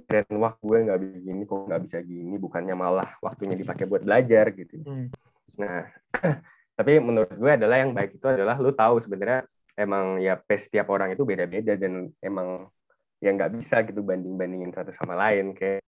mikirin 0.00 0.26
wah 0.40 0.56
gue 0.56 0.78
nggak 0.88 0.98
bisa 1.04 1.18
gini 1.20 1.42
kok 1.44 1.60
nggak 1.68 1.82
bisa 1.84 1.98
gini. 2.00 2.34
Bukannya 2.40 2.74
malah 2.74 3.08
waktunya 3.20 3.54
dipakai 3.54 3.84
buat 3.84 4.02
belajar 4.02 4.48
gitu. 4.56 4.80
Hmm. 4.80 5.08
nah 5.54 5.86
tapi 6.78 6.98
menurut 6.98 7.30
gue 7.30 7.52
adalah 7.54 7.78
yang 7.78 7.94
baik 7.94 8.18
itu 8.18 8.26
adalah 8.26 8.58
lu 8.58 8.74
tahu 8.74 8.98
sebenarnya 8.98 9.46
emang 9.78 10.18
ya 10.18 10.34
pace 10.34 10.66
setiap 10.66 10.90
orang 10.90 11.14
itu 11.14 11.22
beda-beda 11.22 11.78
dan 11.78 12.10
emang 12.18 12.66
ya 13.22 13.30
nggak 13.30 13.54
bisa 13.54 13.86
gitu 13.86 14.02
banding 14.02 14.34
bandingin 14.34 14.74
satu 14.74 14.90
sama 14.98 15.14
lain. 15.14 15.54
Kayak 15.54 15.84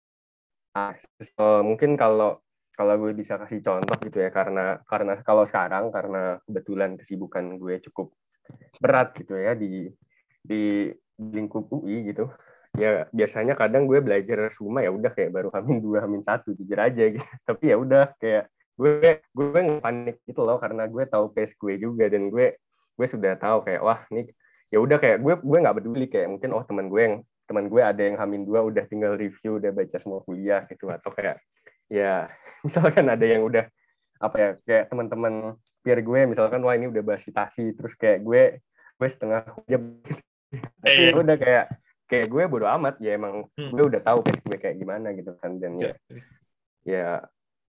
ah, 0.76 0.94
so, 1.18 1.64
mungkin 1.66 1.96
kalau 1.96 2.38
kalau 2.76 2.94
gue 3.00 3.12
bisa 3.16 3.40
kasih 3.40 3.64
contoh 3.64 3.96
gitu 4.04 4.20
ya 4.20 4.28
karena 4.28 4.84
karena 4.84 5.16
kalau 5.24 5.48
sekarang 5.48 5.88
karena 5.88 6.36
kebetulan 6.44 7.00
kesibukan 7.00 7.56
gue 7.56 7.80
cukup 7.88 8.12
berat 8.78 9.16
gitu 9.16 9.34
ya 9.34 9.56
di 9.56 9.88
di 10.44 10.92
lingkup 11.16 11.72
UI 11.72 12.12
gitu 12.12 12.28
ya 12.76 13.08
biasanya 13.08 13.56
kadang 13.56 13.88
gue 13.88 14.04
belajar 14.04 14.52
semua 14.52 14.84
ya 14.84 14.92
udah 14.92 15.10
kayak 15.16 15.32
baru 15.32 15.48
hamin 15.48 15.80
dua 15.80 16.04
hamin 16.04 16.20
satu 16.20 16.52
jujur 16.52 16.76
aja 16.76 17.04
gitu. 17.08 17.24
Tapi 17.48 17.72
ya 17.72 17.76
udah 17.80 18.12
kayak 18.20 18.52
gue 18.76 19.24
gue 19.24 19.60
panik 19.80 20.20
gitu 20.28 20.44
loh 20.44 20.60
karena 20.60 20.84
gue 20.84 21.04
tahu 21.08 21.32
pace 21.32 21.56
gue 21.56 21.80
juga 21.80 22.12
dan 22.12 22.28
gue 22.28 22.60
gue 22.96 23.06
sudah 23.08 23.40
tahu 23.40 23.64
kayak 23.64 23.80
wah 23.80 24.04
nih 24.12 24.28
ya 24.68 24.78
udah 24.84 25.00
kayak 25.00 25.24
gue 25.24 25.34
gue 25.40 25.58
nggak 25.64 25.76
peduli 25.80 26.06
kayak 26.12 26.28
mungkin 26.28 26.50
oh 26.52 26.64
teman 26.68 26.92
gue 26.92 27.00
yang 27.00 27.16
teman 27.48 27.64
gue 27.72 27.80
ada 27.80 28.02
yang 28.02 28.20
hamin 28.20 28.44
dua 28.44 28.60
udah 28.66 28.84
tinggal 28.84 29.16
review 29.16 29.56
udah 29.56 29.72
baca 29.72 29.96
semua 29.96 30.20
kuliah 30.20 30.68
gitu. 30.68 30.92
Atau 30.92 31.16
kayak 31.16 31.40
ya 31.90 32.30
misalkan 32.66 33.06
ada 33.10 33.26
yang 33.26 33.46
udah 33.46 33.66
apa 34.16 34.36
ya 34.40 34.50
kayak 34.64 34.84
teman-teman 34.88 35.60
peer 35.84 36.00
gue 36.00 36.20
misalkan 36.24 36.64
wah 36.64 36.72
ini 36.72 36.88
udah 36.88 37.02
bahas 37.04 37.22
citasi 37.22 37.76
terus 37.76 37.92
kayak 38.00 38.24
gue 38.24 38.64
gue 38.96 39.08
setengah 39.08 39.44
aja 39.44 39.78
ya 40.88 41.12
udah 41.12 41.36
kayak 41.36 41.66
kayak 42.08 42.26
gue 42.30 42.42
bodo 42.48 42.64
amat 42.80 42.96
ya 43.02 43.18
emang 43.18 43.44
hmm. 43.58 43.70
gue 43.76 43.84
udah 43.84 44.00
tahu 44.00 44.24
kayak 44.24 44.40
gue 44.40 44.58
kayak 44.58 44.76
gimana 44.80 45.12
gitu 45.12 45.36
kan 45.42 45.60
dan 45.60 45.76
ya 45.76 45.92
ya, 45.92 45.92
ya 46.86 47.08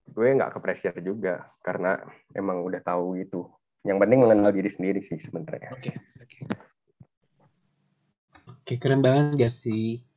gue 0.08 0.28
nggak 0.36 0.52
ke 0.56 0.58
pressure 0.62 0.98
juga 1.02 1.48
karena 1.60 2.00
emang 2.32 2.64
udah 2.64 2.80
tahu 2.80 3.18
gitu 3.18 3.50
yang 3.82 3.98
penting 3.98 4.24
mengenal 4.24 4.52
diri 4.52 4.70
sendiri 4.70 5.00
sih 5.02 5.18
sebenarnya 5.18 5.74
oke 5.74 5.80
okay. 5.80 5.94
oke 5.96 6.24
okay. 6.24 6.42
oke 8.46 8.74
keren 8.78 9.02
banget 9.02 9.48
gak 9.48 9.52
sih 9.52 10.07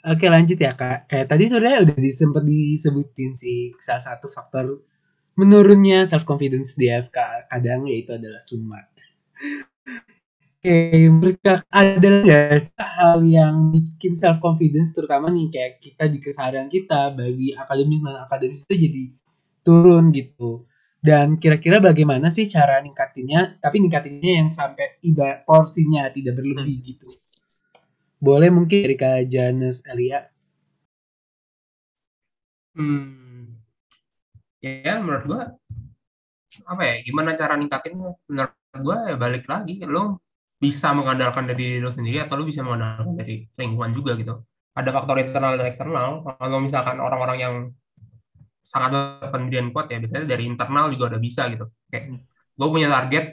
Oke 0.00 0.32
lanjut 0.32 0.56
ya 0.56 0.72
kak. 0.72 1.12
Kayak 1.12 1.26
tadi 1.28 1.44
sebenarnya 1.52 1.84
udah 1.84 1.98
disempat 2.00 2.44
disebutin 2.48 3.36
sih 3.36 3.76
salah 3.84 4.04
satu 4.04 4.32
faktor 4.32 4.80
menurunnya 5.36 6.08
self 6.08 6.24
confidence 6.24 6.72
di 6.72 6.88
FK 6.88 7.48
kadang 7.52 7.84
yaitu 7.84 8.16
adalah 8.16 8.40
sumat. 8.40 8.88
Oke, 10.60 11.08
menurut 11.08 11.36
kak 11.40 11.64
ada 11.72 12.08
nggak 12.20 12.80
hal 12.80 13.24
yang 13.24 13.72
bikin 13.72 14.16
self 14.16 14.40
confidence 14.40 14.92
terutama 14.96 15.28
nih 15.32 15.48
kayak 15.52 15.72
kita 15.84 16.04
di 16.08 16.18
keseharian 16.20 16.68
kita 16.72 17.12
bagi 17.12 17.56
akademis 17.56 18.00
dan 18.00 18.24
akademis 18.24 18.64
itu 18.68 18.74
jadi 18.76 19.02
turun 19.64 20.12
gitu. 20.16 20.64
Dan 21.00 21.40
kira-kira 21.40 21.80
bagaimana 21.80 22.28
sih 22.28 22.44
cara 22.44 22.76
ningkatinnya? 22.84 23.56
Tapi 23.56 23.76
ningkatinnya 23.80 24.32
yang 24.44 24.48
sampai 24.52 25.00
iba 25.00 25.40
porsinya 25.48 26.12
tidak 26.12 26.36
berlebih 26.36 26.76
hmm. 26.76 26.86
gitu. 26.88 27.08
Boleh 28.20 28.52
mungkin 28.52 28.84
dari 28.84 28.96
Kak 29.00 29.32
Janes 29.32 29.80
Elia? 29.88 30.28
Hmm. 32.76 33.56
Ya, 34.60 35.00
menurut 35.00 35.24
gua 35.24 35.40
apa 36.72 36.82
ya? 36.88 36.94
Gimana 37.06 37.30
cara 37.40 37.54
ningkatinnya? 37.56 38.10
Menurut 38.28 38.52
gua 38.84 38.96
ya 39.10 39.16
balik 39.16 39.44
lagi 39.48 39.72
lo 39.88 40.20
bisa 40.60 40.92
mengandalkan 40.92 41.48
dari 41.50 41.80
lo 41.80 41.90
sendiri 41.96 42.20
atau 42.24 42.34
lo 42.38 42.44
bisa 42.44 42.60
mengandalkan 42.60 43.16
dari 43.16 43.48
lingkungan 43.56 43.92
juga 43.96 44.12
gitu. 44.20 44.34
Ada 44.76 44.90
faktor 44.96 45.16
internal 45.24 45.52
dan 45.58 45.66
eksternal. 45.72 46.08
Kalau 46.38 46.58
misalkan 46.60 46.96
orang-orang 47.00 47.38
yang 47.40 47.54
sangat 48.72 48.90
berpendirian 49.24 49.72
kuat 49.74 49.90
ya 49.90 49.98
biasanya 49.98 50.26
dari 50.28 50.44
internal 50.46 50.92
juga 50.92 51.16
udah 51.16 51.20
bisa 51.26 51.42
gitu. 51.52 51.66
Kayak 51.90 52.22
gue 52.58 52.68
punya 52.68 52.88
target, 52.92 53.24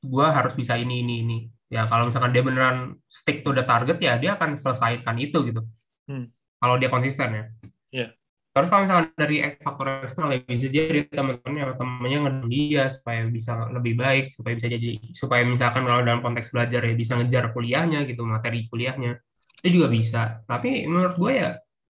gue 0.00 0.26
harus 0.30 0.54
bisa 0.54 0.74
ini 0.78 1.02
ini 1.02 1.14
ini 1.26 1.38
ya 1.68 1.84
kalau 1.84 2.08
misalkan 2.08 2.32
dia 2.32 2.42
beneran 2.44 2.96
stick 3.08 3.44
to 3.44 3.52
the 3.52 3.64
target 3.64 4.00
ya 4.00 4.16
dia 4.16 4.40
akan 4.40 4.56
selesaikan 4.56 5.16
itu 5.20 5.44
gitu 5.44 5.62
hmm. 6.08 6.32
kalau 6.60 6.80
dia 6.80 6.88
konsisten 6.88 7.28
ya 7.28 7.44
yeah. 7.92 8.10
terus 8.56 8.72
kalau 8.72 8.88
misalkan 8.88 9.06
dari 9.14 9.36
faktor 9.60 9.86
eksternal 10.04 10.32
ya 10.32 10.40
bisa 10.48 10.68
jadi 10.72 11.00
teman-temannya 11.12 11.76
temannya 11.76 12.18
ngedorong 12.24 12.48
dia 12.48 12.84
supaya 12.88 13.20
bisa 13.28 13.68
lebih 13.68 13.94
baik 14.00 14.32
supaya 14.32 14.52
bisa 14.56 14.68
jadi 14.72 14.90
supaya 15.12 15.42
misalkan 15.44 15.84
kalau 15.84 16.00
dalam 16.00 16.24
konteks 16.24 16.50
belajar 16.56 16.80
ya 16.80 16.94
bisa 16.96 17.20
ngejar 17.20 17.52
kuliahnya 17.52 18.08
gitu 18.08 18.24
materi 18.24 18.64
kuliahnya 18.72 19.20
itu 19.60 19.68
juga 19.82 19.88
bisa 19.92 20.22
tapi 20.48 20.88
menurut 20.88 21.14
gue 21.20 21.32
ya 21.36 21.50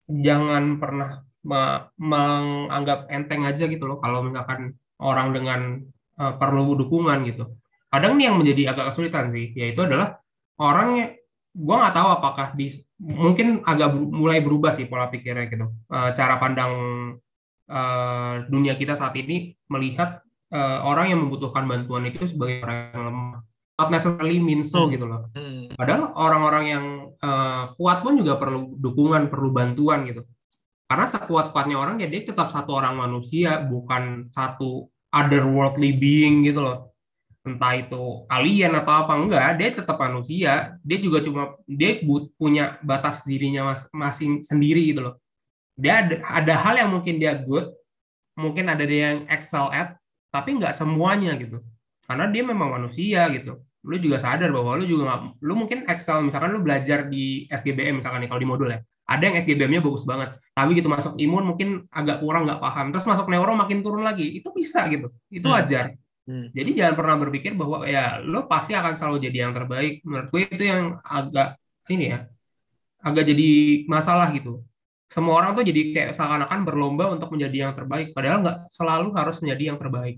jangan 0.06 0.78
pernah 0.78 1.26
menganggap 2.00 3.12
enteng 3.12 3.44
aja 3.44 3.68
gitu 3.68 3.84
loh 3.84 4.00
kalau 4.00 4.24
misalkan 4.24 4.80
orang 5.04 5.36
dengan 5.36 5.62
uh, 6.22 6.34
perlu 6.40 6.80
dukungan 6.80 7.28
gitu 7.28 7.52
kadang 7.94 8.18
nih 8.18 8.26
yang 8.26 8.42
menjadi 8.42 8.74
agak 8.74 8.90
kesulitan 8.90 9.30
sih 9.30 9.54
yaitu 9.54 9.86
adalah 9.86 10.18
orang 10.58 10.88
yang 10.98 11.10
gue 11.54 11.76
nggak 11.78 11.94
tahu 11.94 12.10
apakah 12.10 12.48
di 12.58 12.74
mungkin 12.98 13.62
agak 13.62 13.94
mulai 13.94 14.42
berubah 14.42 14.74
sih 14.74 14.90
pola 14.90 15.06
pikirnya 15.14 15.46
gitu. 15.54 15.70
E, 15.86 15.98
cara 16.18 16.42
pandang 16.42 16.74
e, 17.70 17.80
dunia 18.50 18.74
kita 18.74 18.98
saat 18.98 19.14
ini 19.14 19.54
melihat 19.70 20.26
e, 20.50 20.58
orang 20.82 21.14
yang 21.14 21.20
membutuhkan 21.22 21.70
bantuan 21.70 22.10
itu 22.10 22.26
sebagai 22.26 22.66
orang 22.66 22.78
yang 22.90 23.04
lemah. 23.14 23.42
Not 23.78 23.90
necessarily 23.94 24.42
means 24.42 24.74
so 24.74 24.90
gitu 24.90 25.06
loh. 25.06 25.30
Hmm. 25.38 25.70
padahal 25.78 26.10
orang-orang 26.18 26.66
yang 26.66 26.86
e, 27.22 27.30
kuat 27.78 28.02
pun 28.02 28.18
juga 28.18 28.42
perlu 28.42 28.74
dukungan 28.82 29.30
perlu 29.30 29.54
bantuan 29.54 30.10
gitu. 30.10 30.26
Karena 30.90 31.06
sekuat-kuatnya 31.06 31.78
orang 31.78 32.02
ya 32.02 32.10
dia 32.10 32.26
tetap 32.26 32.50
satu 32.50 32.74
orang 32.74 32.98
manusia 32.98 33.62
bukan 33.62 34.34
satu 34.34 34.90
otherworldly 35.14 35.94
being 36.02 36.42
gitu 36.50 36.66
loh 36.66 36.93
entah 37.44 37.76
itu 37.76 38.24
alien 38.32 38.72
atau 38.72 39.04
apa 39.04 39.14
enggak 39.20 39.60
dia 39.60 39.70
tetap 39.76 39.98
manusia. 40.00 40.80
Dia 40.80 40.98
juga 41.04 41.20
cuma 41.20 41.60
dia 41.68 42.00
punya 42.40 42.80
batas 42.80 43.28
dirinya 43.28 43.72
mas 43.72 43.84
masing 43.92 44.40
sendiri 44.40 44.96
gitu 44.96 45.12
loh. 45.12 45.16
Dia 45.76 46.08
ada, 46.08 46.16
ada 46.24 46.54
hal 46.56 46.76
yang 46.80 46.90
mungkin 46.96 47.20
dia 47.20 47.36
good 47.36 47.68
mungkin 48.34 48.66
ada 48.72 48.82
dia 48.88 49.14
yang 49.14 49.20
excel 49.30 49.70
at 49.70 50.00
tapi 50.32 50.56
nggak 50.56 50.74
semuanya 50.74 51.36
gitu. 51.36 51.60
Karena 52.08 52.32
dia 52.32 52.44
memang 52.48 52.80
manusia 52.80 53.28
gitu. 53.30 53.60
Lu 53.84 54.00
juga 54.00 54.16
sadar 54.24 54.48
bahwa 54.48 54.80
lu 54.80 54.88
juga 54.88 55.12
gak, 55.12 55.44
lu 55.44 55.60
mungkin 55.60 55.84
excel 55.92 56.24
misalkan 56.24 56.56
lu 56.56 56.64
belajar 56.64 57.12
di 57.12 57.44
SGBM 57.52 58.00
misalkan 58.00 58.24
nih 58.24 58.32
kalau 58.32 58.42
di 58.42 58.50
modul 58.50 58.72
ya. 58.72 58.80
Ada 59.04 59.24
yang 59.28 59.36
SGBM-nya 59.44 59.84
bagus 59.84 60.08
banget 60.08 60.40
tapi 60.54 60.78
gitu 60.78 60.86
masuk 60.86 61.18
imun 61.18 61.44
mungkin 61.50 61.90
agak 61.90 62.22
kurang 62.22 62.46
nggak 62.46 62.62
paham. 62.62 62.94
Terus 62.94 63.06
masuk 63.10 63.26
neuro 63.28 63.58
makin 63.58 63.82
turun 63.82 64.06
lagi 64.06 64.38
itu 64.38 64.48
bisa 64.54 64.86
gitu. 64.88 65.10
Itu 65.34 65.50
hmm. 65.50 65.56
wajar. 65.58 65.86
Hmm. 65.92 66.03
Jadi 66.24 66.80
jangan 66.80 66.96
pernah 66.96 67.16
berpikir 67.20 67.52
bahwa 67.52 67.84
ya 67.84 68.24
lo 68.24 68.48
pasti 68.48 68.72
akan 68.72 68.96
selalu 68.96 69.28
jadi 69.28 69.48
yang 69.48 69.54
terbaik. 69.54 70.00
Menurut 70.08 70.28
gue 70.32 70.42
itu 70.48 70.64
yang 70.64 71.04
agak 71.04 71.60
ini 71.92 72.16
ya, 72.16 72.20
agak 73.04 73.24
jadi 73.28 73.50
masalah 73.92 74.32
gitu. 74.32 74.64
Semua 75.12 75.44
orang 75.44 75.52
tuh 75.54 75.68
jadi 75.68 75.92
kayak 75.92 76.12
seakan-akan 76.16 76.64
berlomba 76.64 77.12
untuk 77.12 77.28
menjadi 77.36 77.68
yang 77.70 77.74
terbaik, 77.76 78.16
padahal 78.16 78.40
nggak 78.40 78.58
selalu 78.72 79.12
harus 79.14 79.38
menjadi 79.44 79.64
yang 79.76 79.78
terbaik 79.78 80.16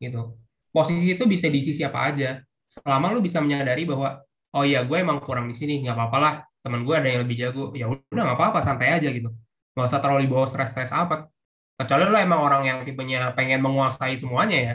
gitu. 0.00 0.34
Posisi 0.72 1.12
itu 1.12 1.24
bisa 1.28 1.46
diisi 1.52 1.76
siapa 1.76 2.00
aja. 2.08 2.40
Selama 2.66 3.14
lo 3.14 3.20
bisa 3.20 3.38
menyadari 3.44 3.84
bahwa 3.84 4.24
oh 4.56 4.64
iya 4.64 4.82
gue 4.82 4.96
emang 4.96 5.20
kurang 5.20 5.46
di 5.52 5.54
sini, 5.54 5.84
nggak 5.84 5.94
apa-apa 5.94 6.18
lah. 6.18 6.34
Teman 6.64 6.88
gue 6.88 6.94
ada 6.96 7.08
yang 7.12 7.20
lebih 7.28 7.36
jago, 7.36 7.64
ya 7.76 7.92
udah 7.92 8.22
nggak 8.32 8.38
apa-apa, 8.40 8.58
santai 8.64 8.96
aja 8.96 9.12
gitu. 9.12 9.28
Nggak 9.76 9.86
usah 9.92 10.00
terlalu 10.00 10.24
dibawa 10.24 10.48
stres-stres 10.48 10.90
apa. 10.90 11.28
Kecuali 11.76 12.02
lo 12.08 12.16
emang 12.16 12.40
orang 12.40 12.62
yang 12.64 12.78
tipenya 12.88 13.36
pengen 13.36 13.60
menguasai 13.60 14.16
semuanya 14.16 14.56
ya 14.56 14.74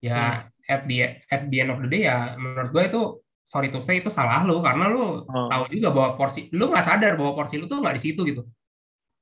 ya 0.00 0.48
hmm. 0.48 0.72
at 0.72 0.82
the 0.88 0.96
at 1.28 1.42
the 1.48 1.56
end 1.60 1.70
of 1.72 1.80
the 1.84 1.88
day 1.88 2.08
ya 2.08 2.36
menurut 2.40 2.72
gue 2.72 2.84
itu 2.88 3.02
sorry 3.50 3.74
to 3.74 3.82
say 3.82 3.98
itu 3.98 4.06
salah 4.14 4.46
lu. 4.46 4.62
Karena 4.62 4.86
lu 4.86 5.26
hmm. 5.26 5.48
tahu 5.50 5.62
juga 5.74 5.88
bahwa 5.90 6.10
porsi 6.14 6.46
lu 6.54 6.70
nggak 6.70 6.86
sadar 6.86 7.18
bahwa 7.18 7.34
porsi 7.34 7.58
lu 7.58 7.66
tuh 7.66 7.82
nggak 7.82 7.98
di 7.98 8.02
situ 8.06 8.20
gitu. 8.22 8.42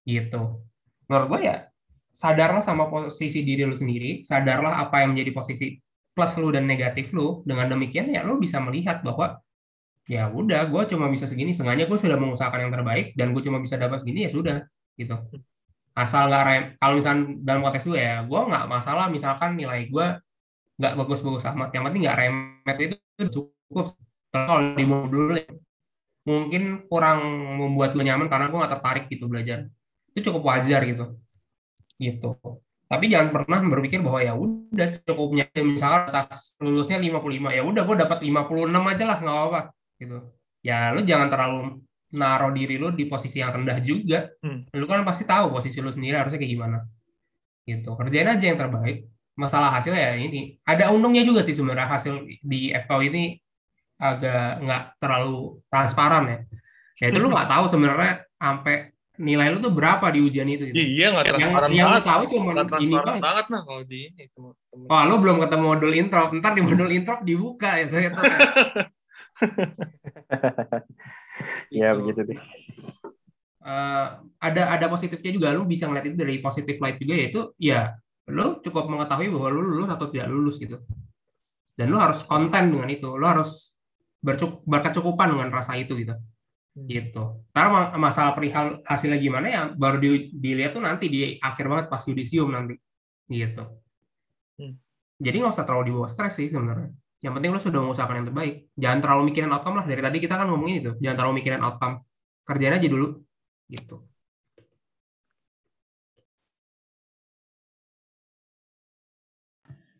Gitu. 0.05 0.43
Menurut 1.09 1.27
gue 1.33 1.41
ya 1.49 1.57
sadarlah 2.13 2.61
sama 2.61 2.93
posisi 2.93 3.41
diri 3.41 3.65
lu 3.65 3.73
sendiri. 3.73 4.21
Sadarlah 4.21 4.85
apa 4.85 5.01
yang 5.01 5.17
menjadi 5.17 5.33
posisi 5.33 5.81
plus 6.13 6.37
lu 6.37 6.53
dan 6.53 6.69
negatif 6.69 7.09
lu. 7.17 7.41
Dengan 7.49 7.73
demikian 7.73 8.13
ya 8.13 8.21
lu 8.29 8.37
bisa 8.37 8.61
melihat 8.61 9.01
bahwa 9.01 9.41
ya 10.05 10.29
udah 10.29 10.69
gue 10.69 10.83
cuma 10.93 11.09
bisa 11.09 11.25
segini. 11.25 11.57
Sengaja 11.57 11.89
gue 11.89 11.99
sudah 11.99 12.21
mengusahakan 12.21 12.69
yang 12.69 12.73
terbaik 12.77 13.17
dan 13.17 13.33
gue 13.33 13.41
cuma 13.41 13.65
bisa 13.65 13.81
dapat 13.81 14.05
segini 14.05 14.29
ya 14.29 14.31
sudah 14.31 14.61
gitu. 15.01 15.17
Asal 15.97 16.29
nggak 16.31 16.45
rem 16.47 16.65
kalau 16.79 16.95
misalkan 17.01 17.21
dalam 17.43 17.61
konteks 17.65 17.89
gue 17.89 17.99
ya 17.99 18.23
gue 18.23 18.41
nggak 18.45 18.65
masalah 18.71 19.11
misalkan 19.11 19.57
nilai 19.57 19.89
gue 19.91 20.07
nggak 20.79 20.95
bagus-bagus 20.95 21.45
amat. 21.51 21.75
Yang 21.75 21.85
penting 21.91 22.03
nggak 22.07 22.19
remet 22.19 22.77
itu 22.79 22.97
cukup. 23.35 23.87
Kalau 24.31 24.75
di 24.79 24.85
modul 24.87 25.35
mungkin 26.29 26.63
kurang 26.87 27.21
membuat 27.59 27.97
gue 27.97 28.05
nyaman 28.05 28.29
karena 28.31 28.47
gue 28.53 28.59
nggak 28.59 28.73
tertarik 28.79 29.05
gitu 29.11 29.27
belajar. 29.27 29.67
Itu 30.15 30.31
cukup 30.31 30.43
wajar 30.55 30.81
gitu. 30.87 31.19
Gitu. 31.99 32.31
Tapi 32.89 33.05
jangan 33.13 33.29
pernah 33.35 33.59
berpikir 33.61 34.01
bahwa 34.01 34.21
ya 34.25 34.33
udah 34.33 34.89
cukupnya 35.05 35.45
misalkan 35.61 36.09
atas 36.15 36.57
lulusnya 36.57 36.97
55 36.97 37.53
ya 37.53 37.63
udah 37.67 37.83
gue 37.85 37.97
dapat 38.01 38.19
56 38.25 38.93
aja 38.97 39.05
lah 39.05 39.19
nggak 39.21 39.37
apa-apa 39.37 39.61
gitu. 39.99 40.19
Ya 40.63 40.95
lu 40.95 41.01
jangan 41.05 41.29
terlalu 41.29 41.61
naruh 42.09 42.53
diri 42.57 42.81
lu 42.81 42.89
di 42.95 43.05
posisi 43.05 43.43
yang 43.43 43.53
rendah 43.53 43.79
juga. 43.85 44.31
Hmm. 44.41 44.65
lu 44.73 44.87
kan 44.89 45.05
pasti 45.05 45.29
tahu 45.29 45.53
posisi 45.53 45.83
lu 45.83 45.93
sendiri 45.93 46.17
harusnya 46.17 46.39
kayak 46.41 46.53
gimana. 46.55 46.79
Gitu. 47.69 47.89
Kerjain 47.93 48.29
aja 48.33 48.45
yang 48.49 48.57
terbaik 48.57 49.05
masalah 49.39 49.71
hasil 49.71 49.95
ya 49.95 50.19
ini 50.19 50.59
ada 50.67 50.91
untungnya 50.91 51.23
juga 51.23 51.47
sih 51.47 51.55
sebenarnya 51.55 51.87
hasil 51.87 52.27
di 52.43 52.75
FKU 52.75 53.03
ini 53.07 53.39
agak 53.99 54.63
nggak 54.63 54.83
terlalu 54.99 55.63
transparan 55.71 56.25
ya. 56.27 56.39
Ya 56.99 57.07
itu 57.15 57.19
lu 57.23 57.31
nggak 57.31 57.47
tahu 57.47 57.65
sebenarnya 57.71 58.27
sampai 58.35 58.91
nilai 59.19 59.51
lu 59.55 59.59
tuh 59.63 59.71
berapa 59.71 60.07
di 60.11 60.23
ujian 60.23 60.51
itu. 60.51 60.71
Gitu. 60.71 60.75
Iya 60.75 61.15
nggak 61.15 61.27
transparan 61.31 61.71
yang, 61.71 61.87
banget. 61.87 62.03
Yang 62.03 62.11
tahu 62.11 62.23
cuma 62.35 62.51
ini 62.83 62.95
banget. 62.99 63.23
banget 63.23 63.47
nah 63.51 63.61
kalau 63.63 63.83
di 63.87 63.99
ini. 64.11 64.23
Oh 64.91 65.03
lu 65.07 65.15
belum 65.23 65.37
ketemu 65.47 65.65
modul 65.67 65.93
intro, 65.95 66.23
ntar 66.39 66.53
di 66.59 66.63
modul 66.67 66.91
intro 66.91 67.15
dibuka 67.23 67.71
ya 67.79 67.87
ternyata. 67.87 68.21
Iya 71.71 71.95
begitu 71.99 72.21
deh. 72.35 72.39
Uh, 73.63 74.07
ada 74.41 74.63
ada 74.75 74.87
positifnya 74.89 75.31
juga 75.35 75.53
lu 75.53 75.63
bisa 75.69 75.85
ngeliat 75.85 76.07
itu 76.09 76.17
dari 76.17 76.41
positif 76.41 76.81
light 76.81 76.97
juga 76.99 77.15
yaitu 77.19 77.41
ya 77.61 77.99
lo 78.29 78.61
cukup 78.61 78.87
mengetahui 78.93 79.33
bahwa 79.33 79.49
lo 79.53 79.61
lulus 79.65 79.91
atau 79.91 80.07
tidak 80.13 80.29
lulus 80.29 80.57
gitu. 80.61 80.77
Dan 81.73 81.89
lo 81.89 81.99
harus 81.99 82.21
konten 82.25 82.75
dengan 82.75 82.89
itu. 82.89 83.09
Lo 83.17 83.25
harus 83.25 83.75
bercuk 84.21 84.63
berkecukupan 84.69 85.33
dengan 85.33 85.49
rasa 85.49 85.75
itu 85.81 85.97
gitu. 85.97 86.15
Hmm. 86.15 86.87
gitu. 86.87 87.25
Karena 87.51 87.97
masalah 87.97 88.37
perihal 88.37 88.85
hasilnya 88.85 89.19
gimana 89.19 89.47
ya 89.49 89.63
baru 89.73 89.97
di, 89.99 90.09
dilihat 90.31 90.77
tuh 90.77 90.83
nanti 90.85 91.09
di 91.09 91.21
akhir 91.41 91.65
banget 91.67 91.87
pas 91.89 92.03
yudisium 92.05 92.53
nanti. 92.53 92.77
Gitu. 93.29 93.65
Hmm. 94.59 94.75
jadi 95.21 95.37
nggak 95.39 95.53
usah 95.55 95.69
terlalu 95.69 95.93
dibawa 95.93 96.09
stres 96.09 96.41
sih 96.41 96.49
sebenarnya. 96.49 96.91
Yang 97.21 97.33
penting 97.35 97.51
lo 97.51 97.61
sudah 97.61 97.81
mengusahakan 97.83 98.17
yang 98.23 98.29
terbaik. 98.31 98.55
Jangan 98.79 98.99
terlalu 99.03 99.23
mikirin 99.33 99.51
outcome 99.51 99.77
lah. 99.83 99.87
Dari 99.91 100.03
tadi 100.03 100.19
kita 100.23 100.35
kan 100.39 100.47
ngomongin 100.49 100.77
itu. 100.81 100.93
Jangan 101.03 101.17
terlalu 101.19 101.35
mikirin 101.43 101.61
outcome. 101.63 101.95
Kerjain 102.47 102.75
aja 102.79 102.89
dulu. 102.89 103.07
Gitu 103.67 103.97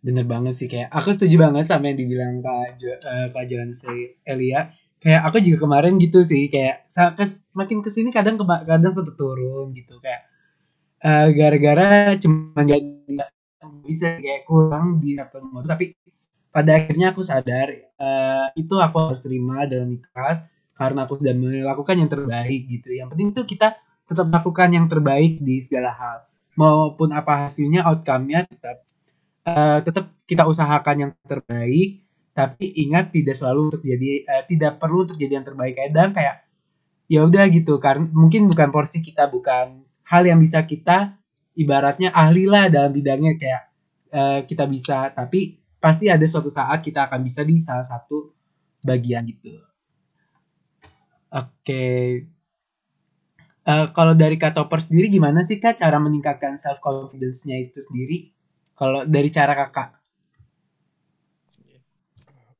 bener 0.09 0.25
banget 0.25 0.57
sih 0.57 0.69
kayak 0.73 0.89
aku 0.89 1.13
setuju 1.13 1.37
banget 1.45 1.69
sama 1.69 1.93
yang 1.93 1.99
dibilang 2.01 2.41
kak 2.41 2.81
jo, 2.81 2.97
uh, 2.97 3.29
kak 3.29 3.45
Johan 3.45 3.77
Elia. 4.25 4.73
Kayak 4.99 5.21
aku 5.31 5.37
juga 5.45 5.69
kemarin 5.69 6.01
gitu 6.01 6.25
sih 6.25 6.49
kayak 6.49 6.89
kes, 6.91 7.37
makin 7.53 7.85
ke 7.85 7.91
sini 7.93 8.11
kadang 8.11 8.41
kadang 8.41 8.93
sempet 8.97 9.15
turun 9.15 9.71
gitu 9.77 10.01
kayak 10.01 10.27
uh, 11.05 11.29
gara-gara 11.31 12.17
cuma 12.19 12.65
jadi 12.65 12.89
bisa 13.87 14.19
kayak 14.19 14.43
kurang 14.49 14.99
di 14.99 15.15
satu 15.15 15.45
nomor 15.45 15.63
tapi 15.69 15.95
pada 16.49 16.75
akhirnya 16.75 17.15
aku 17.15 17.23
sadar 17.23 17.69
uh, 18.01 18.49
itu 18.59 18.75
aku 18.81 18.97
harus 19.13 19.21
terima 19.23 19.69
dalam 19.69 20.01
ikhlas 20.01 20.43
karena 20.79 21.05
aku 21.05 21.19
sudah 21.19 21.35
melakukan 21.35 21.97
yang 21.99 22.11
terbaik 22.11 22.63
gitu. 22.71 22.95
Yang 22.95 23.09
penting 23.15 23.29
tuh 23.35 23.45
kita 23.45 23.69
tetap 24.07 24.27
melakukan 24.31 24.71
yang 24.71 24.87
terbaik 24.87 25.43
di 25.43 25.59
segala 25.59 25.91
hal. 25.91 26.19
Maupun 26.55 27.11
apa 27.15 27.47
hasilnya 27.47 27.87
outcome-nya 27.87 28.47
tetap 28.47 28.88
uh, 29.57 29.79
tetap 29.81 30.13
kita 30.29 30.45
usahakan 30.45 30.97
yang 31.09 31.13
terbaik 31.25 32.05
tapi 32.37 32.71
ingat 32.87 33.11
tidak 33.11 33.35
selalu 33.35 33.73
untuk 33.73 33.83
jadi 33.83 34.29
uh, 34.29 34.45
tidak 34.47 34.77
perlu 34.77 35.09
untuk 35.09 35.17
jadi 35.17 35.43
yang 35.43 35.47
terbaik 35.49 35.75
kadang 35.75 36.13
kayak 36.13 36.45
ya 37.09 37.25
udah 37.25 37.49
gitu 37.49 37.81
karena 37.81 38.05
mungkin 38.13 38.47
bukan 38.53 38.69
porsi 38.69 39.01
kita 39.01 39.33
bukan 39.33 39.89
hal 40.09 40.23
yang 40.25 40.41
bisa 40.41 40.65
kita 40.65 41.19
ibaratnya 41.59 42.15
ahli 42.15 42.47
lah 42.47 42.71
dalam 42.71 42.95
bidangnya 42.95 43.35
kayak 43.35 43.63
uh, 44.15 44.41
kita 44.47 44.71
bisa. 44.71 45.11
Tapi 45.11 45.59
pasti 45.83 46.07
ada 46.07 46.23
suatu 46.25 46.49
saat 46.49 46.81
kita 46.81 47.11
akan 47.11 47.21
bisa 47.27 47.43
di 47.43 47.59
salah 47.59 47.85
satu 47.85 48.31
bagian 48.87 49.27
gitu. 49.27 49.59
Oke. 51.29 51.53
Okay. 51.61 52.03
uh, 53.69 53.91
kalau 53.93 54.15
dari 54.17 54.39
kak 54.41 54.55
Topper 54.57 54.81
sendiri 54.81 55.13
gimana 55.13 55.43
sih 55.45 55.59
kak 55.61 55.77
cara 55.77 55.99
meningkatkan 56.01 56.57
self 56.57 56.81
confidence-nya 56.81 57.59
itu 57.59 57.85
sendiri 57.85 58.33
kalau 58.79 59.03
dari 59.03 59.27
cara 59.35 59.59
kakak. 59.59 59.99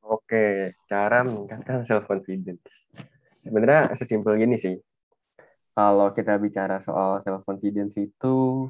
Oke, 0.03 0.75
cara 0.91 1.23
meningkatkan 1.23 1.87
self 1.87 2.03
confidence. 2.09 2.89
Sebenarnya 3.39 3.95
sesimpel 3.95 4.35
gini 4.35 4.59
sih. 4.59 4.75
Kalau 5.71 6.11
kita 6.11 6.35
bicara 6.35 6.83
soal 6.83 7.23
self 7.23 7.47
confidence 7.47 7.95
itu 7.95 8.67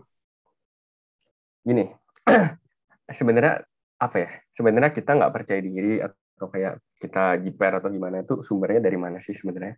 gini. 1.66 1.90
sebenarnya 3.18 3.66
apa 3.98 4.18
ya? 4.22 4.30
Sebenarnya 4.54 4.92
kita 4.94 5.18
nggak 5.18 5.34
percaya 5.34 5.60
diri 5.64 5.98
atau 6.06 6.48
kayak 6.54 6.78
kita 7.02 7.42
jiper 7.42 7.82
atau 7.82 7.90
gimana 7.90 8.22
itu 8.22 8.46
sumbernya 8.46 8.86
dari 8.86 9.00
mana 9.02 9.18
sih 9.24 9.34
sebenarnya? 9.34 9.74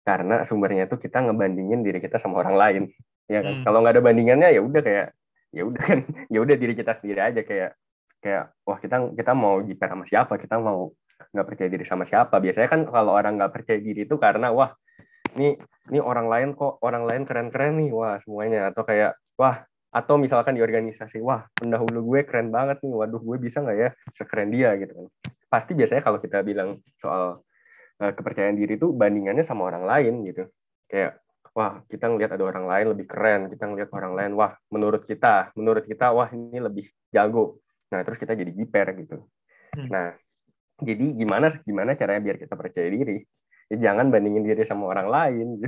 Karena 0.00 0.48
sumbernya 0.48 0.88
itu 0.88 0.96
kita 0.96 1.28
ngebandingin 1.28 1.84
diri 1.84 2.00
kita 2.00 2.16
sama 2.16 2.40
orang 2.40 2.56
lain. 2.56 2.82
Ya 3.28 3.44
kan? 3.44 3.60
Hmm. 3.60 3.64
Kalau 3.68 3.78
nggak 3.84 4.00
ada 4.00 4.02
bandingannya 4.06 4.48
ya 4.54 4.64
udah 4.64 4.80
kayak 4.80 5.08
ya 5.50 5.62
udah 5.66 5.82
kan 5.82 6.00
ya 6.30 6.38
udah 6.38 6.56
diri 6.56 6.74
kita 6.78 6.94
sendiri 6.98 7.20
aja 7.20 7.42
kayak 7.42 7.74
kayak 8.20 8.52
wah 8.68 8.78
kita 8.78 9.10
kita 9.16 9.32
mau 9.32 9.58
jiper 9.64 9.88
sama 9.88 10.04
siapa? 10.06 10.36
Kita 10.36 10.60
mau 10.60 10.92
nggak 11.32 11.46
percaya 11.46 11.68
diri 11.72 11.84
sama 11.88 12.04
siapa? 12.04 12.36
Biasanya 12.38 12.68
kan 12.68 12.80
kalau 12.86 13.12
orang 13.16 13.40
nggak 13.40 13.52
percaya 13.52 13.80
diri 13.80 14.04
itu 14.04 14.16
karena 14.20 14.52
wah 14.52 14.70
ini 15.36 15.56
ini 15.90 15.98
orang 15.98 16.28
lain 16.28 16.48
kok 16.54 16.78
orang 16.84 17.08
lain 17.08 17.22
keren-keren 17.24 17.80
nih 17.80 17.90
wah 17.90 18.20
semuanya. 18.22 18.70
Atau 18.70 18.84
kayak 18.84 19.16
wah 19.40 19.64
atau 19.90 20.14
misalkan 20.22 20.54
di 20.54 20.62
organisasi 20.62 21.18
wah 21.18 21.50
pendahulu 21.58 22.14
gue 22.14 22.20
keren 22.22 22.54
banget 22.54 22.78
nih 22.86 22.94
waduh 22.94 23.18
gue 23.18 23.36
bisa 23.42 23.64
nggak 23.64 23.78
ya 23.78 23.90
sekeren 24.14 24.52
dia? 24.52 24.76
Gitu 24.76 24.92
kan. 24.94 25.06
Pasti 25.50 25.72
biasanya 25.74 26.02
kalau 26.04 26.22
kita 26.22 26.44
bilang 26.46 26.78
soal 27.00 27.42
uh, 27.98 28.12
kepercayaan 28.14 28.54
diri 28.54 28.78
itu 28.78 28.92
bandingannya 28.94 29.42
sama 29.42 29.66
orang 29.66 29.82
lain 29.88 30.14
gitu. 30.28 30.46
Kayak 30.86 31.18
wah 31.54 31.82
kita 31.90 32.06
ngelihat 32.06 32.38
ada 32.38 32.44
orang 32.46 32.66
lain 32.66 32.86
lebih 32.94 33.06
keren, 33.10 33.50
kita 33.50 33.64
ngelihat 33.66 33.90
orang 33.90 34.12
lain, 34.14 34.32
wah 34.38 34.54
menurut 34.70 35.02
kita, 35.04 35.50
menurut 35.58 35.84
kita, 35.86 36.14
wah 36.14 36.30
ini 36.30 36.58
lebih 36.62 36.86
jago. 37.10 37.58
Nah 37.90 38.00
terus 38.06 38.18
kita 38.22 38.38
jadi 38.38 38.52
jiper 38.54 38.86
gitu. 39.02 39.26
Hmm. 39.74 39.88
Nah, 39.90 40.06
jadi 40.80 41.06
gimana 41.14 41.52
gimana 41.62 41.94
caranya 41.98 42.22
biar 42.22 42.36
kita 42.38 42.54
percaya 42.54 42.88
diri? 42.90 43.18
Ya, 43.70 43.90
jangan 43.90 44.10
bandingin 44.10 44.46
diri 44.46 44.62
sama 44.66 44.90
orang 44.90 45.08
lain. 45.10 45.48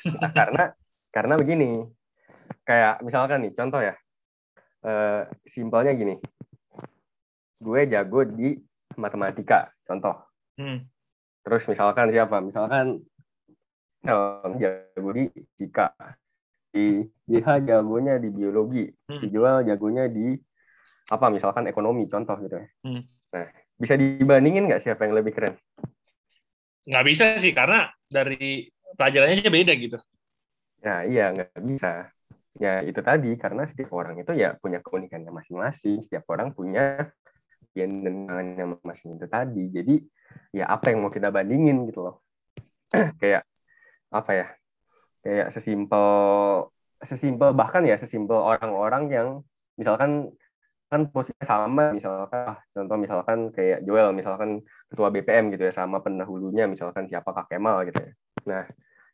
Nah, 0.00 0.32
karena 0.32 0.72
karena 1.12 1.36
begini, 1.36 1.84
kayak 2.64 3.04
misalkan 3.04 3.44
nih 3.44 3.52
contoh 3.52 3.84
ya, 3.84 3.92
eh, 4.80 5.28
simpelnya 5.44 5.92
gini, 5.92 6.16
gue 7.60 7.80
jago 7.84 8.24
di 8.24 8.56
matematika, 8.96 9.68
contoh. 9.84 10.24
Hmm. 10.56 10.88
Terus 11.44 11.68
misalkan 11.68 12.08
siapa? 12.08 12.40
Misalkan 12.40 13.04
Helm 14.00 14.56
jago 14.56 15.10
di 15.12 15.28
fisika, 15.28 15.92
di 16.72 17.04
JH 17.28 17.68
jagonya 17.68 18.16
di 18.16 18.32
biologi, 18.32 18.88
Hmm. 19.10 19.20
dijual 19.20 19.60
jagonya 19.68 20.08
di 20.08 20.32
apa? 21.12 21.26
Misalkan 21.28 21.68
ekonomi, 21.68 22.08
contoh 22.08 22.36
gitu 22.40 22.56
ya. 22.56 22.66
Hmm. 22.86 23.02
Nah, 23.36 23.46
bisa 23.76 23.94
dibandingin 24.00 24.70
nggak 24.70 24.80
siapa 24.80 25.04
yang 25.04 25.20
lebih 25.20 25.36
keren? 25.36 25.54
Nggak 26.88 27.04
bisa 27.04 27.24
sih, 27.36 27.52
karena 27.52 27.92
dari 28.08 28.72
pelajarannya 28.96 29.44
aja 29.44 29.52
beda 29.52 29.72
gitu. 29.76 29.98
Nah, 30.80 31.04
iya 31.04 31.28
nggak 31.36 31.60
bisa. 31.60 32.08
Ya 32.56 32.80
itu 32.80 32.98
tadi 33.04 33.36
karena 33.36 33.68
setiap 33.68 33.92
orang 33.94 34.16
itu 34.20 34.32
ya 34.32 34.56
punya 34.56 34.80
keunikannya 34.80 35.28
masing-masing. 35.28 36.00
Setiap 36.00 36.24
orang 36.32 36.56
punya 36.56 37.12
bagian 37.70 38.00
dan 38.02 38.14
tangannya 38.26 38.64
masing-masing 38.74 39.10
itu 39.20 39.26
tadi. 39.28 39.64
Jadi 39.70 39.94
ya 40.56 40.72
apa 40.72 40.90
yang 40.90 41.04
mau 41.04 41.12
kita 41.12 41.28
bandingin 41.28 41.84
gitu 41.84 42.00
loh. 42.08 42.16
Kayak 43.22 43.46
apa 44.12 44.30
ya? 44.34 44.46
Kayak 45.24 45.48
sesimpel 45.54 46.08
sesimpel 47.00 47.56
bahkan 47.56 47.82
ya 47.88 47.96
sesimpel 47.96 48.36
orang-orang 48.36 49.04
yang 49.08 49.28
misalkan 49.80 50.28
kan 50.90 51.06
posisinya 51.06 51.46
sama 51.46 51.84
misalkan 51.94 52.42
ah, 52.50 52.58
contoh 52.74 52.96
misalkan 52.98 53.38
kayak 53.54 53.86
Joel 53.86 54.10
misalkan 54.10 54.60
ketua 54.90 55.08
BPM 55.14 55.54
gitu 55.54 55.70
ya 55.70 55.72
sama 55.72 56.02
pendahulunya 56.02 56.66
misalkan 56.66 57.06
siapa 57.06 57.30
Kak 57.30 57.46
Kemal 57.46 57.86
gitu 57.86 57.98
ya. 58.02 58.10
Nah, 58.50 58.64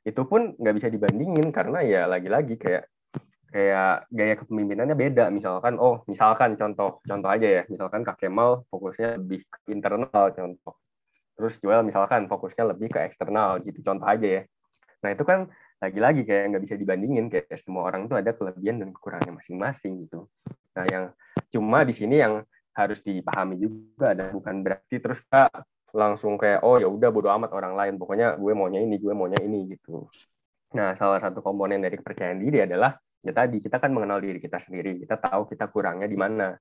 itu 0.07 0.23
pun 0.25 0.57
nggak 0.57 0.75
bisa 0.81 0.89
dibandingin 0.89 1.53
karena 1.53 1.85
ya 1.85 2.03
lagi-lagi 2.09 2.57
kayak 2.57 2.89
kayak 3.53 4.09
gaya 4.11 4.35
kepemimpinannya 4.41 4.97
beda 4.99 5.25
misalkan 5.31 5.79
oh 5.79 6.03
misalkan 6.11 6.59
contoh 6.59 7.01
contoh 7.05 7.31
aja 7.31 7.49
ya 7.61 7.63
misalkan 7.69 8.03
Kak 8.03 8.19
Kemal 8.19 8.67
fokusnya 8.73 9.21
lebih 9.21 9.45
ke 9.47 9.71
internal 9.71 10.33
contoh 10.33 10.75
terus 11.37 11.61
Joel 11.61 11.85
misalkan 11.85 12.27
fokusnya 12.27 12.73
lebih 12.73 12.89
ke 12.89 13.05
eksternal 13.05 13.61
gitu 13.63 13.85
contoh 13.85 14.09
aja 14.09 14.27
ya 14.27 14.43
nah 15.05 15.11
itu 15.13 15.25
kan 15.25 15.51
lagi-lagi 15.77 16.25
kayak 16.25 16.45
nggak 16.57 16.65
bisa 16.65 16.77
dibandingin 16.81 17.29
kayak 17.29 17.53
semua 17.61 17.93
orang 17.93 18.09
itu 18.09 18.17
ada 18.17 18.33
kelebihan 18.33 18.81
dan 18.81 18.89
kekurangannya 18.97 19.37
masing-masing 19.37 20.09
gitu. 20.09 20.25
Nah 20.73 20.85
yang 20.89 21.05
cuma 21.53 21.85
di 21.85 21.93
sini 21.93 22.17
yang 22.17 22.41
harus 22.73 23.01
dipahami 23.05 23.61
juga 23.61 24.17
dan 24.17 24.33
bukan 24.33 24.65
berarti 24.65 24.97
terus 25.01 25.21
kak 25.29 25.53
langsung 25.97 26.37
kayak 26.37 26.61
oh 26.65 26.77
ya 26.81 26.89
udah 26.89 27.09
bodo 27.13 27.29
amat 27.29 27.53
orang 27.53 27.77
lain. 27.77 27.95
Pokoknya 28.01 28.41
gue 28.41 28.53
maunya 28.57 28.81
ini 28.81 28.97
gue 28.97 29.13
maunya 29.13 29.37
ini 29.45 29.77
gitu. 29.77 30.09
Nah 30.73 30.97
salah 30.97 31.21
satu 31.21 31.45
komponen 31.45 31.85
dari 31.85 32.01
kepercayaan 32.01 32.41
diri 32.41 32.65
adalah 32.65 32.97
ya 33.21 33.33
tadi 33.37 33.61
kita 33.61 33.77
kan 33.77 33.93
mengenal 33.93 34.23
diri 34.23 34.41
kita 34.41 34.57
sendiri 34.57 35.03
kita 35.03 35.21
tahu 35.21 35.45
kita 35.45 35.69
kurangnya 35.69 36.09
di 36.09 36.17
mana. 36.17 36.57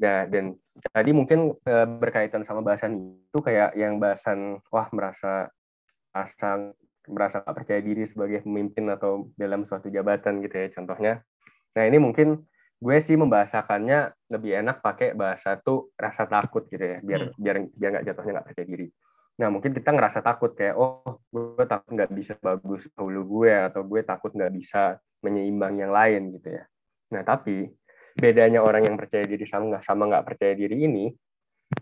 Nah 0.00 0.24
dan 0.32 0.56
tadi 0.96 1.12
mungkin 1.12 1.52
eh, 1.60 1.88
berkaitan 1.88 2.40
sama 2.40 2.64
bahasan 2.64 3.20
itu 3.28 3.38
kayak 3.44 3.76
yang 3.76 4.00
bahasan 4.00 4.64
wah 4.72 4.88
merasa 4.96 5.52
merasa 6.14 6.72
merasa 7.08 7.44
nggak 7.44 7.56
percaya 7.56 7.80
diri 7.84 8.04
sebagai 8.08 8.42
pemimpin 8.44 8.88
atau 8.92 9.28
dalam 9.36 9.64
suatu 9.64 9.92
jabatan 9.92 10.40
gitu 10.44 10.54
ya 10.54 10.68
contohnya. 10.72 11.12
Nah 11.74 11.82
ini 11.84 11.98
mungkin 12.00 12.42
gue 12.78 12.96
sih 13.00 13.16
membahasakannya 13.16 14.28
lebih 14.28 14.60
enak 14.60 14.84
pakai 14.84 15.16
bahasa 15.16 15.56
tuh 15.60 15.94
rasa 15.96 16.28
takut 16.28 16.68
gitu 16.68 16.82
ya 16.82 16.98
biar 17.00 17.32
biar 17.38 17.56
biar 17.72 17.90
nggak 17.98 18.06
jatuhnya 18.12 18.32
nggak 18.40 18.46
percaya 18.50 18.66
diri. 18.66 18.88
Nah 19.40 19.48
mungkin 19.50 19.70
kita 19.74 19.90
ngerasa 19.90 20.20
takut 20.20 20.52
kayak 20.54 20.76
oh 20.76 21.22
gue 21.32 21.64
takut 21.64 21.90
nggak 21.90 22.10
bisa 22.12 22.32
bagus 22.38 22.86
dahulu 22.92 23.20
gue 23.40 23.52
atau 23.72 23.82
gue 23.82 24.00
takut 24.04 24.30
nggak 24.30 24.52
bisa 24.52 25.00
menyeimbang 25.24 25.80
yang 25.80 25.92
lain 25.92 26.34
gitu 26.36 26.60
ya. 26.60 26.64
Nah 27.12 27.22
tapi 27.24 27.68
bedanya 28.14 28.62
orang 28.62 28.86
yang 28.86 28.96
percaya 28.96 29.26
diri 29.26 29.42
sama 29.42 29.74
nggak 29.74 29.84
sama 29.84 30.06
nggak 30.06 30.24
percaya 30.24 30.54
diri 30.54 30.86
ini 30.86 31.10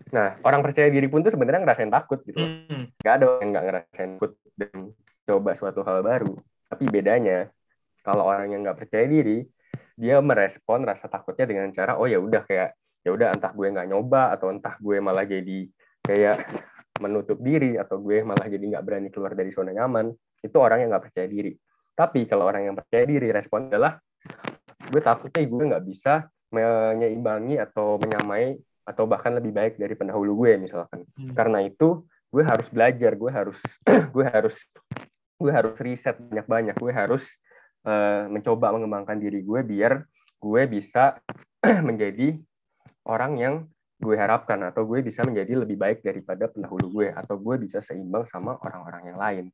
nah 0.09 0.37
orang 0.41 0.65
percaya 0.65 0.89
diri 0.89 1.05
pun 1.05 1.21
tuh 1.21 1.33
sebenarnya 1.33 1.61
ngerasain 1.61 1.93
takut 1.93 2.21
gitu 2.25 2.37
loh. 2.41 2.49
Hmm. 2.69 2.85
nggak 2.97 3.13
ada 3.13 3.25
yang 3.41 3.49
nggak 3.53 3.65
ngerasain 3.69 4.09
takut 4.17 4.31
dan 4.57 4.77
coba 5.23 5.55
suatu 5.55 5.81
hal 5.83 6.03
baru. 6.03 6.35
Tapi 6.67 6.83
bedanya 6.89 7.47
kalau 8.03 8.27
orang 8.27 8.51
yang 8.51 8.61
nggak 8.67 8.85
percaya 8.85 9.07
diri 9.07 9.43
dia 9.93 10.19
merespon 10.19 10.83
rasa 10.83 11.05
takutnya 11.05 11.45
dengan 11.45 11.69
cara 11.71 11.95
oh 12.01 12.09
ya 12.09 12.17
udah 12.17 12.43
kayak 12.43 12.73
ya 13.03 13.09
udah 13.13 13.35
entah 13.35 13.51
gue 13.53 13.67
nggak 13.67 13.87
nyoba 13.93 14.33
atau 14.33 14.49
entah 14.49 14.75
gue 14.79 14.97
malah 14.97 15.27
jadi 15.27 15.69
kayak 16.03 16.37
menutup 16.99 17.39
diri 17.39 17.79
atau 17.79 17.99
gue 18.01 18.21
malah 18.25 18.47
jadi 18.47 18.63
nggak 18.63 18.83
berani 18.83 19.09
keluar 19.13 19.33
dari 19.37 19.53
zona 19.53 19.71
nyaman 19.71 20.11
itu 20.43 20.57
orang 20.59 20.83
yang 20.83 20.89
nggak 20.91 21.05
percaya 21.09 21.27
diri. 21.29 21.53
Tapi 21.93 22.25
kalau 22.25 22.49
orang 22.49 22.67
yang 22.67 22.75
percaya 22.75 23.05
diri 23.05 23.29
respon 23.29 23.69
adalah 23.69 24.01
gue 24.89 25.01
takutnya 25.01 25.41
gue 25.45 25.63
nggak 25.71 25.85
bisa 25.87 26.27
menyeimbangi 26.53 27.57
atau 27.61 27.97
menyamai 27.97 28.57
atau 28.83 29.07
bahkan 29.07 29.31
lebih 29.31 29.55
baik 29.55 29.79
dari 29.79 29.95
pendahulu 29.95 30.43
gue 30.43 30.59
misalkan. 30.59 31.07
Hmm. 31.15 31.31
karena 31.31 31.63
itu 31.63 32.03
gue 32.33 32.43
harus 32.43 32.67
belajar 32.67 33.11
gue 33.15 33.31
harus 33.31 33.59
gue 34.15 34.25
harus 34.25 34.57
gue 35.39 35.51
harus 35.51 35.75
riset 35.81 36.15
banyak 36.19 36.45
banyak 36.47 36.75
gue 36.77 36.93
harus 36.93 37.25
eh, 37.85 38.25
mencoba 38.29 38.73
mengembangkan 38.73 39.17
diri 39.19 39.41
gue 39.43 39.59
biar 39.65 40.05
gue 40.39 40.61
bisa 40.67 41.17
menjadi 41.87 42.35
orang 43.07 43.33
yang 43.39 43.55
gue 44.03 44.15
harapkan 44.19 44.59
atau 44.67 44.83
gue 44.83 44.99
bisa 44.99 45.23
menjadi 45.23 45.63
lebih 45.63 45.79
baik 45.79 46.03
daripada 46.03 46.51
pendahulu 46.51 47.01
gue 47.01 47.07
atau 47.15 47.39
gue 47.39 47.55
bisa 47.55 47.79
seimbang 47.79 48.27
sama 48.27 48.59
orang-orang 48.59 49.15
yang 49.15 49.19
lain. 49.19 49.45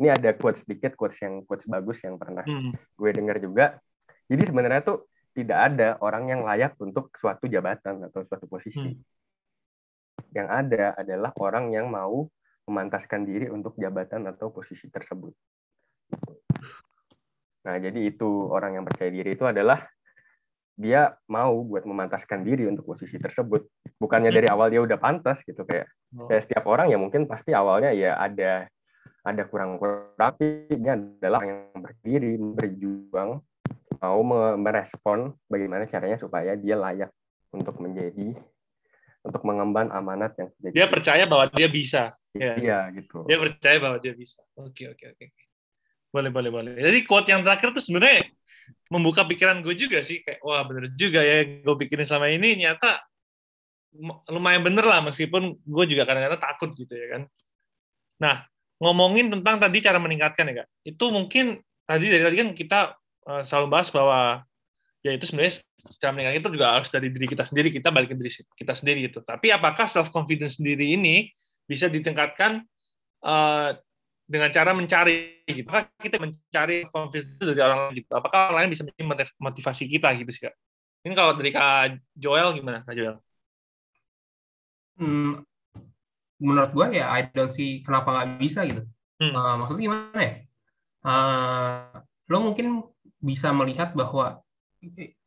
Ini 0.00 0.16
ada 0.16 0.32
quotes 0.32 0.64
sedikit 0.64 0.96
quotes 0.96 1.20
yang 1.20 1.44
quotes 1.44 1.68
bagus 1.68 2.00
yang 2.00 2.16
pernah 2.16 2.40
Hmm. 2.48 2.72
gue 2.72 3.10
dengar 3.12 3.36
juga. 3.36 3.76
Jadi 4.24 4.42
sebenarnya 4.48 4.80
tuh 4.80 5.04
tidak 5.36 5.58
ada 5.60 6.00
orang 6.00 6.32
yang 6.32 6.40
layak 6.48 6.72
untuk 6.80 7.12
suatu 7.20 7.44
jabatan 7.44 8.00
atau 8.08 8.24
suatu 8.24 8.48
posisi. 8.48 8.96
Yang 10.32 10.48
ada 10.48 10.84
adalah 10.96 11.30
orang 11.36 11.74
yang 11.76 11.92
mau 11.92 12.24
memantaskan 12.70 13.26
diri 13.26 13.50
untuk 13.50 13.74
jabatan 13.74 14.30
atau 14.30 14.54
posisi 14.54 14.86
tersebut. 14.86 15.34
Nah, 17.60 17.76
jadi 17.76 18.00
itu 18.00 18.48
orang 18.48 18.80
yang 18.80 18.84
percaya 18.86 19.10
diri 19.12 19.36
itu 19.36 19.44
adalah 19.44 19.84
dia 20.80 21.12
mau 21.28 21.60
buat 21.60 21.84
memantaskan 21.84 22.40
diri 22.40 22.64
untuk 22.64 22.88
posisi 22.88 23.20
tersebut. 23.20 23.68
Bukannya 24.00 24.32
dari 24.32 24.48
awal 24.48 24.72
dia 24.72 24.80
udah 24.80 24.96
pantas 24.96 25.42
gitu 25.44 25.66
kayak 25.66 25.90
Oh. 26.10 26.26
kayak 26.26 26.42
setiap 26.42 26.66
orang 26.66 26.90
ya 26.90 26.98
mungkin 26.98 27.30
pasti 27.30 27.54
awalnya 27.54 27.94
ya 27.94 28.18
ada 28.18 28.66
ada 29.22 29.42
kurang-kurang 29.46 30.10
tapi 30.18 30.66
dia 30.74 30.98
adalah 30.98 31.38
orang 31.38 31.70
yang 31.70 31.82
berdiri 31.86 32.34
berjuang 32.34 33.38
mau 34.02 34.20
me- 34.26 34.58
merespon 34.58 35.38
bagaimana 35.46 35.86
caranya 35.86 36.18
supaya 36.18 36.58
dia 36.58 36.74
layak 36.74 37.14
untuk 37.54 37.78
menjadi 37.78 38.34
untuk 39.22 39.42
mengemban 39.46 39.94
amanat 39.94 40.34
yang 40.34 40.50
sudah 40.58 40.70
Dia 40.74 40.90
percaya 40.90 41.30
bahwa 41.30 41.46
dia 41.54 41.70
bisa. 41.70 42.10
Ya. 42.36 42.54
Iya 42.54 42.78
gitu. 42.94 43.26
Dia 43.26 43.38
percaya 43.42 43.76
bahwa 43.82 43.98
dia 43.98 44.14
bisa. 44.14 44.42
Oke, 44.54 44.86
oke, 44.86 45.04
oke. 45.18 45.26
Boleh, 46.10 46.30
boleh, 46.30 46.50
boleh. 46.50 46.72
Jadi 46.78 46.98
quote 47.06 47.30
yang 47.30 47.42
terakhir 47.42 47.74
tuh 47.74 47.82
sebenarnya 47.82 48.26
membuka 48.90 49.26
pikiran 49.26 49.62
gue 49.62 49.74
juga 49.74 50.02
sih. 50.02 50.22
Kayak, 50.22 50.42
wah 50.42 50.62
bener 50.66 50.94
juga 50.94 51.22
ya 51.22 51.42
gue 51.42 51.76
pikirin 51.86 52.06
selama 52.06 52.30
ini 52.30 52.58
nyata 52.62 53.02
lumayan 54.30 54.62
bener 54.62 54.86
lah 54.86 55.02
meskipun 55.02 55.58
gue 55.58 55.84
juga 55.90 56.06
kadang-kadang 56.06 56.38
takut 56.38 56.70
gitu 56.78 56.94
ya 56.94 57.18
kan. 57.18 57.22
Nah, 58.22 58.36
ngomongin 58.78 59.34
tentang 59.34 59.58
tadi 59.58 59.82
cara 59.82 59.98
meningkatkan 59.98 60.46
ya 60.50 60.54
kak. 60.62 60.68
Itu 60.86 61.10
mungkin 61.10 61.58
tadi 61.82 62.06
dari 62.06 62.22
tadi 62.22 62.36
kan 62.38 62.48
kita 62.54 62.80
eh, 63.26 63.42
selalu 63.42 63.66
bahas 63.66 63.90
bahwa 63.90 64.46
ya 65.02 65.10
itu 65.10 65.26
sebenarnya 65.26 65.66
cara 65.98 66.10
meningkatkan 66.14 66.38
itu 66.38 66.50
juga 66.54 66.66
harus 66.78 66.88
dari 66.92 67.08
diri 67.10 67.26
kita 67.26 67.44
sendiri 67.48 67.68
kita 67.74 67.88
balik 67.90 68.14
ke 68.14 68.16
diri 68.18 68.30
kita 68.54 68.72
sendiri 68.78 69.00
itu. 69.10 69.18
Tapi 69.18 69.50
apakah 69.50 69.90
self 69.90 70.14
confidence 70.14 70.62
sendiri 70.62 70.94
ini 70.94 71.34
bisa 71.70 71.86
ditingkatkan 71.86 72.66
eh, 73.22 73.70
dengan 74.30 74.50
cara 74.50 74.70
mencari 74.74 75.46
gitu. 75.46 75.66
Apakah 75.70 75.90
kita 75.98 76.16
mencari 76.18 76.86
confidence 76.90 77.38
dari 77.38 77.60
orang 77.62 77.78
lain 77.90 77.98
gitu? 77.98 78.10
Apakah 78.14 78.38
orang 78.50 78.58
lain 78.66 78.70
bisa 78.74 78.82
menjadi 78.86 79.30
motivasi 79.38 79.84
kita 79.90 80.08
gitu 80.18 80.30
sih 80.34 80.42
kak? 80.46 80.54
Ini 81.06 81.14
kalau 81.18 81.34
dari 81.38 81.50
kak 81.50 81.98
Joel 82.14 82.54
gimana 82.54 82.82
kak 82.86 82.94
Joel? 82.94 83.18
Hmm, 85.00 85.42
menurut 86.38 86.70
gue 86.76 87.00
ya 87.00 87.10
I 87.10 87.26
don't 87.34 87.50
see 87.50 87.82
kenapa 87.82 88.14
nggak 88.14 88.28
bisa 88.38 88.62
gitu. 88.70 88.82
Hmm. 89.18 89.34
Eh, 89.34 89.54
maksudnya 89.58 89.82
gimana 89.82 90.20
ya? 90.22 90.34
Eh, 91.10 91.98
lo 92.30 92.38
mungkin 92.38 92.66
bisa 93.18 93.50
melihat 93.50 93.98
bahwa 93.98 94.38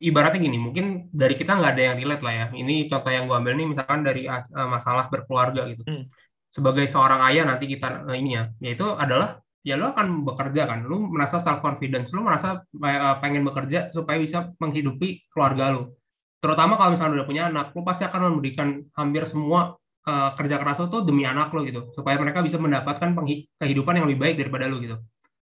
ibaratnya 0.02 0.40
gini, 0.42 0.58
mungkin 0.58 1.12
dari 1.14 1.38
kita 1.38 1.54
nggak 1.54 1.72
ada 1.78 1.82
yang 1.92 1.96
relate 2.00 2.24
lah 2.24 2.34
ya. 2.34 2.46
Ini 2.56 2.88
contoh 2.90 3.10
yang 3.12 3.28
gue 3.28 3.36
ambil 3.36 3.54
nih 3.54 3.66
misalkan 3.70 4.00
dari 4.02 4.26
masalah 4.66 5.12
berkeluarga 5.12 5.68
gitu. 5.70 5.84
Hmm. 5.84 6.08
Sebagai 6.54 6.86
seorang 6.86 7.18
ayah 7.34 7.50
nanti 7.50 7.66
kita 7.66 8.06
eh, 8.14 8.22
ini 8.22 8.38
ya, 8.38 8.46
yaitu 8.62 8.86
adalah 8.94 9.42
ya 9.66 9.74
lo 9.74 9.90
akan 9.90 10.22
bekerja 10.22 10.70
kan, 10.70 10.86
lo 10.86 11.02
merasa 11.10 11.42
self 11.42 11.58
confidence, 11.58 12.14
lo 12.14 12.22
merasa 12.22 12.62
eh, 12.62 13.14
pengen 13.18 13.42
bekerja 13.42 13.90
supaya 13.90 14.22
bisa 14.22 14.54
menghidupi 14.62 15.26
keluarga 15.34 15.74
lo. 15.74 15.98
terutama 16.44 16.76
kalau 16.76 16.92
misalnya 16.92 17.24
udah 17.24 17.26
punya 17.26 17.42
anak, 17.48 17.72
lo 17.72 17.80
pasti 17.88 18.04
akan 18.04 18.36
memberikan 18.36 18.84
hampir 19.00 19.24
semua 19.24 19.80
uh, 20.04 20.30
kerja 20.36 20.60
keras 20.60 20.76
lo 20.76 20.92
tuh 20.92 21.00
demi 21.08 21.24
anak 21.24 21.48
lo 21.56 21.64
gitu, 21.64 21.88
supaya 21.96 22.20
mereka 22.20 22.44
bisa 22.44 22.60
mendapatkan 22.60 23.16
kehidupan 23.56 23.96
yang 23.96 24.04
lebih 24.04 24.20
baik 24.20 24.36
daripada 24.36 24.68
lo 24.68 24.76
gitu. 24.76 25.00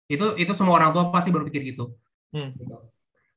Itu 0.06 0.38
itu 0.38 0.54
semua 0.54 0.78
orang 0.78 0.94
tua 0.94 1.10
pasti 1.10 1.34
berpikir 1.34 1.66
gitu. 1.74 1.98
Hmm. 2.30 2.54
Gitu. 2.54 2.78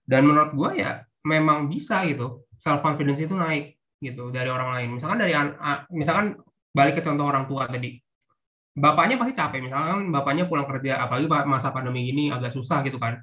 Dan 0.04 0.28
menurut 0.28 0.52
gue 0.52 0.84
ya 0.84 1.00
memang 1.24 1.66
bisa 1.72 2.04
gitu, 2.04 2.44
self 2.60 2.84
confidence 2.84 3.24
itu 3.24 3.32
naik 3.32 3.80
gitu 4.04 4.28
dari 4.28 4.52
orang 4.52 4.76
lain. 4.76 4.88
Misalkan 5.00 5.18
dari 5.18 5.32
misalkan 5.90 6.36
balik 6.76 7.00
ke 7.00 7.02
contoh 7.06 7.24
orang 7.24 7.48
tua 7.48 7.64
tadi, 7.64 7.96
bapaknya 8.76 9.16
pasti 9.16 9.32
capek. 9.32 9.60
Misalkan 9.64 10.12
bapaknya 10.12 10.44
pulang 10.44 10.68
kerja 10.68 11.00
apalagi 11.00 11.26
masa 11.48 11.72
pandemi 11.72 12.12
ini 12.12 12.28
agak 12.28 12.52
susah 12.52 12.84
gitu 12.84 13.00
kan. 13.00 13.16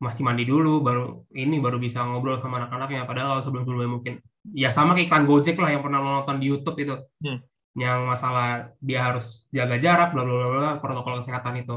Masih 0.00 0.24
mandi 0.26 0.48
dulu 0.48 0.80
baru 0.80 1.04
ini 1.36 1.60
baru 1.60 1.76
bisa 1.76 2.00
ngobrol 2.02 2.40
sama 2.40 2.64
anak-anaknya. 2.64 3.04
Padahal 3.04 3.28
kalau 3.38 3.42
sebelum-sebelumnya 3.44 3.90
mungkin 3.92 4.14
ya 4.56 4.72
sama 4.72 4.96
kayak 4.96 5.12
iklan 5.12 5.24
Gojek 5.28 5.56
lah 5.60 5.70
yang 5.76 5.82
pernah 5.84 6.00
lo 6.00 6.08
nonton 6.20 6.40
di 6.40 6.46
YouTube 6.48 6.78
itu. 6.80 6.96
Hmm. 7.20 7.40
yang 7.74 8.06
masalah 8.06 8.70
dia 8.78 9.02
harus 9.02 9.50
jaga 9.50 9.74
jarak 9.82 10.14
bla 10.14 10.22
bla 10.22 10.46
bla 10.46 10.70
protokol 10.78 11.18
kesehatan 11.18 11.66
itu. 11.66 11.76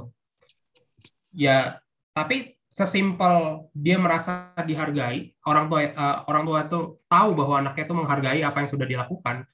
Ya 1.33 1.81
tapi 2.13 2.57
sesimpel 2.69 3.65
dia 3.73 3.97
merasa 3.97 4.53
dihargai 4.61 5.33
orang 5.49 5.65
tua 5.65 5.81
uh, 5.89 6.17
orang 6.29 6.43
tua 6.45 6.59
itu 6.69 6.79
tahu 7.09 7.29
bahwa 7.33 7.55
anaknya 7.65 7.83
itu 7.89 7.95
menghargai 7.97 8.41
apa 8.45 8.57
yang 8.61 8.69
sudah 8.69 8.85
dilakukan 8.85 9.49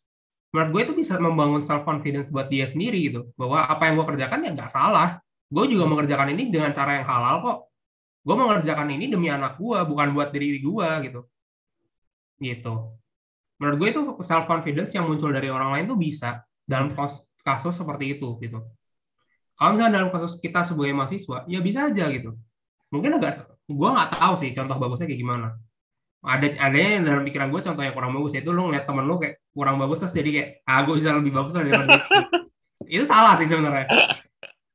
menurut 0.54 0.70
gue 0.70 0.82
itu 0.86 0.94
bisa 0.94 1.18
membangun 1.18 1.66
self 1.66 1.82
confidence 1.82 2.30
buat 2.30 2.48
dia 2.48 2.70
sendiri 2.70 3.10
gitu. 3.10 3.34
Bahwa 3.34 3.66
apa 3.66 3.90
yang 3.90 3.98
gue 4.00 4.08
kerjakan 4.14 4.46
ya 4.46 4.50
nggak 4.54 4.70
salah. 4.70 5.18
Gue 5.50 5.66
juga 5.66 5.90
mengerjakan 5.90 6.34
ini 6.34 6.54
dengan 6.54 6.70
cara 6.70 7.02
yang 7.02 7.06
halal 7.10 7.36
kok. 7.42 7.58
Gue 8.24 8.36
mengerjakan 8.38 8.88
ini 8.94 9.10
demi 9.10 9.28
anak 9.34 9.58
gue 9.58 9.80
bukan 9.84 10.14
buat 10.14 10.30
diri 10.30 10.62
gue 10.62 10.90
gitu. 11.10 11.22
Gitu. 12.38 12.74
Menurut 13.58 13.78
gue 13.82 13.90
itu 13.90 14.02
self 14.22 14.46
confidence 14.46 14.94
yang 14.94 15.10
muncul 15.10 15.34
dari 15.34 15.50
orang 15.50 15.74
lain 15.74 15.86
tuh 15.90 15.98
bisa 15.98 16.46
dalam 16.64 16.94
kasus 17.44 17.74
seperti 17.74 18.16
itu 18.16 18.38
gitu. 18.40 18.62
Kalau 19.58 19.70
misalnya 19.74 20.02
dalam 20.02 20.10
kasus 20.14 20.38
kita 20.38 20.66
sebagai 20.66 20.94
mahasiswa 20.94 21.46
ya 21.50 21.60
bisa 21.60 21.90
aja 21.90 22.06
gitu. 22.14 22.38
Mungkin 22.94 23.18
agak 23.18 23.50
gue 23.66 23.90
nggak 23.90 24.10
tahu 24.16 24.34
sih 24.38 24.54
contoh 24.54 24.78
bagusnya 24.78 25.10
kayak 25.10 25.22
gimana. 25.22 25.48
Ada 26.24 26.78
yang 26.78 27.04
dalam 27.04 27.24
pikiran 27.28 27.52
gue 27.52 27.62
contoh 27.62 27.84
yang 27.84 27.92
kurang 27.98 28.16
bagus 28.16 28.38
itu 28.38 28.50
lo 28.54 28.72
ngeliat 28.72 28.88
temen 28.88 29.04
lo 29.04 29.20
kayak 29.20 29.43
kurang 29.54 29.78
bagus 29.78 30.02
terus 30.02 30.14
jadi 30.18 30.30
kayak 30.34 30.50
ah 30.66 30.82
gue 30.84 30.94
bisa 30.98 31.14
lebih 31.14 31.32
bagus 31.32 31.54
dari 31.54 31.70
dia 31.70 32.02
itu 33.00 33.06
salah 33.06 33.38
sih 33.38 33.46
sebenarnya 33.46 33.86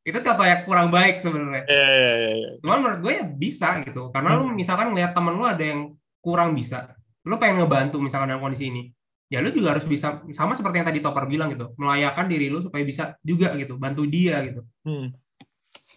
itu 0.06 0.18
contoh 0.24 0.46
yang 0.46 0.64
kurang 0.64 0.88
baik 0.88 1.20
sebenarnya 1.20 1.68
yeah, 1.68 1.90
yeah, 1.92 2.14
yeah, 2.16 2.34
yeah. 2.40 2.52
cuman 2.64 2.78
menurut 2.80 3.00
gue 3.04 3.12
ya 3.12 3.24
bisa 3.28 3.68
gitu 3.84 4.08
karena 4.14 4.30
hmm. 4.32 4.38
lo 4.40 4.44
misalkan 4.56 4.86
ngeliat 4.94 5.12
temen 5.12 5.34
lo 5.36 5.44
ada 5.44 5.60
yang 5.60 5.92
kurang 6.22 6.56
bisa 6.56 6.96
lo 7.28 7.36
pengen 7.36 7.60
ngebantu 7.60 8.00
misalkan 8.00 8.32
dalam 8.32 8.40
kondisi 8.40 8.72
ini 8.72 8.88
ya 9.28 9.44
lo 9.44 9.52
juga 9.52 9.76
harus 9.76 9.84
bisa 9.84 10.24
sama 10.32 10.56
seperti 10.56 10.80
yang 10.80 10.88
tadi 10.88 11.04
Topper 11.04 11.28
bilang 11.28 11.52
gitu 11.52 11.76
melayakan 11.76 12.24
diri 12.30 12.48
lo 12.48 12.64
supaya 12.64 12.80
bisa 12.86 13.18
juga 13.20 13.52
gitu 13.60 13.76
bantu 13.76 14.08
dia 14.08 14.40
gitu 14.48 14.64
hmm. 14.88 15.12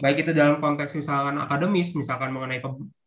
baik 0.04 0.28
itu 0.28 0.32
dalam 0.36 0.60
konteks 0.60 0.92
misalkan 1.00 1.40
akademis 1.40 1.96
misalkan 1.96 2.36
mengenai 2.36 2.60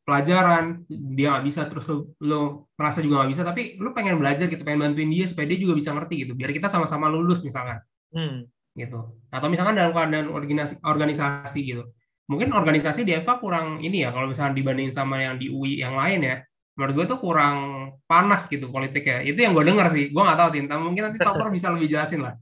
pelajaran 0.05 0.85
dia 0.89 1.33
nggak 1.33 1.45
bisa 1.49 1.65
terus 1.65 1.89
lo, 1.89 2.13
lo 2.21 2.41
merasa 2.77 3.01
juga 3.01 3.25
nggak 3.25 3.31
bisa 3.33 3.43
tapi 3.43 3.81
lo 3.81 3.97
pengen 3.97 4.21
belajar 4.21 4.53
gitu 4.53 4.61
pengen 4.61 4.85
bantuin 4.85 5.09
dia 5.09 5.25
supaya 5.25 5.49
dia 5.49 5.57
juga 5.57 5.73
bisa 5.73 5.97
ngerti 5.97 6.29
gitu 6.29 6.33
biar 6.37 6.53
kita 6.53 6.69
sama-sama 6.69 7.09
lulus 7.09 7.41
misalkan. 7.43 7.81
Hmm. 8.15 8.47
gitu. 8.79 9.07
Atau 9.31 9.49
misalkan 9.51 9.79
dalam 9.79 9.95
keadaan 9.95 10.31
organisasi 10.31 10.83
organisasi 10.83 11.59
gitu. 11.63 11.83
Mungkin 12.27 12.51
organisasi 12.51 13.07
di 13.07 13.15
FK 13.17 13.39
kurang 13.39 13.79
ini 13.81 14.03
ya 14.07 14.11
kalau 14.11 14.31
misalnya 14.31 14.55
dibandingin 14.55 14.95
sama 14.95 15.23
yang 15.23 15.39
di 15.39 15.47
UI 15.51 15.79
yang 15.79 15.95
lain 15.95 16.27
ya 16.27 16.37
menurut 16.75 16.93
gue 16.99 17.07
tuh 17.15 17.19
kurang 17.23 17.57
panas 18.05 18.51
gitu 18.51 18.69
politiknya. 18.69 19.25
Itu 19.25 19.41
yang 19.41 19.55
gue 19.57 19.65
dengar 19.67 19.89
sih 19.95 20.13
gue 20.13 20.23
nggak 20.23 20.39
tahu 20.39 20.49
sih 20.53 20.61
entah 20.63 20.79
mungkin 20.79 21.11
nanti 21.11 21.19
Topper 21.23 21.49
bisa 21.57 21.73
lebih 21.73 21.97
jelasin 21.97 22.27
lah. 22.27 22.35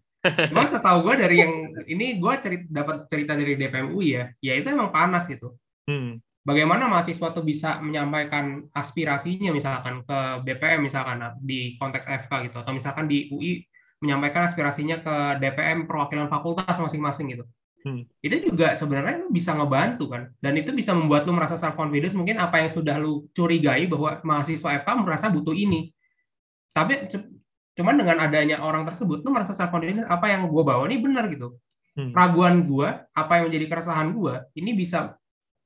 Cuma 0.50 0.66
setahu 0.66 1.04
gue 1.08 1.14
dari 1.20 1.36
yang 1.40 1.52
ini 1.84 2.16
gue 2.16 2.34
cerita 2.40 2.64
dapat 2.68 2.96
cerita 3.12 3.32
dari 3.36 3.52
DPM 3.54 3.92
UI 3.92 4.08
ya 4.16 4.24
ya 4.40 4.52
itu 4.58 4.66
emang 4.66 4.90
panas 4.90 5.28
gitu. 5.30 5.54
Hmm 5.86 6.18
bagaimana 6.42 6.90
mahasiswa 6.90 7.30
tuh 7.30 7.46
bisa 7.46 7.78
menyampaikan 7.78 8.66
aspirasinya 8.74 9.54
misalkan 9.54 10.02
ke 10.02 10.18
BPM 10.42 10.86
misalkan 10.86 11.22
di 11.38 11.78
konteks 11.78 12.06
FK 12.06 12.50
gitu 12.50 12.56
atau 12.62 12.72
misalkan 12.74 13.06
di 13.06 13.30
UI 13.30 13.62
menyampaikan 14.02 14.50
aspirasinya 14.50 14.98
ke 14.98 15.14
DPM 15.38 15.86
perwakilan 15.86 16.26
fakultas 16.26 16.74
masing-masing 16.74 17.38
gitu. 17.38 17.44
Hmm. 17.82 18.06
Itu 18.22 18.38
juga 18.50 18.74
sebenarnya 18.78 19.26
lu 19.26 19.30
bisa 19.30 19.54
ngebantu 19.54 20.10
kan 20.10 20.30
dan 20.38 20.54
itu 20.58 20.70
bisa 20.74 20.94
membuat 20.94 21.26
lu 21.26 21.34
merasa 21.34 21.54
self 21.58 21.78
confidence 21.78 22.14
mungkin 22.14 22.38
apa 22.38 22.62
yang 22.62 22.70
sudah 22.70 22.98
lu 22.98 23.26
curigai 23.34 23.86
bahwa 23.86 24.18
mahasiswa 24.22 24.82
FK 24.82 24.88
merasa 25.02 25.30
butuh 25.30 25.54
ini. 25.54 25.94
Tapi 26.74 27.06
cuman 27.72 27.94
dengan 27.96 28.18
adanya 28.22 28.62
orang 28.62 28.82
tersebut 28.86 29.22
lu 29.22 29.30
merasa 29.30 29.54
self 29.54 29.70
confidence 29.70 30.06
apa 30.06 30.30
yang 30.30 30.50
gue 30.50 30.62
bawa 30.62 30.86
ini 30.90 30.98
benar 30.98 31.30
gitu. 31.30 31.58
Hmm. 31.92 32.10
Raguan 32.16 32.64
gue, 32.64 32.88
apa 33.12 33.32
yang 33.36 33.52
menjadi 33.52 33.66
keresahan 33.68 34.16
gue, 34.16 34.34
ini 34.56 34.72
bisa 34.72 35.12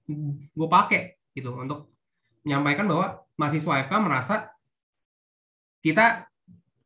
gue 0.06 0.68
pakai 0.70 1.18
gitu. 1.34 1.50
Untuk 1.52 1.90
menyampaikan 2.46 2.86
bahwa 2.86 3.06
mahasiswa 3.34 3.86
FK 3.86 3.92
merasa 4.00 4.34
kita 5.82 6.30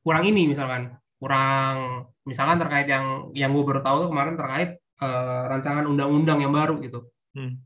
kurang 0.00 0.24
ini 0.24 0.48
misalkan. 0.48 0.96
Kurang 1.20 2.08
misalkan 2.24 2.56
terkait 2.56 2.88
yang 2.88 3.28
yang 3.36 3.52
gue 3.52 3.64
baru 3.64 3.84
tahu 3.84 4.08
tuh 4.08 4.10
kemarin 4.10 4.34
terkait 4.40 4.70
uh, 5.04 5.52
rancangan 5.52 5.84
undang-undang 5.84 6.40
yang 6.40 6.52
baru 6.52 6.80
gitu. 6.80 7.06
Hmm. 7.30 7.62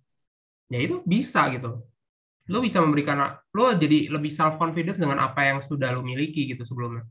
ya 0.69 0.77
itu 0.81 1.01
bisa 1.07 1.49
gitu. 1.55 1.81
Lo 2.53 2.61
bisa 2.61 2.83
memberikan 2.85 3.41
lo 3.57 3.73
jadi 3.73 4.13
lebih 4.13 4.29
self 4.29 4.61
confidence 4.61 5.01
dengan 5.01 5.25
apa 5.25 5.49
yang 5.49 5.65
sudah 5.65 5.95
lo 5.95 6.05
miliki 6.05 6.51
gitu 6.51 6.67
sebelumnya. 6.67 7.07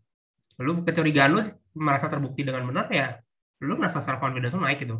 Lo 0.61 0.83
kecurigaan 0.83 1.31
lo 1.33 1.41
merasa 1.73 2.11
terbukti 2.11 2.45
dengan 2.45 2.69
benar 2.69 2.91
ya 2.93 3.17
lo 3.63 3.73
merasa 3.79 4.03
self 4.03 4.19
confidence 4.19 4.53
lo 4.53 4.61
naik 4.61 4.83
gitu. 4.83 4.99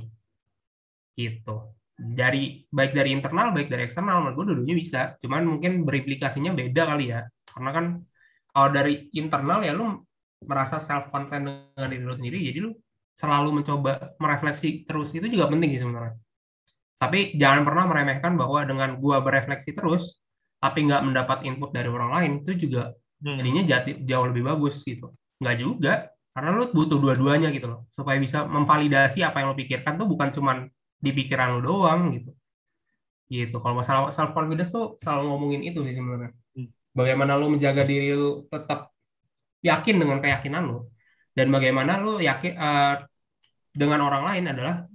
Gitu 1.14 1.56
dari 1.94 2.66
baik 2.74 2.98
dari 2.98 3.14
internal 3.14 3.54
baik 3.54 3.70
dari 3.70 3.86
eksternal 3.86 4.26
menurut 4.26 4.36
gue 4.42 4.46
dulunya 4.54 4.76
bisa. 4.76 5.02
Cuman 5.22 5.46
mungkin 5.46 5.86
berimplikasinya 5.86 6.52
beda 6.54 6.90
kali 6.90 7.14
ya. 7.14 7.22
Karena 7.46 7.70
kan 7.70 7.86
kalau 8.50 8.70
dari 8.74 9.10
internal 9.14 9.60
ya 9.62 9.74
lu 9.78 10.02
merasa 10.44 10.82
self 10.82 11.08
confident 11.14 11.72
dengan 11.74 11.90
diri 11.90 12.04
lu 12.04 12.16
sendiri 12.18 12.38
jadi 12.52 12.60
lu 12.60 12.72
selalu 13.18 13.50
mencoba 13.62 14.18
merefleksi 14.18 14.90
terus. 14.90 15.14
Itu 15.14 15.30
juga 15.30 15.48
penting 15.54 15.70
sih 15.78 15.82
sebenarnya. 15.86 16.18
Tapi 16.98 17.36
jangan 17.38 17.62
pernah 17.68 17.84
meremehkan 17.86 18.34
bahwa 18.40 18.64
dengan 18.64 18.96
gua 18.98 19.22
berefleksi 19.22 19.76
terus 19.76 20.24
tapi 20.64 20.88
nggak 20.88 21.04
mendapat 21.04 21.44
input 21.44 21.76
dari 21.76 21.92
orang 21.92 22.12
lain 22.16 22.32
itu 22.40 22.56
juga 22.56 22.96
hmm. 23.20 23.36
jadinya 23.36 23.64
jati, 23.68 23.92
jauh 24.08 24.26
lebih 24.32 24.44
bagus 24.48 24.82
gitu. 24.82 25.12
Nggak 25.44 25.56
juga 25.60 25.94
karena 26.34 26.50
lu 26.58 26.72
butuh 26.74 26.98
dua-duanya 26.98 27.54
gitu 27.54 27.68
loh. 27.70 27.86
Supaya 27.94 28.18
bisa 28.18 28.48
memvalidasi 28.48 29.22
apa 29.22 29.44
yang 29.44 29.54
lo 29.54 29.58
pikirkan 29.60 30.00
tuh 30.00 30.08
bukan 30.10 30.32
cuman 30.34 30.58
di 31.04 31.12
pikiran 31.12 31.48
lo 31.56 31.60
doang 31.60 32.02
gitu. 32.16 32.32
Gitu. 33.28 33.56
Kalau 33.60 33.76
masalah 33.76 34.08
self 34.16 34.32
confidence 34.32 34.72
tuh 34.72 34.96
selalu 35.04 35.24
ngomongin 35.28 35.62
itu 35.68 35.80
sih 35.84 35.96
sebenarnya. 36.00 36.32
Hmm. 36.54 36.70
bagaimana 36.94 37.34
lo 37.34 37.50
menjaga 37.50 37.84
diri 37.84 38.14
lo 38.14 38.46
tetap 38.46 38.94
yakin 39.66 39.96
dengan 39.98 40.22
keyakinan 40.22 40.64
lo 40.70 40.94
dan 41.34 41.50
bagaimana 41.50 41.98
lo 41.98 42.22
yakin 42.22 42.54
uh, 42.54 43.02
dengan 43.74 44.06
orang 44.06 44.24
lain 44.30 44.46
adalah 44.54 44.86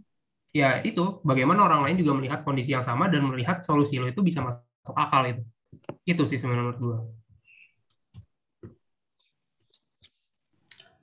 ya 0.55 0.79
itu 0.87 1.19
bagaimana 1.27 1.67
orang 1.67 1.91
lain 1.91 1.97
juga 1.99 2.15
melihat 2.15 2.47
kondisi 2.47 2.71
yang 2.73 2.87
sama 2.87 3.11
dan 3.11 3.27
melihat 3.27 3.67
solusi 3.67 3.99
lo 3.99 4.07
itu 4.07 4.23
bisa 4.23 4.39
masuk 4.41 4.95
akal 4.95 5.27
itu. 5.27 5.43
Itu 6.07 6.23
sih 6.25 6.39
sebenarnya 6.39 6.65
menurut 6.73 6.81
gue 6.81 6.99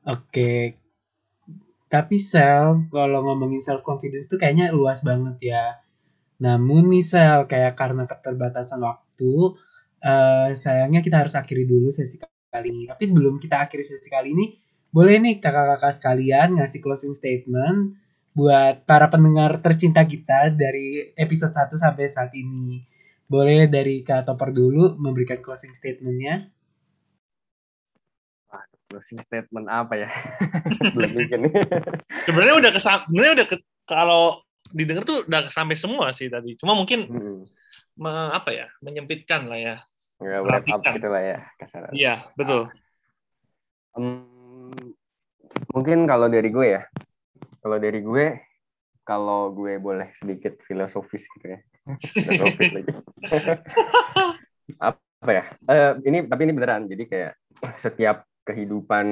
Oke, 0.06 0.78
tapi 1.96 2.20
sel, 2.20 2.92
kalau 2.92 3.20
ngomongin 3.24 3.64
self 3.64 3.80
confidence 3.88 4.28
itu 4.28 4.36
kayaknya 4.36 4.76
luas 4.76 5.00
banget 5.00 5.56
ya. 5.56 5.80
Namun 6.44 6.92
nih 6.92 7.06
sel, 7.08 7.48
kayak 7.48 7.80
karena 7.80 8.04
keterbatasan 8.04 8.84
waktu, 8.84 9.56
uh, 10.04 10.52
sayangnya 10.60 11.00
kita 11.00 11.24
harus 11.24 11.40
akhiri 11.40 11.64
dulu 11.64 11.88
sesi 11.88 12.20
kali 12.52 12.68
ini. 12.68 12.84
Tapi 12.92 13.04
sebelum 13.08 13.40
kita 13.40 13.64
akhiri 13.64 13.88
sesi 13.88 14.12
kali 14.12 14.36
ini, 14.36 14.60
boleh 14.92 15.24
nih 15.24 15.40
kakak-kakak 15.40 15.96
sekalian 15.96 16.60
ngasih 16.60 16.84
closing 16.84 17.16
statement 17.16 17.96
buat 18.36 18.84
para 18.84 19.08
pendengar 19.08 19.64
tercinta 19.64 20.04
kita 20.04 20.52
dari 20.52 21.16
episode 21.16 21.56
1 21.56 21.80
sampai 21.80 22.12
saat 22.12 22.36
ini. 22.36 22.84
Boleh 23.26 23.72
dari 23.72 24.04
Kak 24.04 24.28
Topper 24.28 24.52
dulu 24.52 25.00
memberikan 25.00 25.40
closing 25.40 25.72
statementnya 25.72 26.52
closing 28.96 29.20
statement 29.20 29.68
apa 29.68 30.08
ya? 30.08 30.10
Belum 30.96 31.12
bikin. 31.20 31.52
sebenarnya 32.24 32.56
udah 32.64 32.72
kesam, 32.72 33.04
sebenarnya 33.12 33.44
udah 33.44 33.48
ke, 33.52 33.56
kalau 33.84 34.40
didengar 34.72 35.04
tuh 35.04 35.28
udah 35.28 35.52
sampai 35.52 35.76
semua 35.76 36.16
sih 36.16 36.32
tadi. 36.32 36.56
Cuma 36.56 36.72
mungkin 36.72 37.12
hmm. 37.12 37.44
me, 38.00 38.12
apa 38.32 38.56
ya? 38.56 38.72
menyempitkan 38.80 39.52
lah 39.52 39.60
ya. 39.60 39.76
Ya, 40.24 40.40
wrap 40.40 40.64
up 40.64 40.80
gitu 40.80 41.12
lah 41.12 41.20
ya 41.20 41.40
kasaran. 41.60 41.92
Iya, 41.92 42.24
betul. 42.40 42.72
Um, 44.00 44.96
mungkin 45.76 46.08
kalau 46.08 46.32
dari 46.32 46.48
gue 46.48 46.68
ya. 46.80 46.88
Kalau 47.60 47.76
dari 47.84 48.00
gue 48.00 48.40
kalau 49.04 49.52
gue 49.52 49.76
boleh 49.76 50.08
sedikit 50.16 50.56
filosofis 50.64 51.28
gitu 51.36 51.52
ya. 51.52 51.60
filosofis 52.16 52.72
lagi. 52.72 52.92
apa 54.88 55.32
ya? 55.36 55.44
Uh, 55.68 55.92
ini 56.08 56.24
tapi 56.32 56.48
ini 56.48 56.54
beneran. 56.56 56.88
Jadi 56.88 57.04
kayak 57.12 57.36
setiap 57.76 58.24
kehidupan 58.46 59.08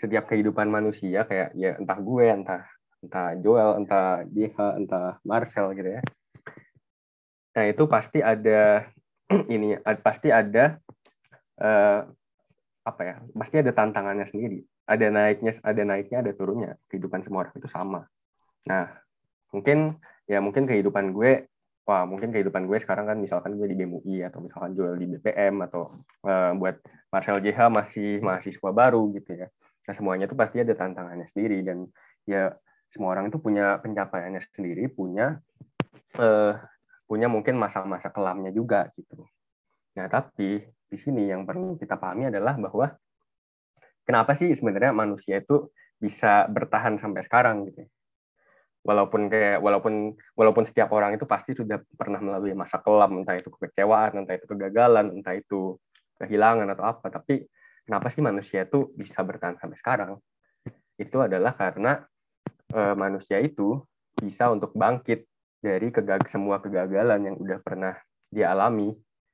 setiap 0.00 0.26
kehidupan 0.28 0.68
manusia 0.68 1.24
kayak 1.28 1.54
ya 1.54 1.76
entah 1.78 1.98
gue, 2.00 2.26
entah 2.26 2.62
entah 3.04 3.36
Joel, 3.38 3.84
entah 3.84 4.24
Diha, 4.24 4.68
entah 4.80 5.20
Marcel 5.22 5.76
gitu 5.76 6.00
ya. 6.00 6.02
Nah 7.54 7.64
itu 7.68 7.84
pasti 7.86 8.18
ada 8.24 8.88
ini 9.54 9.78
pasti 10.00 10.32
ada 10.32 10.80
uh, 11.60 12.00
apa 12.84 13.02
ya? 13.04 13.16
Pasti 13.36 13.60
ada 13.60 13.70
tantangannya 13.70 14.26
sendiri. 14.26 14.64
Ada 14.84 15.08
naiknya, 15.08 15.52
ada 15.64 15.82
naiknya, 15.84 16.18
ada 16.20 16.32
turunnya. 16.36 16.72
Kehidupan 16.88 17.24
semua 17.24 17.48
orang 17.48 17.56
itu 17.56 17.68
sama. 17.68 18.04
Nah 18.68 18.88
mungkin 19.52 20.00
ya 20.26 20.40
mungkin 20.40 20.66
kehidupan 20.66 21.14
gue 21.14 21.46
wah 21.84 22.08
mungkin 22.08 22.32
kehidupan 22.32 22.64
gue 22.64 22.78
sekarang 22.80 23.04
kan 23.12 23.20
misalkan 23.20 23.60
gue 23.60 23.68
di 23.68 23.76
BMUI 23.76 24.24
atau 24.24 24.40
misalkan 24.40 24.72
jual 24.72 24.96
di 24.96 25.04
BPM 25.04 25.68
atau 25.68 26.00
uh, 26.24 26.56
buat 26.56 26.80
Marcel 27.12 27.44
JH 27.44 27.68
masih 27.68 28.24
mahasiswa 28.24 28.70
baru 28.72 29.12
gitu 29.12 29.36
ya. 29.36 29.48
Nah 29.84 29.92
semuanya 29.92 30.24
itu 30.24 30.36
pasti 30.36 30.64
ada 30.64 30.72
tantangannya 30.72 31.28
sendiri 31.28 31.60
dan 31.60 31.84
ya 32.24 32.56
semua 32.88 33.12
orang 33.12 33.28
itu 33.28 33.36
punya 33.36 33.76
pencapaiannya 33.84 34.40
sendiri, 34.56 34.88
punya 34.88 35.36
uh, 36.16 36.56
punya 37.04 37.28
mungkin 37.28 37.60
masa-masa 37.60 38.08
kelamnya 38.08 38.48
juga 38.48 38.88
gitu. 38.96 39.28
Nah 40.00 40.08
tapi 40.08 40.64
di 40.64 40.96
sini 40.96 41.28
yang 41.28 41.44
perlu 41.44 41.76
kita 41.76 42.00
pahami 42.00 42.32
adalah 42.32 42.56
bahwa 42.56 42.96
kenapa 44.08 44.32
sih 44.32 44.48
sebenarnya 44.56 44.96
manusia 44.96 45.36
itu 45.36 45.68
bisa 46.00 46.48
bertahan 46.48 46.96
sampai 46.96 47.20
sekarang 47.28 47.68
gitu 47.68 47.84
walaupun 48.84 49.32
kayak 49.32 49.64
walaupun 49.64 50.12
walaupun 50.36 50.64
setiap 50.68 50.92
orang 50.92 51.16
itu 51.16 51.24
pasti 51.24 51.56
sudah 51.56 51.80
pernah 51.96 52.20
melalui 52.20 52.52
masa 52.52 52.78
kelam 52.84 53.24
entah 53.24 53.40
itu 53.40 53.48
kekecewaan 53.48 54.12
entah 54.20 54.36
itu 54.36 54.46
kegagalan 54.46 55.10
entah 55.18 55.34
itu 55.34 55.80
kehilangan 56.20 56.68
atau 56.70 56.84
apa. 56.84 57.06
Tapi 57.08 57.42
kenapa 57.88 58.12
sih 58.12 58.20
manusia 58.20 58.68
itu 58.68 58.92
bisa 58.94 59.24
bertahan 59.24 59.56
sampai 59.56 59.76
sekarang? 59.80 60.12
Itu 61.00 61.24
adalah 61.24 61.56
karena 61.56 62.04
e, 62.70 62.80
manusia 62.94 63.40
itu 63.40 63.82
bisa 64.14 64.52
untuk 64.52 64.76
bangkit 64.76 65.26
dari 65.58 65.88
kegag 65.90 66.28
semua 66.28 66.60
kegagalan 66.60 67.24
yang 67.24 67.36
udah 67.40 67.58
pernah 67.64 67.96
dia 68.28 68.52
alami. 68.52 68.92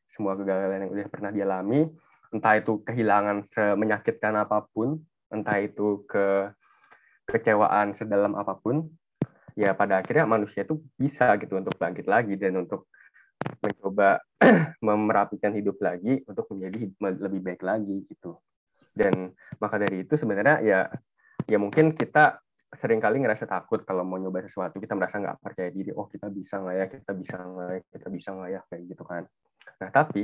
Semua 0.08 0.38
kegagalan 0.38 0.88
yang 0.88 0.92
udah 0.94 1.06
pernah 1.10 1.30
dia 1.34 1.44
alami 1.44 1.90
entah 2.30 2.54
itu 2.54 2.78
kehilangan 2.86 3.42
semenyakitkan 3.50 4.38
apa 4.38 4.62
pun 4.70 5.02
entah 5.34 5.58
itu 5.58 6.06
ke 6.06 6.50
kecewaan 7.26 7.94
sedalam 7.94 8.38
apa 8.38 8.58
pun 8.58 8.86
ya 9.56 9.74
pada 9.74 10.02
akhirnya 10.02 10.26
manusia 10.26 10.62
itu 10.62 10.78
bisa 10.94 11.34
gitu 11.38 11.58
untuk 11.58 11.74
bangkit 11.76 12.06
lagi 12.06 12.34
dan 12.36 12.60
untuk 12.60 12.90
mencoba 13.40 14.20
memerapikan 14.86 15.52
hidup 15.56 15.80
lagi 15.80 16.20
untuk 16.28 16.46
menjadi 16.52 16.92
lebih 17.24 17.40
baik 17.40 17.62
lagi 17.64 18.04
gitu. 18.08 18.36
Dan 18.90 19.32
maka 19.62 19.80
dari 19.80 20.04
itu 20.04 20.14
sebenarnya 20.18 20.60
ya 20.60 20.80
ya 21.48 21.56
mungkin 21.56 21.96
kita 21.96 22.42
sering 22.70 23.02
kali 23.02 23.18
ngerasa 23.18 23.50
takut 23.50 23.82
kalau 23.82 24.06
mau 24.06 24.14
nyoba 24.14 24.46
sesuatu 24.46 24.78
kita 24.78 24.94
merasa 24.94 25.18
nggak 25.18 25.42
percaya 25.42 25.74
diri 25.74 25.90
oh 25.90 26.06
kita 26.06 26.30
bisa 26.30 26.62
nggak 26.62 26.76
ya 26.78 26.86
kita 26.86 27.12
bisa 27.18 27.36
nggak 27.42 27.68
ya 27.74 27.80
kita 27.90 28.08
bisa 28.14 28.28
nggak 28.30 28.50
ya 28.50 28.60
kayak 28.70 28.82
gitu 28.86 29.02
kan. 29.02 29.22
Nah 29.80 29.90
tapi 29.90 30.22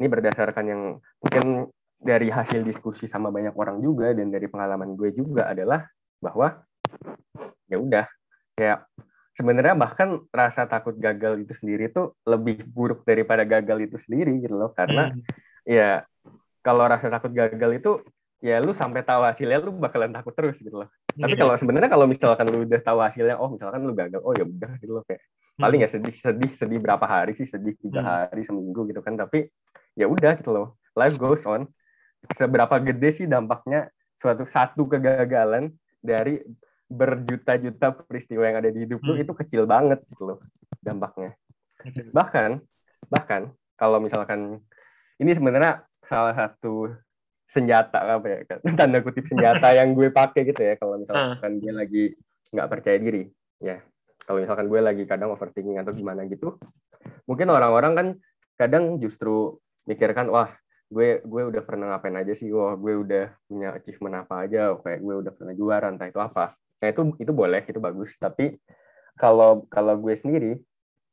ini 0.00 0.06
berdasarkan 0.08 0.64
yang 0.64 0.82
mungkin 1.20 1.68
dari 2.02 2.32
hasil 2.32 2.66
diskusi 2.66 3.06
sama 3.06 3.30
banyak 3.30 3.54
orang 3.54 3.78
juga 3.78 4.10
dan 4.10 4.32
dari 4.32 4.50
pengalaman 4.50 4.98
gue 4.98 5.14
juga 5.14 5.52
adalah 5.52 5.86
bahwa 6.18 6.64
ya 7.70 7.78
udah 7.78 8.06
kayak 8.56 8.86
sebenarnya 9.32 9.74
bahkan 9.74 10.20
rasa 10.28 10.68
takut 10.68 10.92
gagal 11.00 11.40
itu 11.40 11.52
sendiri 11.56 11.88
tuh 11.88 12.16
lebih 12.28 12.68
buruk 12.68 13.04
daripada 13.08 13.48
gagal 13.48 13.88
itu 13.88 13.96
sendiri 13.96 14.44
gitu 14.44 14.54
loh 14.56 14.70
karena 14.76 15.12
hmm. 15.12 15.22
ya 15.64 16.04
kalau 16.60 16.84
rasa 16.84 17.08
takut 17.08 17.32
gagal 17.32 17.70
itu 17.80 17.92
ya 18.42 18.58
lu 18.58 18.74
sampai 18.74 19.06
tahu 19.06 19.22
hasilnya 19.24 19.62
lu 19.62 19.72
bakalan 19.78 20.12
takut 20.12 20.34
terus 20.36 20.58
gitu 20.60 20.84
loh 20.84 20.88
tapi 21.14 21.38
iya. 21.38 21.40
kalau 21.40 21.54
sebenarnya 21.56 21.90
kalau 21.90 22.06
misalkan 22.10 22.46
lu 22.50 22.66
udah 22.66 22.80
tahu 22.82 22.98
hasilnya 23.00 23.38
oh 23.38 23.48
misalkan 23.54 23.80
lu 23.86 23.94
gagal 23.94 24.20
oh 24.20 24.34
ya 24.36 24.44
udah 24.44 24.72
gitu 24.82 24.92
loh 25.00 25.04
kayak 25.06 25.22
paling 25.56 25.80
ya 25.84 25.88
sedih 25.88 26.12
sedih 26.16 26.50
sedih 26.52 26.78
berapa 26.82 27.06
hari 27.06 27.38
sih 27.38 27.46
sedih 27.46 27.78
tiga 27.78 28.02
hmm. 28.02 28.08
hari 28.08 28.42
seminggu 28.42 28.88
gitu 28.90 29.00
kan 29.00 29.14
tapi 29.14 29.48
ya 29.94 30.10
udah 30.10 30.34
gitu 30.36 30.50
loh 30.50 30.76
life 30.98 31.16
goes 31.16 31.46
on 31.46 31.70
seberapa 32.34 32.82
gede 32.82 33.10
sih 33.22 33.26
dampaknya 33.30 33.88
suatu 34.18 34.44
satu 34.50 34.90
kegagalan 34.90 35.70
dari 36.02 36.42
berjuta-juta 36.92 38.04
peristiwa 38.04 38.44
yang 38.44 38.56
ada 38.60 38.68
di 38.68 38.84
hidup 38.84 39.00
lu 39.00 39.16
hmm. 39.16 39.24
itu 39.24 39.32
kecil 39.32 39.64
banget 39.64 40.04
gitu 40.12 40.36
loh 40.36 40.38
dampaknya. 40.84 41.32
Bahkan 42.12 42.60
bahkan 43.08 43.50
kalau 43.80 43.98
misalkan 43.98 44.60
ini 45.16 45.32
sebenarnya 45.32 45.88
salah 46.04 46.36
satu 46.36 46.92
senjata 47.48 48.04
apa 48.04 48.26
ya 48.28 48.38
tanda 48.78 49.00
kutip 49.00 49.24
senjata 49.24 49.72
yang 49.72 49.96
gue 49.96 50.12
pakai 50.12 50.48
gitu 50.48 50.60
ya 50.60 50.74
kalau 50.76 51.00
misalkan 51.00 51.60
gue 51.60 51.72
lagi 51.72 52.04
nggak 52.52 52.68
percaya 52.68 52.96
diri 53.00 53.24
ya. 53.64 53.80
Kalau 54.22 54.38
misalkan 54.38 54.70
gue 54.70 54.80
lagi 54.84 55.02
kadang 55.08 55.34
overthinking 55.34 55.80
atau 55.82 55.96
gimana 55.96 56.28
gitu 56.28 56.60
mungkin 57.26 57.50
orang-orang 57.50 57.92
kan 57.98 58.06
kadang 58.54 59.02
justru 59.02 59.58
mikirkan 59.90 60.30
wah 60.30 60.54
gue 60.92 61.24
gue 61.24 61.42
udah 61.48 61.62
pernah 61.64 61.96
ngapain 61.96 62.14
aja 62.20 62.36
sih? 62.36 62.52
Wah 62.52 62.76
gue 62.76 62.94
udah 63.00 63.32
punya 63.48 63.72
achievement 63.72 64.22
apa 64.22 64.44
aja? 64.44 64.76
Kayak 64.76 65.00
gue 65.00 65.14
udah 65.24 65.32
pernah 65.32 65.54
juara 65.56 65.88
entah 65.88 66.06
itu 66.06 66.20
apa 66.20 66.52
Nah 66.82 66.88
itu 66.90 67.14
itu 67.22 67.30
boleh, 67.30 67.62
itu 67.62 67.78
bagus. 67.78 68.18
Tapi 68.18 68.58
kalau 69.14 69.64
kalau 69.70 69.94
gue 70.02 70.14
sendiri, 70.18 70.58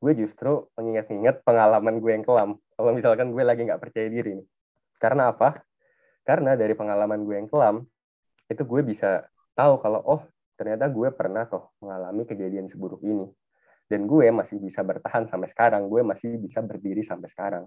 gue 0.01 0.13
justru 0.17 0.65
mengingat-ingat 0.73 1.45
pengalaman 1.45 2.01
gue 2.01 2.11
yang 2.17 2.25
kelam. 2.25 2.57
Kalau 2.73 2.91
misalkan 2.97 3.29
gue 3.29 3.43
lagi 3.45 3.61
nggak 3.69 3.77
percaya 3.77 4.09
diri 4.09 4.41
nih. 4.41 4.47
Karena 4.97 5.29
apa? 5.29 5.61
Karena 6.25 6.57
dari 6.57 6.73
pengalaman 6.73 7.21
gue 7.21 7.35
yang 7.37 7.47
kelam, 7.47 7.85
itu 8.49 8.65
gue 8.65 8.81
bisa 8.81 9.29
tahu 9.53 9.77
kalau 9.77 10.01
oh 10.01 10.21
ternyata 10.57 10.89
gue 10.89 11.13
pernah 11.13 11.45
toh 11.45 11.71
mengalami 11.85 12.25
kejadian 12.25 12.65
seburuk 12.65 13.05
ini. 13.05 13.29
Dan 13.89 14.05
gue 14.05 14.29
masih 14.29 14.61
bisa 14.61 14.85
bertahan 14.85 15.25
sampai 15.25 15.49
sekarang, 15.49 15.89
gue 15.89 16.01
masih 16.05 16.37
bisa 16.37 16.61
berdiri 16.61 17.01
sampai 17.01 17.25
sekarang. 17.29 17.65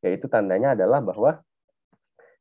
Yaitu 0.00 0.24
tandanya 0.28 0.72
adalah 0.72 1.04
bahwa 1.04 1.40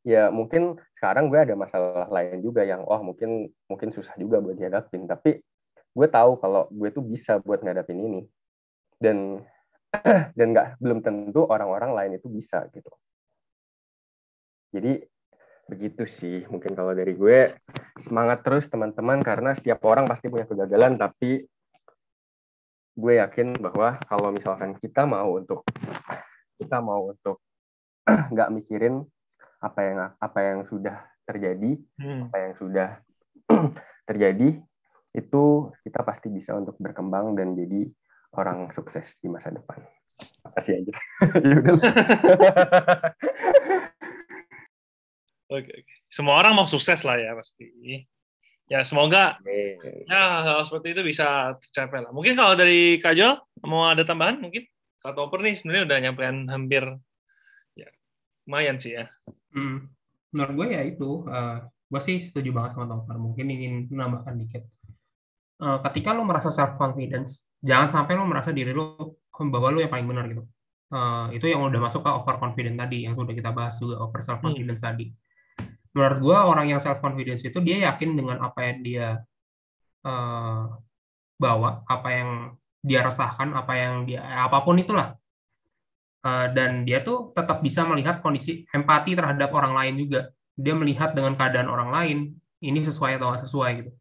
ya 0.04 0.28
mungkin 0.30 0.76
sekarang 1.00 1.32
gue 1.32 1.40
ada 1.40 1.56
masalah 1.56 2.12
lain 2.12 2.44
juga 2.44 2.68
yang 2.68 2.84
oh 2.84 3.00
mungkin 3.00 3.48
mungkin 3.72 3.90
susah 3.96 4.14
juga 4.20 4.44
buat 4.44 4.60
dihadapin. 4.60 5.08
Tapi 5.08 5.40
gue 5.96 6.08
tahu 6.12 6.38
kalau 6.44 6.68
gue 6.70 6.90
tuh 6.92 7.04
bisa 7.04 7.40
buat 7.40 7.64
ngadapin 7.64 8.00
ini. 8.00 8.22
Dan 9.00 9.40
dan 10.38 10.48
nggak 10.52 10.78
belum 10.84 11.00
tentu 11.02 11.48
orang-orang 11.48 11.96
lain 11.96 12.12
itu 12.20 12.28
bisa 12.28 12.68
gitu. 12.76 12.92
Jadi 14.76 15.00
begitu 15.64 16.04
sih 16.04 16.44
mungkin 16.52 16.76
kalau 16.76 16.92
dari 16.92 17.16
gue. 17.16 17.56
Semangat 17.94 18.44
terus 18.44 18.68
teman-teman 18.68 19.24
karena 19.24 19.56
setiap 19.56 19.80
orang 19.88 20.04
pasti 20.10 20.28
punya 20.28 20.44
kegagalan. 20.44 21.00
Tapi 21.00 21.48
gue 22.94 23.14
yakin 23.18 23.58
bahwa 23.58 23.98
kalau 24.06 24.30
misalkan 24.30 24.78
kita 24.78 25.08
mau 25.08 25.34
untuk 25.34 25.66
kita 26.60 26.78
mau 26.84 27.10
untuk 27.10 27.42
nggak 28.34 28.52
mikirin 28.54 29.08
apa 29.64 29.80
yang 29.80 30.12
apa 30.20 30.40
yang 30.44 30.60
sudah 30.68 31.08
terjadi, 31.24 31.80
hmm. 31.80 32.28
apa 32.28 32.36
yang 32.36 32.54
sudah 32.60 33.00
terjadi 34.10 34.60
itu 35.16 35.44
kita 35.88 36.04
pasti 36.04 36.28
bisa 36.28 36.52
untuk 36.60 36.76
berkembang 36.84 37.40
dan 37.40 37.56
jadi 37.56 37.88
orang 38.36 38.76
sukses 38.76 39.16
di 39.24 39.32
masa 39.32 39.56
depan. 39.56 39.80
Makasih 40.44 40.84
aja. 40.84 40.94
Oke, 45.54 45.70
oke. 45.70 45.94
Semua 46.10 46.42
orang 46.42 46.58
mau 46.58 46.66
sukses 46.66 47.06
lah 47.06 47.18
ya 47.22 47.38
pasti. 47.38 47.70
Ya 48.66 48.82
semoga 48.82 49.38
Amin. 49.44 49.78
ya 50.10 50.42
hal 50.42 50.66
seperti 50.66 50.98
itu 50.98 51.02
bisa 51.06 51.54
tercapai 51.62 52.02
lah. 52.02 52.10
Mungkin 52.10 52.34
kalau 52.34 52.58
dari 52.58 52.98
Kajol 52.98 53.38
mau 53.70 53.86
ada 53.86 54.02
tambahan 54.02 54.42
mungkin? 54.42 54.66
Kak 55.04 55.14
Topper 55.14 55.46
nih 55.46 55.60
sebenarnya 55.60 55.84
udah 55.86 55.98
nyampein 56.00 56.38
hampir 56.48 56.84
lumayan 58.48 58.78
sih 58.80 58.96
ya. 59.00 59.06
Hmm. 59.56 59.88
Menurut 60.34 60.54
gue 60.58 60.68
ya 60.76 60.82
itu, 60.84 61.24
uh, 61.30 61.64
gue 61.64 62.02
sih 62.02 62.18
setuju 62.20 62.50
banget 62.52 62.76
sama 62.76 62.90
Topar. 62.90 63.16
Mungkin 63.20 63.46
ingin 63.48 63.74
menambahkan 63.92 64.36
dikit. 64.40 64.64
Uh, 65.62 65.80
ketika 65.90 66.12
lo 66.12 66.26
merasa 66.26 66.50
self 66.50 66.76
confidence, 66.76 67.46
jangan 67.64 67.94
sampai 67.94 68.18
lo 68.18 68.26
merasa 68.28 68.50
diri 68.52 68.74
lo 68.74 69.20
bahwa 69.34 69.74
lo 69.74 69.80
yang 69.80 69.92
paling 69.92 70.08
benar 70.10 70.26
gitu. 70.30 70.44
Uh, 70.94 71.30
itu 71.34 71.50
yang 71.50 71.66
udah 71.66 71.82
masuk 71.90 72.06
ke 72.06 72.12
over 72.12 72.38
confidence 72.38 72.78
tadi, 72.78 73.06
yang 73.06 73.18
sudah 73.18 73.34
kita 73.34 73.50
bahas 73.50 73.74
juga 73.82 74.02
over 74.02 74.22
self 74.22 74.42
confidence 74.42 74.82
hmm. 74.82 74.90
tadi. 74.90 75.06
Menurut 75.94 76.20
gue 76.22 76.38
orang 76.38 76.66
yang 76.74 76.82
self 76.82 77.00
confidence 77.00 77.46
itu 77.46 77.58
dia 77.62 77.94
yakin 77.94 78.18
dengan 78.18 78.42
apa 78.42 78.60
yang 78.66 78.78
dia 78.82 79.08
uh, 80.06 80.62
bawa, 81.38 81.86
apa 81.86 82.10
yang 82.10 82.30
dia 82.84 83.00
resahkan, 83.06 83.54
apa 83.56 83.74
yang 83.78 83.94
dia 84.10 84.20
apa 84.22 84.60
pun 84.66 84.76
itulah 84.76 85.16
Eh, 86.24 86.48
dan 86.56 86.88
dia 86.88 87.04
tuh 87.04 87.36
tetap 87.36 87.60
bisa 87.60 87.84
melihat 87.84 88.24
kondisi 88.24 88.64
empati 88.72 89.12
terhadap 89.12 89.52
orang 89.52 89.76
lain 89.76 90.08
juga 90.08 90.32
dia 90.56 90.72
melihat 90.72 91.12
dengan 91.12 91.36
keadaan 91.36 91.68
orang 91.68 91.92
lain 91.92 92.18
ini 92.64 92.80
sesuai 92.80 93.20
atau 93.20 93.36
sesuai 93.44 93.72
gitu 93.84 93.92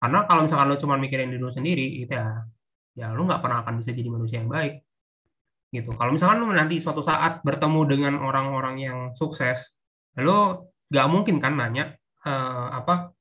karena 0.00 0.24
kalau 0.24 0.48
misalkan 0.48 0.72
lo 0.72 0.80
cuma 0.80 0.96
mikirin 0.96 1.28
diri 1.28 1.44
lo 1.44 1.52
sendiri 1.52 2.00
itu 2.00 2.08
ya 2.08 2.40
ya 2.96 3.12
lo 3.12 3.28
nggak 3.28 3.44
pernah 3.44 3.60
akan 3.68 3.84
bisa 3.84 3.92
jadi 3.92 4.08
manusia 4.08 4.40
yang 4.40 4.48
baik 4.48 4.80
gitu. 5.72 5.90
Kalau 5.96 6.12
misalkan 6.12 6.44
lu 6.44 6.52
nanti 6.52 6.76
suatu 6.76 7.00
saat 7.00 7.40
bertemu 7.40 7.80
dengan 7.88 8.14
orang-orang 8.20 8.76
yang 8.76 8.98
sukses, 9.16 9.72
lu 10.20 10.68
nggak 10.92 11.06
mungkin 11.08 11.40
kan 11.40 11.56
nanya 11.56 11.96
uh, 12.28 12.76
apa 12.76 13.16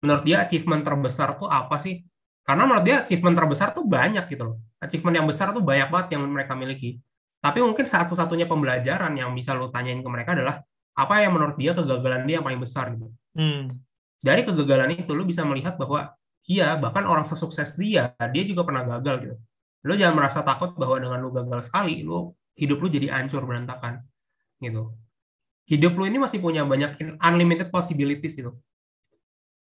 menurut 0.00 0.24
dia 0.24 0.40
achievement 0.48 0.80
terbesar 0.80 1.36
tuh 1.36 1.52
apa 1.52 1.76
sih? 1.76 2.00
Karena 2.44 2.64
menurut 2.64 2.84
dia 2.88 3.04
achievement 3.04 3.36
terbesar 3.36 3.76
tuh 3.76 3.84
banyak 3.84 4.24
gitu 4.32 4.42
loh. 4.44 4.56
Achievement 4.80 5.20
yang 5.20 5.28
besar 5.28 5.52
tuh 5.52 5.60
banyak 5.60 5.92
banget 5.92 6.16
yang 6.16 6.24
mereka 6.24 6.56
miliki. 6.56 6.96
Tapi 7.40 7.58
mungkin 7.64 7.88
satu-satunya 7.88 8.44
pembelajaran 8.44 9.16
yang 9.16 9.32
bisa 9.32 9.56
lo 9.56 9.72
tanyain 9.72 10.04
ke 10.04 10.08
mereka 10.12 10.36
adalah 10.36 10.60
apa 10.92 11.14
yang 11.24 11.32
menurut 11.32 11.56
dia 11.56 11.72
kegagalan 11.72 12.28
dia 12.28 12.38
yang 12.40 12.44
paling 12.44 12.60
besar 12.60 12.92
gitu. 12.92 13.08
Hmm. 13.32 13.72
Dari 14.20 14.44
kegagalan 14.44 15.00
itu 15.00 15.12
lo 15.16 15.24
bisa 15.24 15.40
melihat 15.48 15.80
bahwa 15.80 16.12
iya 16.44 16.76
bahkan 16.76 17.08
orang 17.08 17.24
sesukses 17.24 17.72
dia 17.80 18.12
dia 18.30 18.44
juga 18.44 18.68
pernah 18.68 18.84
gagal 18.84 19.16
gitu. 19.24 19.36
Lo 19.88 19.96
jangan 19.96 20.20
merasa 20.20 20.44
takut 20.44 20.76
bahwa 20.76 21.00
dengan 21.00 21.18
lo 21.24 21.32
gagal 21.32 21.72
sekali 21.72 22.04
lo 22.04 22.36
hidup 22.60 22.76
lo 22.84 22.88
jadi 22.92 23.08
hancur 23.08 23.48
berantakan 23.48 24.04
gitu. 24.60 24.92
Hidup 25.64 25.96
lo 25.96 26.04
ini 26.04 26.20
masih 26.20 26.44
punya 26.44 26.68
banyak 26.68 27.00
unlimited 27.24 27.72
possibilities 27.72 28.36
gitu 28.36 28.52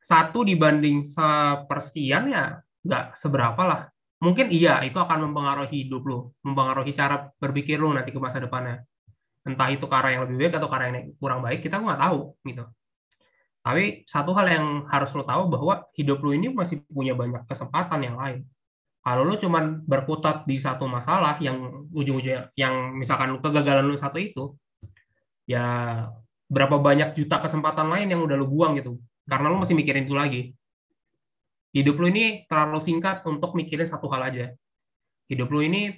satu 0.07 0.47
dibanding 0.47 1.03
sepersekian 1.03 2.31
ya 2.31 2.63
nggak 2.87 3.19
seberapa 3.19 3.59
lah. 3.67 3.83
Mungkin 4.17 4.49
iya, 4.49 4.81
itu 4.89 4.97
akan 4.97 5.29
mempengaruhi 5.29 5.87
hidup 5.87 6.03
lo, 6.09 6.19
mempengaruhi 6.41 6.97
cara 6.97 7.29
berpikir 7.37 7.77
lo 7.77 7.93
nanti 7.93 8.11
ke 8.13 8.21
masa 8.21 8.41
depannya. 8.41 8.81
Entah 9.45 9.69
itu 9.69 9.85
cara 9.87 10.09
yang 10.11 10.25
lebih 10.25 10.49
baik 10.49 10.55
atau 10.57 10.69
cara 10.73 10.89
yang 10.89 11.13
kurang 11.21 11.45
baik, 11.45 11.61
kita 11.61 11.77
nggak 11.79 12.01
tahu 12.01 12.33
gitu. 12.49 12.65
Tapi 13.61 14.07
satu 14.09 14.31
hal 14.33 14.47
yang 14.47 14.67
harus 14.89 15.11
lo 15.13 15.27
tahu 15.27 15.43
bahwa 15.53 15.85
hidup 15.99 16.23
lo 16.25 16.31
ini 16.33 16.49
masih 16.49 16.81
punya 16.87 17.13
banyak 17.13 17.45
kesempatan 17.45 18.01
yang 18.03 18.17
lain. 18.17 18.47
Kalau 19.05 19.23
lo 19.23 19.39
cuman 19.39 19.87
berkutat 19.87 20.49
di 20.49 20.59
satu 20.59 20.89
masalah 20.91 21.39
yang 21.39 21.87
ujung-ujungnya, 21.95 22.51
yang 22.59 22.97
misalkan 22.97 23.37
lo 23.37 23.39
kegagalan 23.39 23.87
lo 23.87 23.95
satu 23.95 24.19
itu, 24.19 24.55
ya 25.47 25.67
berapa 26.47 26.79
banyak 26.79 27.15
juta 27.15 27.39
kesempatan 27.43 27.91
lain 27.91 28.11
yang 28.11 28.23
udah 28.23 28.39
lo 28.39 28.47
buang 28.47 28.79
gitu 28.79 28.99
karena 29.27 29.51
lo 29.51 29.63
masih 29.63 29.75
mikirin 29.79 30.07
itu 30.07 30.15
lagi. 30.15 30.43
Hidup 31.77 32.01
lo 32.01 32.07
ini 32.09 32.49
terlalu 32.49 32.81
singkat 32.81 33.21
untuk 33.29 33.53
mikirin 33.53 33.85
satu 33.85 34.09
hal 34.09 34.33
aja. 34.33 34.47
Hidup 35.29 35.53
lo 35.53 35.61
ini 35.61 35.93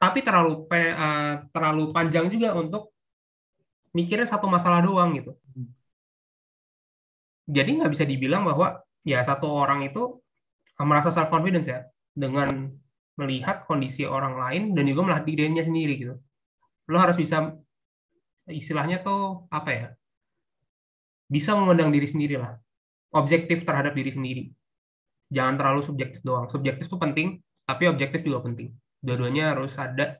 tapi 0.00 0.24
terlalu 0.24 0.64
uh, 0.70 1.34
terlalu 1.52 1.84
panjang 1.92 2.30
juga 2.32 2.56
untuk 2.56 2.94
mikirin 3.92 4.24
satu 4.24 4.48
masalah 4.48 4.80
doang 4.80 5.12
gitu. 5.20 5.36
Jadi 7.48 7.70
nggak 7.76 7.92
bisa 7.92 8.04
dibilang 8.08 8.48
bahwa 8.48 8.80
ya 9.04 9.20
satu 9.20 9.48
orang 9.48 9.84
itu 9.84 10.16
merasa 10.80 11.12
self 11.12 11.28
confidence 11.28 11.68
ya 11.68 11.84
dengan 12.16 12.72
melihat 13.18 13.66
kondisi 13.68 14.06
orang 14.06 14.38
lain 14.38 14.62
dan 14.72 14.88
juga 14.88 15.00
melihat 15.04 15.24
dirinya 15.28 15.64
sendiri 15.64 15.94
gitu. 16.00 16.14
Lo 16.88 16.96
harus 16.96 17.18
bisa 17.18 17.52
istilahnya 18.48 19.04
tuh 19.04 19.44
apa 19.52 19.70
ya? 19.74 19.88
bisa 21.28 21.52
memandang 21.52 21.92
diri 21.92 22.08
sendiri 22.08 22.40
lah 22.40 22.56
objektif 23.12 23.62
terhadap 23.62 23.92
diri 23.92 24.10
sendiri 24.10 24.44
jangan 25.28 25.54
terlalu 25.60 25.80
subjektif 25.84 26.20
doang. 26.24 26.48
Subjektif 26.48 26.88
itu 26.88 26.98
penting 26.98 27.28
tapi 27.68 27.84
objektif 27.84 28.24
juga 28.24 28.48
penting. 28.48 28.72
Dua-duanya 29.04 29.52
harus 29.52 29.76
ada. 29.76 30.16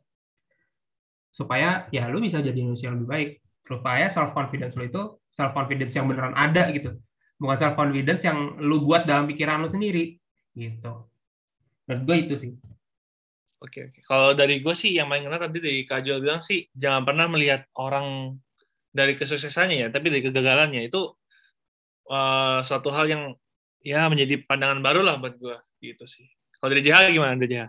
Supaya 1.32 1.88
ya 1.88 2.08
lu 2.12 2.20
bisa 2.20 2.44
jadi 2.44 2.56
manusia 2.60 2.92
yang 2.92 3.00
lebih 3.00 3.08
baik. 3.08 3.30
Supaya 3.64 4.06
self 4.12 4.36
confidence 4.36 4.76
lu 4.76 4.88
itu 4.88 5.02
self 5.32 5.52
confidence 5.56 5.96
yang 5.96 6.06
beneran 6.08 6.36
ada 6.36 6.68
gitu. 6.72 6.96
Bukan 7.40 7.56
self 7.56 7.74
confidence 7.78 8.22
yang 8.28 8.60
lu 8.60 8.84
buat 8.84 9.08
dalam 9.08 9.24
pikiran 9.24 9.64
lu 9.64 9.72
sendiri 9.72 10.20
gitu. 10.52 11.08
Dan 11.88 12.04
gue 12.04 12.16
itu 12.28 12.34
sih. 12.36 12.52
Oke, 13.58 13.90
oke. 13.90 14.00
Kalau 14.06 14.36
dari 14.38 14.60
gue 14.62 14.74
sih 14.76 14.94
yang 14.94 15.10
paling 15.10 15.26
kena 15.26 15.38
tadi 15.40 15.58
dari 15.58 15.80
Kak 15.82 16.04
Jo 16.06 16.22
bilang 16.22 16.44
sih 16.44 16.68
jangan 16.76 17.02
pernah 17.02 17.26
melihat 17.26 17.66
orang 17.74 18.38
dari 18.92 19.18
kesuksesannya 19.18 19.76
ya, 19.82 19.88
tapi 19.88 20.12
dari 20.12 20.22
kegagalannya. 20.22 20.86
Itu 20.86 21.16
uh, 22.12 22.60
suatu 22.62 22.92
hal 22.92 23.08
yang 23.08 23.22
ya 23.88 24.12
menjadi 24.12 24.44
pandangan 24.44 24.84
baru 24.84 25.00
lah 25.00 25.16
buat 25.16 25.40
gue 25.40 25.56
gitu 25.80 26.04
sih. 26.04 26.28
Kalau 26.60 26.70
dari 26.76 26.84
JH 26.84 27.16
gimana 27.16 27.40
dari 27.40 27.56
JH? 27.56 27.64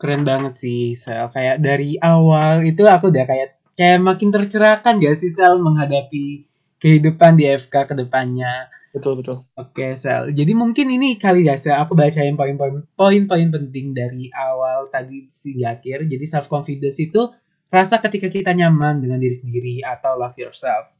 Keren 0.00 0.22
banget 0.24 0.54
sih, 0.58 0.96
Sel. 0.96 1.28
Kayak 1.30 1.60
dari 1.60 2.00
awal 2.00 2.64
itu 2.64 2.82
aku 2.88 3.12
udah 3.12 3.24
kayak 3.28 3.60
kayak 3.76 4.00
makin 4.02 4.32
tercerahkan 4.32 4.98
gak 4.98 5.14
sih 5.20 5.30
Sel 5.30 5.60
menghadapi 5.60 6.48
kehidupan 6.80 7.38
di 7.38 7.46
FK 7.52 7.92
ke 7.92 7.94
depannya. 7.94 8.72
Betul, 8.90 9.22
betul. 9.22 9.46
Oke, 9.54 9.94
Sel. 9.94 10.34
Jadi 10.34 10.52
mungkin 10.58 10.90
ini 10.90 11.20
kali 11.20 11.46
ya, 11.46 11.60
Sel. 11.60 11.78
Aku 11.78 11.94
bacain 11.94 12.34
poin-poin 12.34 12.82
poin-poin 12.98 13.48
penting 13.52 13.94
dari 13.94 14.32
awal 14.34 14.90
tadi 14.90 15.30
hingga 15.30 15.78
akhir. 15.78 16.10
Jadi 16.10 16.24
self 16.26 16.50
confidence 16.50 16.98
itu 16.98 17.30
Rasa 17.72 18.04
ketika 18.04 18.28
kita 18.28 18.52
nyaman 18.52 19.00
dengan 19.00 19.16
diri 19.16 19.32
sendiri 19.32 19.74
atau 19.80 20.20
love 20.20 20.36
yourself. 20.36 20.92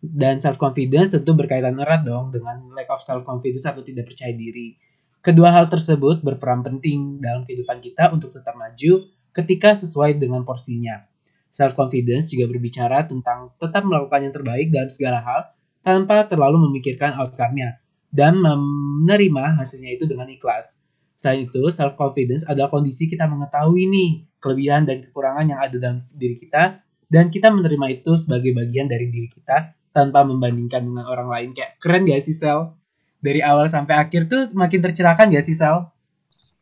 Dan 0.00 0.38
self 0.38 0.60
confidence 0.60 1.12
tentu 1.12 1.32
berkaitan 1.32 1.80
erat 1.80 2.04
dong 2.04 2.30
dengan 2.30 2.68
lack 2.76 2.92
of 2.92 3.00
self 3.00 3.24
confidence 3.24 3.64
atau 3.64 3.80
tidak 3.80 4.12
percaya 4.12 4.32
diri. 4.36 4.76
Kedua 5.24 5.50
hal 5.50 5.66
tersebut 5.66 6.22
berperan 6.22 6.62
penting 6.62 7.18
dalam 7.18 7.42
kehidupan 7.42 7.82
kita 7.82 8.14
untuk 8.14 8.30
tetap 8.30 8.54
maju 8.54 9.10
ketika 9.34 9.74
sesuai 9.74 10.22
dengan 10.22 10.46
porsinya. 10.46 11.02
Self 11.50 11.74
confidence 11.74 12.30
juga 12.30 12.52
berbicara 12.52 13.08
tentang 13.08 13.56
tetap 13.56 13.82
melakukan 13.82 14.28
yang 14.28 14.34
terbaik 14.36 14.68
dalam 14.70 14.90
segala 14.92 15.18
hal 15.24 15.40
tanpa 15.80 16.28
terlalu 16.28 16.68
memikirkan 16.70 17.16
outcome-nya 17.16 17.80
dan 18.12 18.38
menerima 18.38 19.58
hasilnya 19.58 19.96
itu 19.96 20.04
dengan 20.06 20.28
ikhlas. 20.30 20.76
Selain 21.16 21.48
itu, 21.48 21.64
self 21.72 21.96
confidence 21.96 22.44
adalah 22.44 22.68
kondisi 22.68 23.08
kita 23.08 23.24
mengetahui 23.24 23.88
nih 23.88 24.10
kelebihan 24.36 24.84
dan 24.84 25.00
kekurangan 25.00 25.48
yang 25.48 25.60
ada 25.64 25.76
dalam 25.80 25.98
diri 26.12 26.36
kita 26.36 26.84
dan 27.08 27.32
kita 27.32 27.48
menerima 27.50 28.02
itu 28.02 28.14
sebagai 28.20 28.52
bagian 28.52 28.86
dari 28.90 29.08
diri 29.08 29.32
kita 29.32 29.74
tanpa 29.96 30.20
membandingkan 30.28 30.84
dengan 30.84 31.08
orang 31.08 31.32
lain. 31.32 31.48
Kayak 31.56 31.80
keren 31.80 32.04
gak 32.04 32.20
sih 32.20 32.36
Sel? 32.36 32.76
Dari 33.24 33.40
awal 33.40 33.72
sampai 33.72 33.96
akhir 33.96 34.28
tuh 34.28 34.52
makin 34.52 34.84
tercerahkan 34.84 35.32
gak 35.32 35.46
sih 35.48 35.56
Sel? 35.56 35.88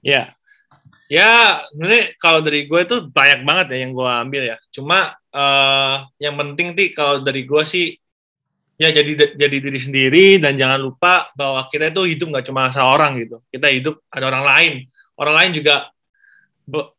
Ya. 0.07 0.31
Ya 1.11 1.61
sebenarnya 1.75 2.05
kalau 2.17 2.41
dari 2.41 2.65
gue 2.65 2.81
itu 2.81 2.97
banyak 3.11 3.41
banget 3.43 3.67
ya 3.75 3.79
yang 3.83 3.93
gue 3.93 4.07
ambil 4.07 4.43
ya. 4.55 4.57
Cuma 4.71 5.19
uh, 5.35 6.07
yang 6.23 6.39
penting 6.39 6.79
sih 6.79 6.95
kalau 6.95 7.21
dari 7.27 7.43
gue 7.45 7.63
sih 7.67 7.99
ya 8.75 8.91
jadi 8.91 9.39
jadi 9.39 9.57
diri 9.63 9.79
sendiri 9.79 10.27
dan 10.43 10.59
jangan 10.59 10.83
lupa 10.83 11.31
bahwa 11.39 11.71
kita 11.71 11.95
itu 11.95 12.03
hidup 12.17 12.27
nggak 12.33 12.47
cuma 12.49 12.71
seorang 12.71 13.21
gitu. 13.21 13.43
Kita 13.51 13.69
hidup 13.69 14.01
ada 14.09 14.25
orang 14.31 14.45
lain. 14.47 14.73
Orang 15.15 15.35
lain 15.37 15.51
juga 15.55 15.93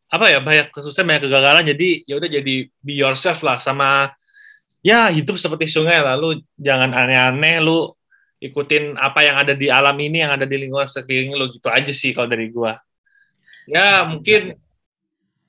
apa 0.06 0.26
ya 0.30 0.38
banyak 0.38 0.70
kesusahan 0.70 1.04
banyak 1.08 1.22
kegagalan. 1.26 1.64
Jadi 1.66 2.06
ya 2.06 2.14
udah 2.16 2.30
jadi 2.30 2.54
be 2.70 2.94
yourself 2.94 3.42
lah 3.42 3.58
sama 3.58 4.14
ya 4.86 5.10
hidup 5.10 5.34
seperti 5.34 5.66
sungai 5.66 5.98
lalu 5.98 6.46
jangan 6.54 6.94
aneh-aneh 6.94 7.58
lu 7.58 7.90
ikutin 8.38 8.94
apa 8.94 9.26
yang 9.26 9.36
ada 9.42 9.58
di 9.58 9.66
alam 9.66 9.98
ini 9.98 10.22
yang 10.22 10.38
ada 10.38 10.46
di 10.46 10.54
lingkungan 10.62 10.86
sekeliling 10.86 11.34
lu 11.34 11.50
gitu 11.50 11.66
aja 11.66 11.90
sih 11.90 12.14
kalau 12.14 12.30
dari 12.30 12.54
gua. 12.54 12.78
Ya 13.66 14.06
mungkin 14.06 14.54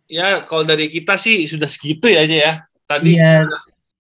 ya 0.10 0.42
kalau 0.42 0.66
dari 0.66 0.90
kita 0.90 1.22
sih 1.22 1.46
sudah 1.46 1.70
segitu 1.70 2.10
ya 2.10 2.26
aja 2.26 2.38
ya. 2.38 2.54
Tadi 2.90 3.20
iya. 3.20 3.46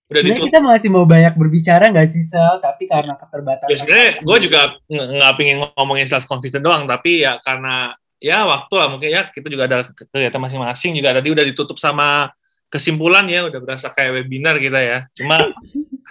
udah 0.07 0.23
sebenarnya 0.23 0.47
kita 0.49 0.59
masih 0.63 0.89
mau 0.89 1.05
banyak 1.05 1.35
berbicara 1.37 1.91
nggak 1.93 2.09
sih 2.09 2.23
sel? 2.25 2.57
Tapi 2.63 2.89
karena 2.89 3.13
keterbatasan 3.19 3.69
ya 3.69 3.75
sebenarnya 3.77 4.11
gue 4.23 4.37
juga 4.47 4.61
nggak 4.89 5.33
pingin 5.37 5.57
ngomongin 5.75 6.07
self 6.07 6.25
confidence 6.25 6.63
doang 6.63 6.87
tapi 6.87 7.27
ya 7.27 7.37
karena 7.43 7.93
ya 8.17 8.47
waktu 8.47 8.73
lah 8.73 8.87
mungkin 8.89 9.11
ya 9.13 9.29
kita 9.29 9.51
juga 9.51 9.67
ada 9.69 9.77
kegiatan 9.93 10.41
masing-masing 10.41 10.95
juga. 10.97 11.19
Tadi 11.19 11.29
udah 11.29 11.45
ditutup 11.45 11.77
sama 11.77 12.31
kesimpulan 12.67 13.25
ya 13.27 13.47
udah 13.47 13.59
berasa 13.59 13.87
kayak 13.91 14.23
webinar 14.23 14.59
kita 14.59 14.79
ya. 14.79 14.99
Cuma 15.15 15.51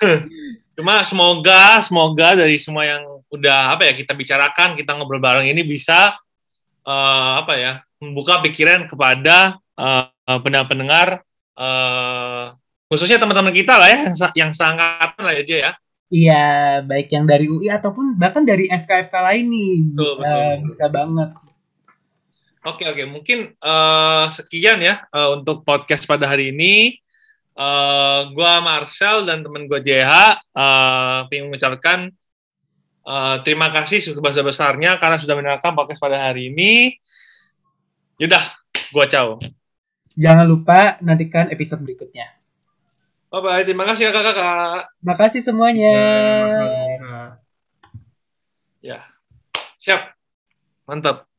cuma 0.76 1.04
semoga 1.08 1.80
semoga 1.84 2.36
dari 2.36 2.60
semua 2.60 2.84
yang 2.84 3.02
udah 3.32 3.74
apa 3.76 3.88
ya 3.88 3.92
kita 3.96 4.12
bicarakan 4.12 4.76
kita 4.76 4.92
ngobrol 4.92 5.20
bareng 5.20 5.48
ini 5.48 5.64
bisa 5.64 6.14
uh, 6.84 7.32
apa 7.40 7.54
ya 7.56 7.72
membuka 7.98 8.44
pikiran 8.44 8.84
kepada 8.84 9.56
uh, 9.76 10.12
pendengar-pendengar 10.44 11.24
uh, 11.56 12.52
khususnya 12.92 13.16
teman-teman 13.16 13.56
kita 13.56 13.80
lah 13.80 13.88
ya 13.88 13.98
yang, 14.06 14.16
yang 14.36 14.50
seangkatan 14.52 15.22
lah 15.24 15.34
aja 15.34 15.56
ya. 15.70 15.72
Iya, 16.06 16.46
baik 16.86 17.10
yang 17.10 17.26
dari 17.26 17.50
UI 17.50 17.66
ataupun 17.66 18.14
bahkan 18.14 18.46
dari 18.46 18.70
FK-FK 18.70 19.10
lain 19.10 19.44
nih, 19.50 19.74
betul, 19.90 20.12
betul. 20.22 20.54
bisa 20.70 20.84
banget 20.86 21.30
Oke 22.66 22.82
oke, 22.82 23.06
mungkin 23.06 23.54
uh, 23.62 24.26
sekian 24.34 24.82
ya 24.82 25.06
uh, 25.14 25.38
untuk 25.38 25.62
podcast 25.62 26.02
pada 26.02 26.26
hari 26.26 26.50
ini. 26.50 26.98
Uh, 27.54 28.34
gua 28.34 28.58
Marcel 28.58 29.22
dan 29.22 29.46
teman 29.46 29.70
gua 29.70 29.78
JH 29.78 30.42
uh, 30.52 31.30
ingin 31.30 31.46
mengucapkan 31.48 32.10
uh, 33.06 33.40
terima 33.46 33.70
kasih 33.70 34.02
sebesar 34.02 34.44
besarnya 34.44 34.98
karena 34.98 35.16
sudah 35.16 35.38
mendengarkan 35.38 35.78
podcast 35.78 36.02
pada 36.02 36.18
hari 36.18 36.50
ini. 36.50 36.98
Yaudah, 38.18 38.42
gua 38.90 39.06
caw. 39.06 39.38
Jangan 40.18 40.50
lupa 40.50 40.98
nantikan 41.06 41.46
episode 41.54 41.86
berikutnya. 41.86 42.26
Bye 43.30 43.40
bye, 43.46 43.62
terima 43.62 43.86
kasih 43.86 44.10
kakak-kakak. 44.10 44.90
Terima 44.98 45.14
kasih 45.14 45.40
semuanya. 45.44 45.94
Ya, 48.82 49.06
siap, 49.78 50.18
mantap. 50.82 51.30